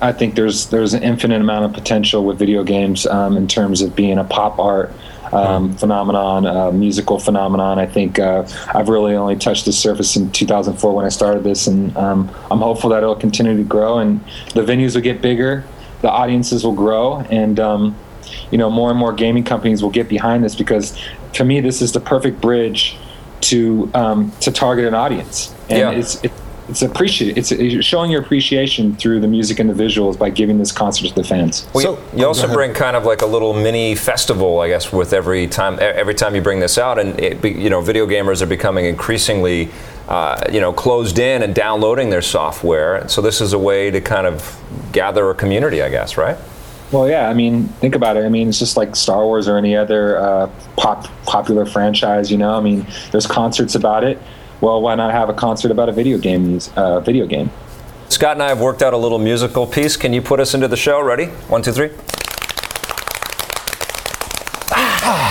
I 0.00 0.12
think 0.12 0.34
there's 0.34 0.66
there's 0.66 0.92
an 0.94 1.02
infinite 1.02 1.40
amount 1.40 1.64
of 1.64 1.72
potential 1.72 2.24
with 2.24 2.38
video 2.38 2.62
games 2.62 3.06
um, 3.06 3.36
in 3.36 3.48
terms 3.48 3.80
of 3.80 3.96
being 3.96 4.18
a 4.18 4.24
pop 4.24 4.58
art 4.58 4.92
um, 5.32 5.76
phenomenon, 5.76 6.46
uh, 6.46 6.70
musical 6.72 7.18
phenomenon. 7.18 7.78
I 7.78 7.86
think 7.86 8.18
uh, 8.18 8.46
I've 8.74 8.88
really 8.88 9.14
only 9.14 9.36
touched 9.36 9.64
the 9.64 9.72
surface 9.72 10.16
in 10.16 10.30
2004 10.32 10.94
when 10.94 11.04
I 11.04 11.08
started 11.08 11.44
this, 11.44 11.66
and 11.66 11.96
um, 11.96 12.30
I'm 12.50 12.58
hopeful 12.58 12.90
that 12.90 13.02
it'll 13.02 13.16
continue 13.16 13.56
to 13.56 13.62
grow 13.64 13.98
and 13.98 14.20
the 14.54 14.62
venues 14.62 14.94
will 14.94 15.02
get 15.02 15.20
bigger, 15.22 15.64
the 16.02 16.10
audiences 16.10 16.64
will 16.64 16.74
grow, 16.74 17.20
and 17.30 17.58
um, 17.60 17.96
you 18.50 18.58
know 18.58 18.70
more 18.70 18.90
and 18.90 18.98
more 18.98 19.12
gaming 19.12 19.44
companies 19.44 19.82
will 19.82 19.90
get 19.90 20.08
behind 20.08 20.42
this 20.44 20.54
because 20.54 20.98
to 21.34 21.44
me 21.44 21.60
this 21.60 21.80
is 21.82 21.92
the 21.92 22.00
perfect 22.00 22.40
bridge 22.40 22.96
to 23.42 23.90
um, 23.94 24.32
to 24.40 24.50
target 24.50 24.86
an 24.86 24.94
audience, 24.94 25.54
and 25.68 25.78
Yeah. 25.78 25.90
it's 25.90 26.22
it, 26.24 26.32
it's 26.68 26.82
appreciate 26.82 27.36
it's, 27.38 27.52
it's 27.52 27.84
showing 27.84 28.10
your 28.10 28.20
appreciation 28.22 28.96
through 28.96 29.20
the 29.20 29.28
music 29.28 29.58
and 29.58 29.70
the 29.70 29.74
visuals 29.74 30.18
by 30.18 30.30
giving 30.30 30.58
this 30.58 30.72
concert 30.72 31.08
to 31.08 31.14
the 31.14 31.24
fans. 31.24 31.66
Well, 31.72 31.82
So- 31.82 31.92
you, 32.12 32.20
you 32.20 32.26
also 32.26 32.52
bring 32.52 32.74
kind 32.74 32.96
of 32.96 33.04
like 33.04 33.22
a 33.22 33.26
little 33.26 33.52
mini 33.52 33.94
festival, 33.94 34.60
I 34.60 34.68
guess, 34.68 34.92
with 34.92 35.12
every 35.12 35.46
time 35.46 35.78
every 35.80 36.14
time 36.14 36.34
you 36.34 36.40
bring 36.42 36.60
this 36.60 36.78
out, 36.78 36.98
and 36.98 37.18
it, 37.20 37.44
you 37.44 37.70
know, 37.70 37.80
video 37.80 38.06
gamers 38.06 38.42
are 38.42 38.46
becoming 38.46 38.86
increasingly, 38.86 39.68
uh, 40.08 40.40
you 40.52 40.60
know, 40.60 40.72
closed 40.72 41.18
in 41.18 41.42
and 41.42 41.54
downloading 41.54 42.10
their 42.10 42.22
software. 42.22 43.08
So 43.08 43.22
this 43.22 43.40
is 43.40 43.52
a 43.52 43.58
way 43.58 43.90
to 43.90 44.00
kind 44.00 44.26
of 44.26 44.60
gather 44.92 45.30
a 45.30 45.34
community, 45.34 45.82
I 45.82 45.88
guess, 45.88 46.16
right? 46.16 46.36
Well, 46.92 47.08
yeah, 47.08 47.28
I 47.28 47.34
mean, 47.34 47.64
think 47.80 47.96
about 47.96 48.16
it. 48.16 48.24
I 48.24 48.28
mean, 48.28 48.48
it's 48.48 48.60
just 48.60 48.76
like 48.76 48.94
Star 48.94 49.24
Wars 49.24 49.48
or 49.48 49.56
any 49.56 49.74
other 49.76 50.18
uh, 50.18 50.50
pop 50.76 51.08
popular 51.24 51.66
franchise. 51.66 52.30
You 52.30 52.38
know, 52.38 52.54
I 52.56 52.60
mean, 52.60 52.86
there's 53.10 53.26
concerts 53.26 53.74
about 53.74 54.04
it. 54.04 54.20
Well, 54.60 54.80
why 54.80 54.94
not 54.94 55.12
have 55.12 55.28
a 55.28 55.34
concert 55.34 55.70
about 55.70 55.88
a 55.88 55.92
video 55.92 56.18
game? 56.18 56.58
Uh, 56.74 57.00
video 57.00 57.26
game. 57.26 57.50
Scott 58.08 58.32
and 58.32 58.42
I 58.42 58.48
have 58.48 58.60
worked 58.60 58.82
out 58.82 58.94
a 58.94 58.96
little 58.96 59.18
musical 59.18 59.66
piece. 59.66 59.96
Can 59.96 60.12
you 60.12 60.22
put 60.22 60.40
us 60.40 60.54
into 60.54 60.68
the 60.68 60.76
show? 60.76 61.02
Ready? 61.02 61.26
One, 61.48 61.62
two, 61.62 61.72
three. 61.72 61.90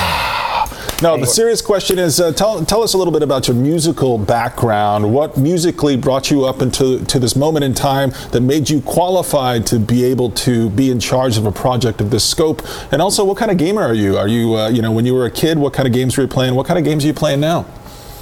Now, 1.02 1.18
the 1.18 1.26
serious 1.28 1.62
question 1.62 2.00
is 2.00 2.22
uh, 2.22 2.32
tell, 2.32 2.64
tell 2.64 2.82
us 2.82 2.94
a 2.94 2.98
little 2.98 3.12
bit 3.12 3.22
about 3.22 3.50
your 3.50 3.56
musical 3.56 4.18
background. 4.18 5.14
What 5.14 5.36
musically 5.38 5.98
brought 5.98 6.32
you 6.32 6.46
up 6.46 6.62
into 6.62 7.04
to 7.04 7.20
this 7.20 7.36
moment 7.36 7.66
in 7.66 7.74
time 7.74 8.12
that 8.32 8.40
made 8.40 8.70
you 8.70 8.80
qualified 8.80 9.68
to 9.68 9.78
be 9.78 10.06
able 10.06 10.32
to 10.32 10.70
be 10.70 10.90
in 10.90 11.02
charge 11.02 11.38
of 11.38 11.46
a 11.46 11.52
project 11.52 12.00
of 12.00 12.12
this 12.12 12.24
scope? 12.24 12.62
And 12.94 13.02
also, 13.02 13.26
what 13.26 13.38
kind 13.38 13.52
of 13.52 13.58
gamer 13.58 13.82
are 13.82 13.94
you? 13.94 14.18
Are 14.18 14.28
you, 14.30 14.56
uh, 14.56 14.70
you 14.70 14.82
know, 14.82 14.92
when 14.94 15.06
you 15.06 15.14
were 15.14 15.26
a 15.26 15.32
kid, 15.32 15.58
what 15.58 15.74
kind 15.74 15.86
of 15.86 15.94
games 15.94 16.16
were 16.16 16.24
you 16.24 16.30
playing? 16.30 16.56
What 16.56 16.66
kind 16.66 16.80
of 16.80 16.86
games 16.86 17.04
are 17.04 17.08
you 17.08 17.14
playing 17.14 17.42
now? 17.42 17.66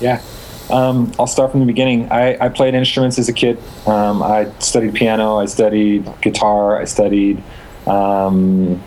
Yeah. 0.02 0.22
Um, 0.70 1.12
I'll 1.20 1.28
start 1.28 1.52
from 1.52 1.60
the 1.60 1.66
beginning. 1.66 2.12
I, 2.12 2.38
I 2.46 2.50
played 2.50 2.74
instruments 2.74 3.20
as 3.20 3.30
a 3.30 3.34
kid. 3.34 3.60
Um, 3.86 4.24
I 4.24 4.50
studied 4.60 4.94
piano. 4.96 5.38
I 5.40 5.46
studied 5.46 6.10
guitar. 6.22 6.80
I 6.80 6.86
studied. 6.86 7.44
Um, 7.86 8.82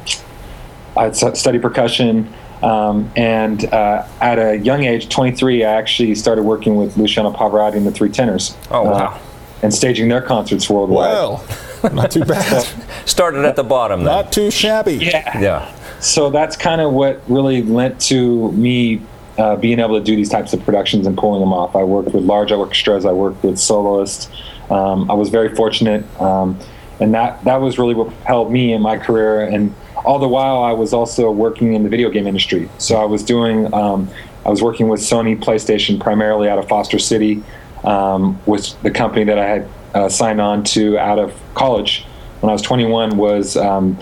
I 0.96 1.06
s- 1.08 1.38
studied 1.38 1.62
percussion. 1.62 2.32
Um, 2.62 3.10
and 3.16 3.66
uh, 3.66 4.06
at 4.20 4.38
a 4.38 4.56
young 4.58 4.84
age, 4.84 5.08
23, 5.10 5.64
I 5.64 5.72
actually 5.74 6.14
started 6.14 6.42
working 6.44 6.76
with 6.76 6.96
Luciano 6.96 7.30
Pavarotti 7.30 7.76
and 7.76 7.86
the 7.86 7.92
Three 7.92 8.08
Tenors. 8.08 8.56
Oh, 8.70 8.84
wow. 8.84 8.92
Uh, 8.92 9.18
and 9.62 9.72
staging 9.74 10.08
their 10.08 10.22
concerts 10.22 10.68
worldwide. 10.68 11.10
Well, 11.12 11.44
not 11.92 12.10
too 12.10 12.24
bad. 12.24 12.66
Started 13.06 13.44
at 13.44 13.56
the 13.56 13.64
bottom 13.64 14.00
then. 14.00 14.06
not 14.06 14.32
too 14.32 14.50
shabby. 14.50 14.94
Yeah. 14.96 15.38
yeah. 15.40 15.74
So 16.00 16.30
that's 16.30 16.56
kind 16.56 16.80
of 16.80 16.92
what 16.92 17.22
really 17.28 17.62
lent 17.62 18.00
to 18.02 18.52
me 18.52 19.02
uh, 19.38 19.56
being 19.56 19.80
able 19.80 19.98
to 19.98 20.04
do 20.04 20.16
these 20.16 20.28
types 20.28 20.52
of 20.52 20.64
productions 20.64 21.06
and 21.06 21.16
pulling 21.16 21.40
them 21.40 21.52
off. 21.52 21.76
I 21.76 21.82
worked 21.82 22.12
with 22.12 22.24
large 22.24 22.52
orchestras. 22.52 23.04
I 23.04 23.12
worked 23.12 23.42
with 23.42 23.58
soloists. 23.58 24.30
Um, 24.70 25.10
I 25.10 25.14
was 25.14 25.28
very 25.28 25.54
fortunate, 25.54 26.04
um, 26.20 26.58
and 27.00 27.14
that 27.14 27.44
that 27.44 27.60
was 27.60 27.78
really 27.78 27.94
what 27.94 28.08
propelled 28.08 28.50
me 28.50 28.72
in 28.72 28.82
my 28.82 28.98
career 28.98 29.42
and 29.42 29.74
all 30.04 30.18
the 30.18 30.28
while 30.28 30.62
I 30.62 30.72
was 30.72 30.92
also 30.92 31.30
working 31.30 31.74
in 31.74 31.82
the 31.82 31.88
video 31.88 32.10
game 32.10 32.26
industry. 32.26 32.68
So 32.78 32.96
I 32.96 33.04
was 33.04 33.22
doing, 33.22 33.72
um, 33.74 34.08
I 34.44 34.50
was 34.50 34.62
working 34.62 34.88
with 34.88 35.00
Sony 35.00 35.38
PlayStation 35.38 35.98
primarily 35.98 36.48
out 36.48 36.58
of 36.58 36.68
Foster 36.68 36.98
City, 36.98 37.42
um, 37.84 38.40
with 38.46 38.80
the 38.82 38.90
company 38.90 39.24
that 39.24 39.38
I 39.38 39.46
had 39.46 39.68
uh, 39.94 40.08
signed 40.08 40.40
on 40.40 40.62
to 40.64 40.98
out 40.98 41.18
of 41.18 41.34
college 41.54 42.04
when 42.40 42.50
I 42.50 42.52
was 42.52 42.62
21 42.62 43.16
was 43.16 43.56
um, 43.56 43.98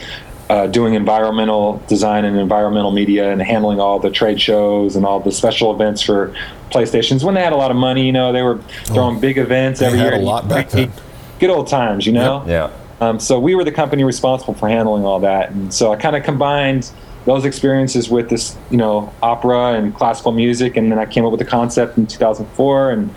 uh, 0.51 0.67
doing 0.67 0.95
environmental 0.95 1.83
design 1.89 2.25
and 2.25 2.37
environmental 2.37 2.91
media 2.91 3.31
and 3.33 3.41
handling 3.41 3.81
all 3.81 3.99
the 3.99 4.11
trade 4.11 4.41
shows 4.41 4.95
and 4.97 5.07
all 5.07 5.21
the 5.21 5.33
special 5.33 5.73
events 5.73 6.03
for 6.03 6.35
PlayStations. 6.71 7.25
When 7.25 7.35
they 7.35 7.43
had 7.43 7.53
a 7.53 7.57
lot 7.57 7.71
of 7.71 7.77
money, 7.77 8.05
you 8.05 8.13
know, 8.13 8.33
they 8.33 8.43
were 8.43 8.59
throwing 8.85 9.21
big 9.21 9.39
events 9.39 9.81
They 9.81 9.87
every 9.87 9.99
had 9.99 10.13
year. 10.13 10.21
a 10.21 10.25
lot 10.25 10.49
back 10.49 10.71
then. 10.71 10.93
Good 11.39 11.51
old 11.51 11.69
times, 11.69 12.07
you 12.07 12.13
know. 12.13 12.45
Yeah. 12.47 12.71
Um, 13.01 13.19
so 13.19 13.41
we 13.41 13.55
were 13.55 13.65
the 13.65 13.73
company 13.73 14.05
responsible 14.05 14.55
for 14.55 14.69
handling 14.69 15.05
all 15.05 15.21
that, 15.21 15.51
and 15.51 15.73
so 15.75 15.93
I 15.93 15.97
kind 15.97 16.15
of 16.15 16.23
combined 16.23 16.91
those 17.25 17.45
experiences 17.45 18.09
with 18.09 18.29
this, 18.29 18.57
you 18.71 18.77
know, 18.77 19.13
opera 19.23 19.75
and 19.75 19.95
classical 19.95 20.31
music, 20.33 20.77
and 20.77 20.93
then 20.93 20.99
I 20.99 21.07
came 21.07 21.25
up 21.25 21.33
with 21.33 21.41
the 21.41 21.47
concept 21.47 21.99
in 21.99 22.07
2004, 22.07 22.91
and 22.91 23.15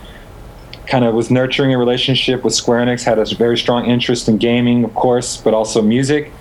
kind 0.88 1.04
of 1.06 1.14
was 1.14 1.30
nurturing 1.30 1.74
a 1.74 1.78
relationship 1.78 2.44
with 2.44 2.54
Square 2.54 2.86
Enix. 2.86 3.04
Had 3.04 3.20
a 3.20 3.26
very 3.36 3.58
strong 3.58 3.86
interest 3.86 4.28
in 4.28 4.38
gaming, 4.38 4.84
of 4.84 4.96
course, 4.96 5.38
but 5.38 5.54
also 5.54 5.82
music, 5.82 6.32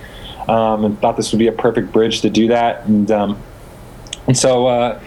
um, 0.47 0.85
and 0.85 0.99
thought 0.99 1.17
this 1.17 1.31
would 1.31 1.39
be 1.39 1.47
a 1.47 1.51
perfect 1.51 1.91
bridge 1.91 2.21
to 2.21 2.29
do 2.29 2.47
that. 2.47 2.85
And 2.85 3.09
um, 3.11 3.41
and 4.27 4.37
so 4.37 4.67
uh, 4.67 5.01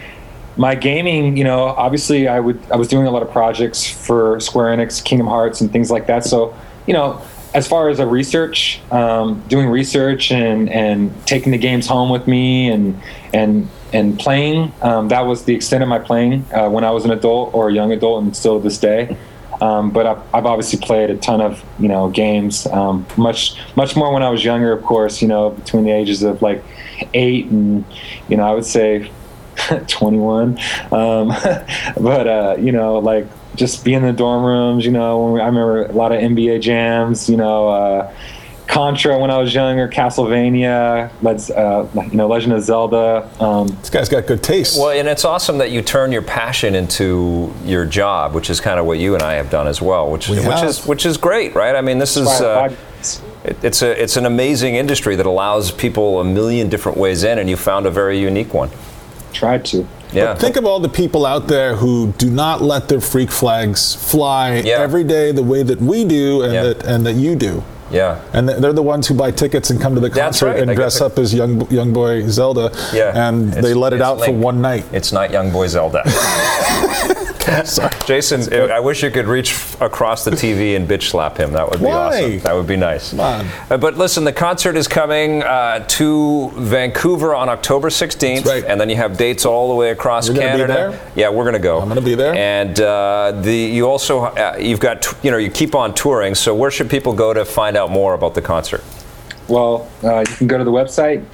my 0.56 0.74
gaming, 0.74 1.36
you 1.36 1.44
know, 1.44 1.64
obviously 1.64 2.28
I 2.28 2.40
would 2.40 2.60
I 2.70 2.76
was 2.76 2.88
doing 2.88 3.06
a 3.06 3.10
lot 3.10 3.22
of 3.22 3.30
projects 3.30 3.88
for 3.88 4.40
Square 4.40 4.76
Enix, 4.76 5.02
Kingdom 5.02 5.26
Hearts, 5.26 5.60
and 5.60 5.70
things 5.72 5.90
like 5.90 6.06
that. 6.06 6.24
So 6.24 6.54
you 6.86 6.94
know, 6.94 7.22
as 7.54 7.66
far 7.68 7.88
as 7.88 7.98
a 7.98 8.06
research, 8.06 8.80
um, 8.90 9.42
doing 9.48 9.68
research 9.68 10.32
and 10.32 10.68
and 10.70 11.14
taking 11.26 11.52
the 11.52 11.58
games 11.58 11.86
home 11.86 12.10
with 12.10 12.26
me 12.26 12.70
and 12.70 13.00
and 13.32 13.68
and 13.92 14.18
playing, 14.18 14.72
um, 14.82 15.08
that 15.08 15.22
was 15.22 15.44
the 15.44 15.54
extent 15.54 15.82
of 15.82 15.88
my 15.88 15.98
playing 15.98 16.44
uh, 16.52 16.68
when 16.68 16.84
I 16.84 16.90
was 16.90 17.04
an 17.04 17.10
adult 17.10 17.54
or 17.54 17.68
a 17.68 17.72
young 17.72 17.92
adult, 17.92 18.22
and 18.22 18.36
still 18.36 18.58
to 18.58 18.62
this 18.62 18.78
day. 18.78 19.16
Um, 19.60 19.90
but 19.90 20.06
I've, 20.06 20.34
I've 20.34 20.46
obviously 20.46 20.78
played 20.78 21.10
a 21.10 21.16
ton 21.16 21.40
of 21.40 21.62
you 21.78 21.88
know 21.88 22.08
games, 22.08 22.66
um, 22.66 23.06
much 23.16 23.56
much 23.76 23.96
more 23.96 24.12
when 24.12 24.22
I 24.22 24.30
was 24.30 24.44
younger, 24.44 24.72
of 24.72 24.82
course. 24.82 25.20
You 25.20 25.28
know, 25.28 25.50
between 25.50 25.84
the 25.84 25.92
ages 25.92 26.22
of 26.22 26.42
like 26.42 26.64
eight 27.14 27.46
and 27.46 27.84
you 28.28 28.36
know 28.36 28.44
I 28.44 28.52
would 28.52 28.64
say 28.64 29.10
21. 29.88 30.58
Um, 30.92 31.28
but 32.00 32.28
uh, 32.28 32.56
you 32.58 32.72
know, 32.72 32.98
like 32.98 33.26
just 33.54 33.84
being 33.84 33.98
in 33.98 34.04
the 34.04 34.12
dorm 34.12 34.44
rooms. 34.44 34.84
You 34.84 34.92
know, 34.92 35.36
I 35.36 35.46
remember 35.46 35.84
a 35.84 35.92
lot 35.92 36.12
of 36.12 36.20
NBA 36.20 36.60
jams. 36.62 37.28
You 37.28 37.36
know. 37.36 37.68
Uh, 37.68 38.14
Contra 38.70 39.18
when 39.18 39.30
I 39.32 39.38
was 39.38 39.52
younger, 39.52 39.88
Castlevania, 39.88 41.10
let's 41.22 41.50
uh, 41.50 41.88
you 41.94 42.16
know, 42.16 42.28
Legend 42.28 42.52
of 42.52 42.62
Zelda. 42.62 43.28
Um, 43.40 43.66
This 43.66 43.90
guy's 43.90 44.08
got 44.08 44.26
good 44.26 44.44
taste. 44.44 44.78
Well, 44.78 44.90
and 44.90 45.08
it's 45.08 45.24
awesome 45.24 45.58
that 45.58 45.72
you 45.72 45.82
turn 45.82 46.12
your 46.12 46.22
passion 46.22 46.76
into 46.76 47.52
your 47.64 47.84
job, 47.84 48.32
which 48.32 48.48
is 48.48 48.60
kind 48.60 48.78
of 48.78 48.86
what 48.86 48.98
you 48.98 49.14
and 49.14 49.22
I 49.24 49.34
have 49.34 49.50
done 49.50 49.66
as 49.66 49.82
well, 49.82 50.08
which 50.08 50.28
We 50.28 50.36
which 50.38 50.62
is 50.62 50.86
which 50.86 51.04
is 51.04 51.16
great, 51.16 51.54
right? 51.56 51.74
I 51.74 51.80
mean, 51.80 51.98
this 51.98 52.16
is 52.16 52.28
uh, 52.28 52.72
it, 53.44 53.56
it's 53.64 53.82
a 53.82 54.00
it's 54.00 54.16
an 54.16 54.26
amazing 54.26 54.76
industry 54.76 55.16
that 55.16 55.26
allows 55.26 55.72
people 55.72 56.20
a 56.20 56.24
million 56.24 56.68
different 56.68 56.96
ways 56.96 57.24
in, 57.24 57.38
and 57.40 57.50
you 57.50 57.56
found 57.56 57.86
a 57.86 57.90
very 57.90 58.20
unique 58.20 58.54
one. 58.54 58.70
tried 59.32 59.64
to. 59.64 59.84
Yeah. 60.12 60.34
Think 60.34 60.56
of 60.56 60.64
all 60.64 60.80
the 60.80 60.88
people 60.88 61.24
out 61.26 61.46
there 61.48 61.74
who 61.76 62.12
do 62.18 62.30
not 62.30 62.62
let 62.62 62.88
their 62.88 63.00
freak 63.00 63.30
flags 63.30 63.94
fly 63.94 64.56
Yeah. 64.64 64.78
every 64.80 65.04
day 65.04 65.32
the 65.32 65.42
way 65.42 65.62
that 65.64 65.80
we 65.80 66.04
do 66.04 66.42
and 66.42 66.52
Yeah. 66.52 66.62
that 66.64 66.84
and 66.84 67.04
that 67.06 67.14
you 67.14 67.34
do. 67.36 67.62
Yeah. 67.90 68.20
And 68.32 68.48
they're 68.48 68.72
the 68.72 68.82
ones 68.82 69.06
who 69.08 69.14
buy 69.14 69.30
tickets 69.30 69.70
and 69.70 69.80
come 69.80 69.94
to 69.94 70.00
the 70.00 70.10
concert 70.10 70.46
right. 70.46 70.60
and 70.60 70.74
dress 70.74 71.00
up 71.00 71.18
as 71.18 71.32
young 71.34 71.70
young 71.70 71.92
boy 71.92 72.26
Zelda. 72.28 72.70
Yeah. 72.92 73.28
And 73.28 73.48
It's- 73.48 73.64
they 73.64 73.74
let 73.74 73.92
it 73.92 74.02
out 74.02 74.20
for 74.24 74.32
one 74.32 74.60
night. 74.60 74.84
It's 74.92 75.12
not 75.12 75.30
Young 75.30 75.50
Boy 75.50 75.66
Zelda. 75.66 76.02
Sorry. 77.64 77.90
Jason, 78.06 78.52
I 78.70 78.80
wish 78.80 79.02
you 79.02 79.10
could 79.10 79.26
reach 79.26 79.54
across 79.80 80.24
the 80.24 80.30
TV 80.30 80.76
and 80.76 80.88
bitch 80.88 81.10
slap 81.10 81.36
him. 81.36 81.52
That 81.52 81.68
would 81.70 81.80
be 81.80 81.86
Why? 81.86 81.92
awesome. 82.22 82.38
That 82.40 82.54
would 82.54 82.66
be 82.66 82.76
nice. 82.76 83.10
Come 83.10 83.20
on. 83.20 83.46
Uh, 83.70 83.76
but 83.78 83.96
listen, 83.96 84.24
the 84.24 84.32
concert 84.32 84.76
is 84.76 84.86
coming 84.88 85.42
uh, 85.42 85.84
to 85.88 86.50
Vancouver 86.54 87.34
on 87.34 87.48
October 87.48 87.88
16th, 87.88 88.36
That's 88.44 88.46
right. 88.46 88.64
and 88.64 88.80
then 88.80 88.88
you 88.88 88.96
have 88.96 89.16
dates 89.16 89.44
all 89.44 89.68
the 89.68 89.74
way 89.74 89.90
across 89.90 90.28
You're 90.28 90.36
gonna 90.36 90.52
be 90.52 90.58
Canada. 90.58 90.90
there? 90.96 91.12
Yeah, 91.16 91.28
we're 91.30 91.44
going 91.44 91.54
to 91.54 91.58
go. 91.58 91.80
I'm 91.80 91.88
gonna 91.88 92.00
be 92.00 92.14
there. 92.14 92.34
And 92.34 92.80
uh, 92.80 93.32
the 93.40 93.54
you 93.54 93.86
also 93.88 94.20
uh, 94.20 94.56
you've 94.60 94.80
got 94.80 95.02
t- 95.02 95.16
you 95.22 95.30
know 95.30 95.36
you 95.36 95.50
keep 95.50 95.74
on 95.74 95.94
touring. 95.94 96.34
So 96.34 96.54
where 96.54 96.70
should 96.70 96.88
people 96.90 97.12
go 97.14 97.32
to 97.34 97.44
find 97.44 97.76
out 97.76 97.90
more 97.90 98.14
about 98.14 98.34
the 98.34 98.42
concert? 98.42 98.82
Well, 99.48 99.90
uh, 100.04 100.20
you 100.20 100.36
can 100.36 100.46
go 100.46 100.58
to 100.58 100.64
the 100.64 100.70
website 100.70 101.32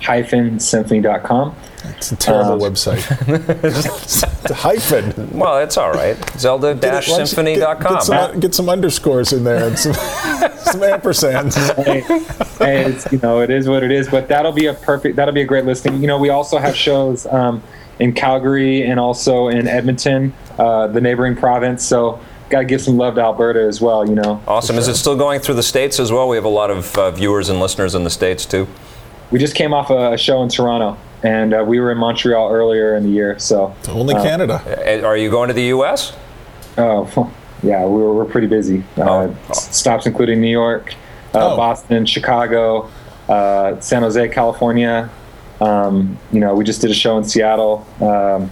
www.zelda-symphony.com. 0.00 1.54
It's 1.96 2.12
a 2.12 2.16
terrible 2.16 2.52
Um, 2.64 2.72
wesite. 2.74 3.64
it's 3.64 4.22
a 4.50 4.54
hyphen. 4.54 5.30
Well, 5.38 5.58
it's 5.58 5.76
all 5.76 5.90
right. 5.92 6.16
Why 6.18 6.24
don't 6.26 6.38
Zelda-symphony.com. 6.40 7.82
Get, 7.82 7.90
get, 7.90 8.02
some, 8.02 8.40
get 8.40 8.54
some 8.54 8.68
underscores 8.68 9.32
in 9.32 9.44
there 9.44 9.66
and 9.68 9.78
some, 9.78 9.92
some 9.94 10.80
ampersands. 10.80 11.56
hey, 11.84 12.00
hey, 12.64 12.84
it's, 12.90 13.10
you 13.12 13.18
know, 13.22 13.40
it 13.40 13.50
is 13.50 13.68
what 13.68 13.82
it 13.82 13.90
is. 13.90 14.08
But 14.08 14.28
that'll 14.28 14.52
be 14.52 14.66
a 14.66 14.74
perfect. 14.74 15.16
That'll 15.16 15.34
be 15.34 15.42
a 15.42 15.46
great 15.46 15.64
listing. 15.64 16.00
You 16.00 16.06
know, 16.06 16.18
we 16.18 16.28
also 16.30 16.58
have 16.58 16.76
shows 16.76 17.26
um, 17.26 17.62
in 17.98 18.12
Calgary 18.12 18.82
and 18.84 19.00
also 19.00 19.48
in 19.48 19.66
Edmonton, 19.66 20.32
uh, 20.58 20.86
the 20.86 21.00
neighboring 21.00 21.36
province. 21.36 21.84
So, 21.84 22.20
got 22.50 22.60
to 22.60 22.64
give 22.66 22.80
some 22.82 22.96
love 22.98 23.14
to 23.14 23.22
Alberta 23.22 23.60
as 23.60 23.80
well. 23.80 24.06
You 24.08 24.16
know, 24.16 24.42
Awesome. 24.46 24.76
Is 24.76 24.88
it 24.88 24.96
still 24.96 25.16
going 25.16 25.40
through 25.40 25.54
the 25.54 25.62
states 25.62 25.98
as 26.00 26.12
well? 26.12 26.28
We 26.28 26.36
have 26.36 26.44
a 26.44 26.48
lot 26.48 26.70
of 26.70 26.96
uh, 26.98 27.10
viewers 27.10 27.48
and 27.48 27.58
listeners 27.60 27.94
in 27.94 28.04
the 28.04 28.10
states 28.10 28.44
too. 28.44 28.66
We 29.30 29.38
just 29.38 29.54
came 29.54 29.72
off 29.72 29.90
a 29.90 30.16
show 30.18 30.42
in 30.42 30.48
Toronto, 30.48 30.96
and 31.22 31.54
uh, 31.54 31.64
we 31.66 31.80
were 31.80 31.92
in 31.92 31.98
Montreal 31.98 32.50
earlier 32.50 32.96
in 32.96 33.02
the 33.04 33.10
year. 33.10 33.38
So, 33.38 33.74
Only 33.88 34.14
Canada. 34.14 34.62
Uh, 34.66 35.06
Are 35.06 35.16
you 35.16 35.30
going 35.30 35.48
to 35.48 35.54
the 35.54 35.64
U.S.? 35.64 36.12
oh, 36.78 37.32
yeah, 37.62 37.84
we 37.84 38.00
were, 38.02 38.14
we're 38.14 38.24
pretty 38.24 38.46
busy. 38.46 38.82
Uh, 38.96 39.28
Oh. 39.28 39.36
Stops 39.52 40.06
including 40.06 40.40
New 40.40 40.50
York, 40.50 40.94
uh, 41.34 41.52
Oh. 41.52 41.56
Boston, 41.56 42.06
Chicago, 42.06 42.90
uh, 43.28 43.78
San 43.80 44.02
Jose, 44.02 44.28
California. 44.30 45.10
Um, 45.60 46.18
you 46.32 46.40
know, 46.40 46.54
we 46.54 46.64
just 46.64 46.80
did 46.80 46.90
a 46.90 46.94
show 46.94 47.18
in 47.18 47.24
Seattle. 47.24 47.86
Um, 48.00 48.50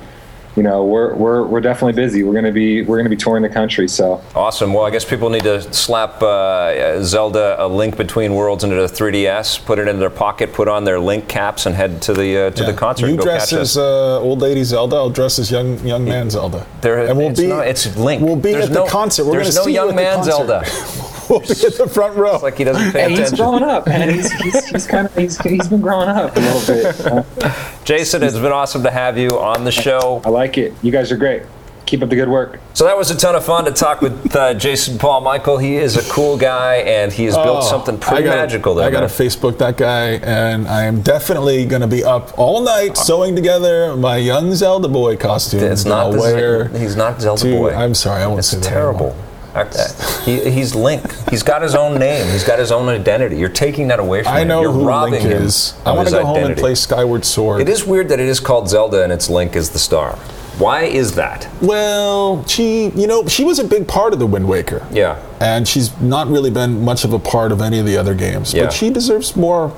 you 0.59 0.65
know, 0.65 0.85
we're, 0.85 1.15
we're, 1.15 1.45
we're 1.47 1.61
definitely 1.61 1.93
busy. 1.93 2.25
We're 2.25 2.35
gonna 2.35 2.51
be 2.51 2.83
we're 2.83 2.97
gonna 2.97 3.09
be 3.09 3.17
touring 3.17 3.45
the 3.45 3.49
country. 3.49 3.87
So 3.87 4.21
Awesome. 4.35 4.73
Well, 4.75 4.85
I 4.85 4.91
guess 4.91 5.05
people 5.05 5.31
need 5.31 5.45
to 5.45 5.63
slap 5.73 6.21
uh, 6.21 7.01
Zelda 7.05 7.55
a 7.65 7.69
link 7.69 7.97
between 7.97 8.35
worlds 8.35 8.65
into 8.65 8.75
the 8.75 8.89
3DS, 8.89 9.65
put 9.65 9.79
it 9.79 9.87
in 9.87 10.01
their 10.01 10.11
pocket, 10.11 10.53
put 10.53 10.67
on 10.67 10.83
their 10.83 10.99
link 10.99 11.29
caps, 11.29 11.67
and 11.67 11.77
head 11.77 12.03
to 12.03 12.13
the 12.13 12.47
uh, 12.47 12.51
to 12.51 12.65
the 12.65 12.73
concert. 12.73 13.07
You 13.07 13.11
and 13.13 13.19
go 13.21 13.25
dress 13.25 13.51
catch 13.51 13.61
as 13.61 13.77
uh, 13.77 14.19
old 14.21 14.41
lady 14.41 14.65
Zelda. 14.65 14.97
I'll 14.97 15.11
dress 15.11 15.39
as 15.39 15.49
young 15.49 15.79
young 15.87 16.05
man 16.05 16.29
Zelda. 16.29 16.67
There- 16.81 17.07
and 17.07 17.17
we'll 17.17 17.31
it's 17.31 17.41
be 17.41 17.47
no- 17.47 17.61
it's 17.61 17.97
Link. 17.97 18.21
We'll 18.21 18.35
be 18.35 18.51
There's 18.53 18.67
at 18.67 18.73
the 18.73 18.85
concert. 18.87 19.27
We're 19.27 19.35
there's 19.43 19.55
gonna 19.55 19.61
no 19.61 19.65
see 19.65 19.71
you 19.71 19.77
young 19.77 19.91
at 19.91 19.95
man 19.95 20.15
concert. 20.17 20.33
Zelda. 20.33 21.05
we'll 21.29 21.41
be 21.41 21.47
at 21.51 21.75
the 21.79 21.89
front 21.93 22.17
row. 22.17 22.35
It's 22.35 22.43
like 22.43 22.59
he 22.59 22.65
doesn't 22.65 22.93
pay 22.93 23.03
Hey, 23.03 23.11
he's 23.11 23.19
attention. 23.21 23.37
growing 23.45 23.63
up, 23.63 23.87
man. 23.87 24.11
He's, 24.15 24.31
he's, 24.33 24.67
he's 24.69 24.87
kind 24.87 25.07
of 25.07 25.15
he's, 25.17 25.39
he's 25.41 25.69
been 25.69 25.81
growing 25.81 26.09
up 26.09 26.37
a 26.37 26.41
little 26.41 27.15
bit. 27.15 27.55
Jason, 27.85 28.23
it's 28.23 28.35
been 28.39 28.53
awesome 28.53 28.83
to 28.83 28.91
have 28.91 29.19
you 29.19 29.29
on 29.39 29.65
the 29.65 29.73
show. 29.73 30.21
I 30.25 30.29
like 30.31 30.59
it. 30.59 30.75
You 30.83 30.93
guys 30.93 31.11
are 31.13 31.17
great. 31.17 31.43
Keep 31.87 32.03
up 32.03 32.11
the 32.11 32.17
good 32.17 32.29
work. 32.29 32.61
So 32.75 32.85
that 32.85 32.99
was 32.99 33.11
a 33.11 33.17
ton 33.17 33.35
of 33.35 33.47
fun 33.47 33.65
to 33.65 33.71
talk 33.71 34.03
with 34.03 34.37
uh, 34.37 34.53
Jason 34.53 34.99
Paul 34.99 35.23
Michael. 35.23 35.57
He 35.57 35.77
is 35.77 35.97
a 35.97 36.13
cool 36.13 36.37
guy, 36.37 36.75
and 36.77 37.11
he 37.11 37.25
has 37.25 37.35
built 37.35 37.63
Oh, 37.65 37.67
something 37.67 37.95
I 37.95 37.99
pretty 37.99 38.25
gotta- 38.25 38.37
magical 38.43 38.75
there. 38.75 38.87
I 38.87 38.91
got 38.91 39.01
to. 39.01 39.07
Facebook 39.07 39.57
that 39.57 39.79
guy, 39.79 40.17
and 40.17 40.69
I 40.69 40.85
am 40.85 41.01
definitely 41.01 41.65
going 41.65 41.81
to 41.81 41.87
be 41.89 42.05
up 42.05 42.39
all 42.39 42.61
night 42.61 42.99
sewing 42.99 43.35
together 43.35 43.97
my 43.97 44.19
young 44.19 44.55
Zelda 44.55 44.89
boy 44.89 45.17
costume. 45.17 45.61
It's 45.65 45.87
not 45.87 45.99
I'll 46.09 46.13
the, 46.13 46.19
wear 46.19 46.69
he's 46.69 46.95
not 46.95 47.23
Zelda 47.23 47.41
to- 47.45 47.51
boy. 47.53 47.73
I'm 47.75 47.95
sorry, 47.95 48.23
I 48.23 48.27
won't 48.27 48.41
It's 48.41 48.49
say 48.49 48.59
that 48.59 48.67
he, 50.25 50.51
he's 50.51 50.75
Link. 50.75 51.05
He's 51.31 51.43
got 51.43 51.63
his 51.63 51.75
own 51.75 51.99
name. 51.99 52.31
He's 52.31 52.45
got 52.45 52.59
his 52.59 52.71
own 52.73 52.89
identity. 52.89 53.37
You're 53.37 53.49
taking 53.49 53.89
that 53.89 54.01
away 54.01 54.23
from 54.23 54.33
I 54.33 54.41
him. 54.41 54.47
I 54.47 54.49
know 54.49 54.63
You're 54.63 54.73
who 54.73 54.87
robbing 54.87 55.13
Link 55.13 55.25
him 55.25 55.43
is. 55.43 55.75
I 55.85 55.93
want 55.93 56.09
to 56.09 56.15
go 56.15 56.25
home 56.25 56.45
and 56.45 56.57
play 56.57 56.75
Skyward 56.75 57.25
Sword. 57.25 57.61
It 57.61 57.69
is 57.69 57.85
weird 57.85 58.09
that 58.09 58.21
it 58.21 58.29
is 58.29 58.41
called 58.41 58.69
Zelda 58.69 59.03
and 59.03 59.13
it's 59.13 59.29
Link 59.29 59.57
is 59.57 59.71
the 59.71 59.79
star. 59.79 60.17
Why 60.59 60.83
is 60.83 61.15
that? 61.15 61.49
Well, 61.63 62.45
she, 62.47 62.89
you 62.89 63.07
know, 63.07 63.27
she 63.29 63.45
was 63.45 63.61
a 63.61 63.65
big 63.65 63.87
part 63.87 64.13
of 64.13 64.19
the 64.19 64.27
Wind 64.27 64.49
Waker. 64.49 64.85
Yeah. 64.91 65.23
And 65.41 65.69
she's 65.69 65.99
not 66.01 66.27
really 66.27 66.51
been 66.51 66.85
much 66.85 67.05
of 67.05 67.13
a 67.13 67.19
part 67.21 67.53
of 67.53 67.61
any 67.61 67.79
of 67.79 67.87
the 67.87 67.97
other 67.97 68.15
games. 68.15 68.53
Yeah. 68.53 68.65
But 68.65 68.73
she 68.73 68.91
deserves 68.91 69.37
more. 69.37 69.73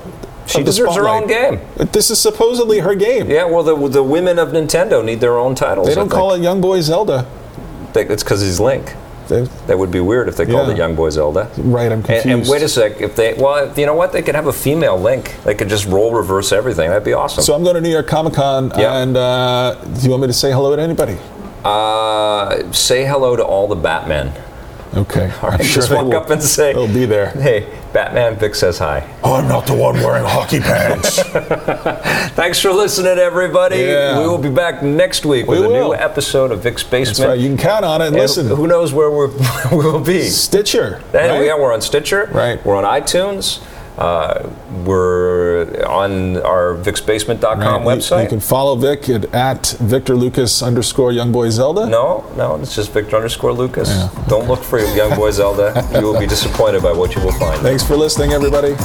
She 0.47 0.63
deserves 0.63 0.95
her 0.95 1.07
own 1.07 1.27
game. 1.27 1.61
This 1.91 2.09
is 2.09 2.19
supposedly 2.19 2.79
her 2.79 2.95
game. 2.95 3.29
Yeah, 3.29 3.45
well, 3.45 3.63
the, 3.63 3.87
the 3.87 4.03
women 4.03 4.39
of 4.39 4.49
Nintendo 4.49 5.05
need 5.05 5.19
their 5.19 5.37
own 5.37 5.53
titles. 5.53 5.87
They 5.87 5.95
don't 5.95 6.09
call 6.09 6.33
it 6.33 6.41
Young 6.41 6.61
Boy 6.61 6.81
Zelda. 6.81 7.27
it. 7.95 8.11
It's 8.11 8.23
because 8.23 8.41
he's 8.41 8.59
Link. 8.59 8.95
They, 9.31 9.47
That 9.67 9.79
would 9.79 9.91
be 9.91 10.01
weird 10.01 10.27
if 10.27 10.35
they 10.35 10.45
called 10.45 10.67
Yeah. 10.67 10.73
it 10.73 10.77
Young 10.77 10.93
Boy 10.95 11.09
Zelda. 11.09 11.47
right, 11.57 11.85
I'm 11.91 11.99
And, 11.99 12.05
confused. 12.05 12.27
and 12.27 12.47
wait 12.49 12.61
a 12.61 12.67
sec, 12.67 12.99
if 12.99 13.15
they, 13.15 13.33
well, 13.33 13.71
you 13.79 13.85
know 13.85 13.93
what? 13.95 14.11
They 14.11 14.21
could 14.21 14.35
have 14.35 14.47
a 14.47 14.53
female 14.53 14.97
Link. 14.99 15.35
They 15.45 15.55
could 15.55 15.69
just 15.69 15.85
roll 15.87 16.13
reverse 16.13 16.51
everything. 16.51 16.89
That'd 16.89 17.05
be 17.05 17.13
awesome. 17.13 17.43
So 17.43 17.53
I'm 17.55 17.63
going 17.63 17.75
to 17.75 17.81
New 17.81 17.89
York 17.89 18.07
Comic 18.07 18.33
Con, 18.33 18.71
Yeah. 18.77 18.97
and 19.01 19.15
uh, 19.15 19.75
do 19.83 20.01
you 20.01 20.09
want 20.09 20.21
me 20.21 20.27
to 20.27 20.33
say 20.33 20.51
hello 20.51 20.75
to 20.75 20.81
anybody? 20.81 21.17
uh, 21.63 22.71
say 22.73 23.05
hello 23.05 23.35
to 23.35 23.43
all 23.43 23.67
the 23.67 23.75
Batmen. 23.75 24.33
Okay. 24.93 25.31
All 25.41 25.49
right, 25.49 25.59
I'm 25.59 25.65
sure 25.65 25.81
just 25.81 25.91
walk 25.91 26.05
will- 26.05 26.17
up 26.17 26.29
and 26.29 26.41
say, 26.43 26.73
They'll 26.73 26.87
be 26.87 27.05
there. 27.05 27.29
Hey, 27.31 27.67
Batman, 27.93 28.35
Vic 28.37 28.55
says 28.55 28.77
hi. 28.77 29.09
Oh, 29.23 29.35
I'm 29.35 29.47
not 29.47 29.65
the 29.65 29.73
one 29.73 29.95
wearing 29.95 30.25
hockey 30.25 30.59
pants. 30.59 31.21
Thanks 32.35 32.59
for 32.59 32.71
listening, 32.71 33.17
everybody. 33.17 33.77
Yeah. 33.77 34.19
We 34.19 34.27
will 34.27 34.37
be 34.37 34.49
back 34.49 34.83
next 34.83 35.25
week 35.25 35.47
with 35.47 35.59
We 35.59 35.65
a 35.65 35.69
new 35.69 35.93
episode 35.93 36.51
of 36.51 36.61
Vic's 36.63 36.83
Basement. 36.83 37.17
That's 37.17 37.27
right. 37.27 37.39
You 37.39 37.47
can 37.49 37.57
count 37.57 37.85
on 37.85 38.01
it. 38.01 38.07
And 38.07 38.15
listen, 38.17 38.47
who 38.47 38.67
knows 38.67 38.91
where 38.93 39.09
we're, 39.09 39.27
we'll 39.71 40.03
be? 40.03 40.23
Stitcher. 40.23 41.01
Right? 41.13 41.45
yeah, 41.45 41.57
we're 41.57 41.73
on 41.73 41.81
Stitcher. 41.81 42.29
Right. 42.33 42.63
We're 42.65 42.75
on 42.75 42.83
iTunes. 42.83 43.63
Uh, 43.97 44.49
we're 44.85 45.30
on 45.87 46.37
our 46.37 46.75
VixBasement.com 46.75 47.59
Right. 47.59 47.81
You- 47.81 47.87
website. 47.87 48.23
You, 48.23 48.29
can 48.29 48.39
follow 48.39 48.75
Vic 48.75 49.09
at, 49.09 49.33
at 49.33 49.67
Victor 49.79 50.15
Lucas 50.15 50.61
underscore 50.61 51.11
Youngboy 51.11 51.51
Zelda. 51.51 51.87
no, 51.87 52.25
no, 52.35 52.55
it's 52.55 52.75
just 52.75 52.91
Victor 52.91 53.15
underscore 53.17 53.53
Lucas. 53.53 53.89
Don't 54.27 54.47
look 54.47 54.63
for 54.63 54.79
Young 54.79 55.15
Boy 55.15 55.31
Zelda. 55.31 55.87
you 55.95 56.01
will 56.01 56.19
be 56.19 56.27
disappointed 56.27 56.81
by 56.83 56.91
what 56.93 57.15
you 57.15 57.21
will 57.21 57.37
find. 57.39 57.61
Thanks 57.61 57.83
for 57.83 57.95
listening, 57.95 58.31
everybody. 58.33 58.75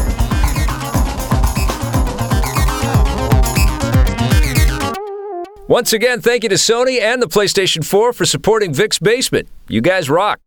Once 5.69 5.93
again, 5.93 6.21
thank 6.21 6.45
you 6.45 6.49
to 6.49 6.55
Sony 6.55 7.01
and 7.01 7.21
the 7.21 7.27
PlayStation 7.27 7.85
4 7.85 8.13
for 8.13 8.25
supporting 8.25 8.73
Vic's 8.73 9.01
Basement. 9.01 9.49
You 9.69 9.81
guys 9.81 10.09
rock. 10.09 10.39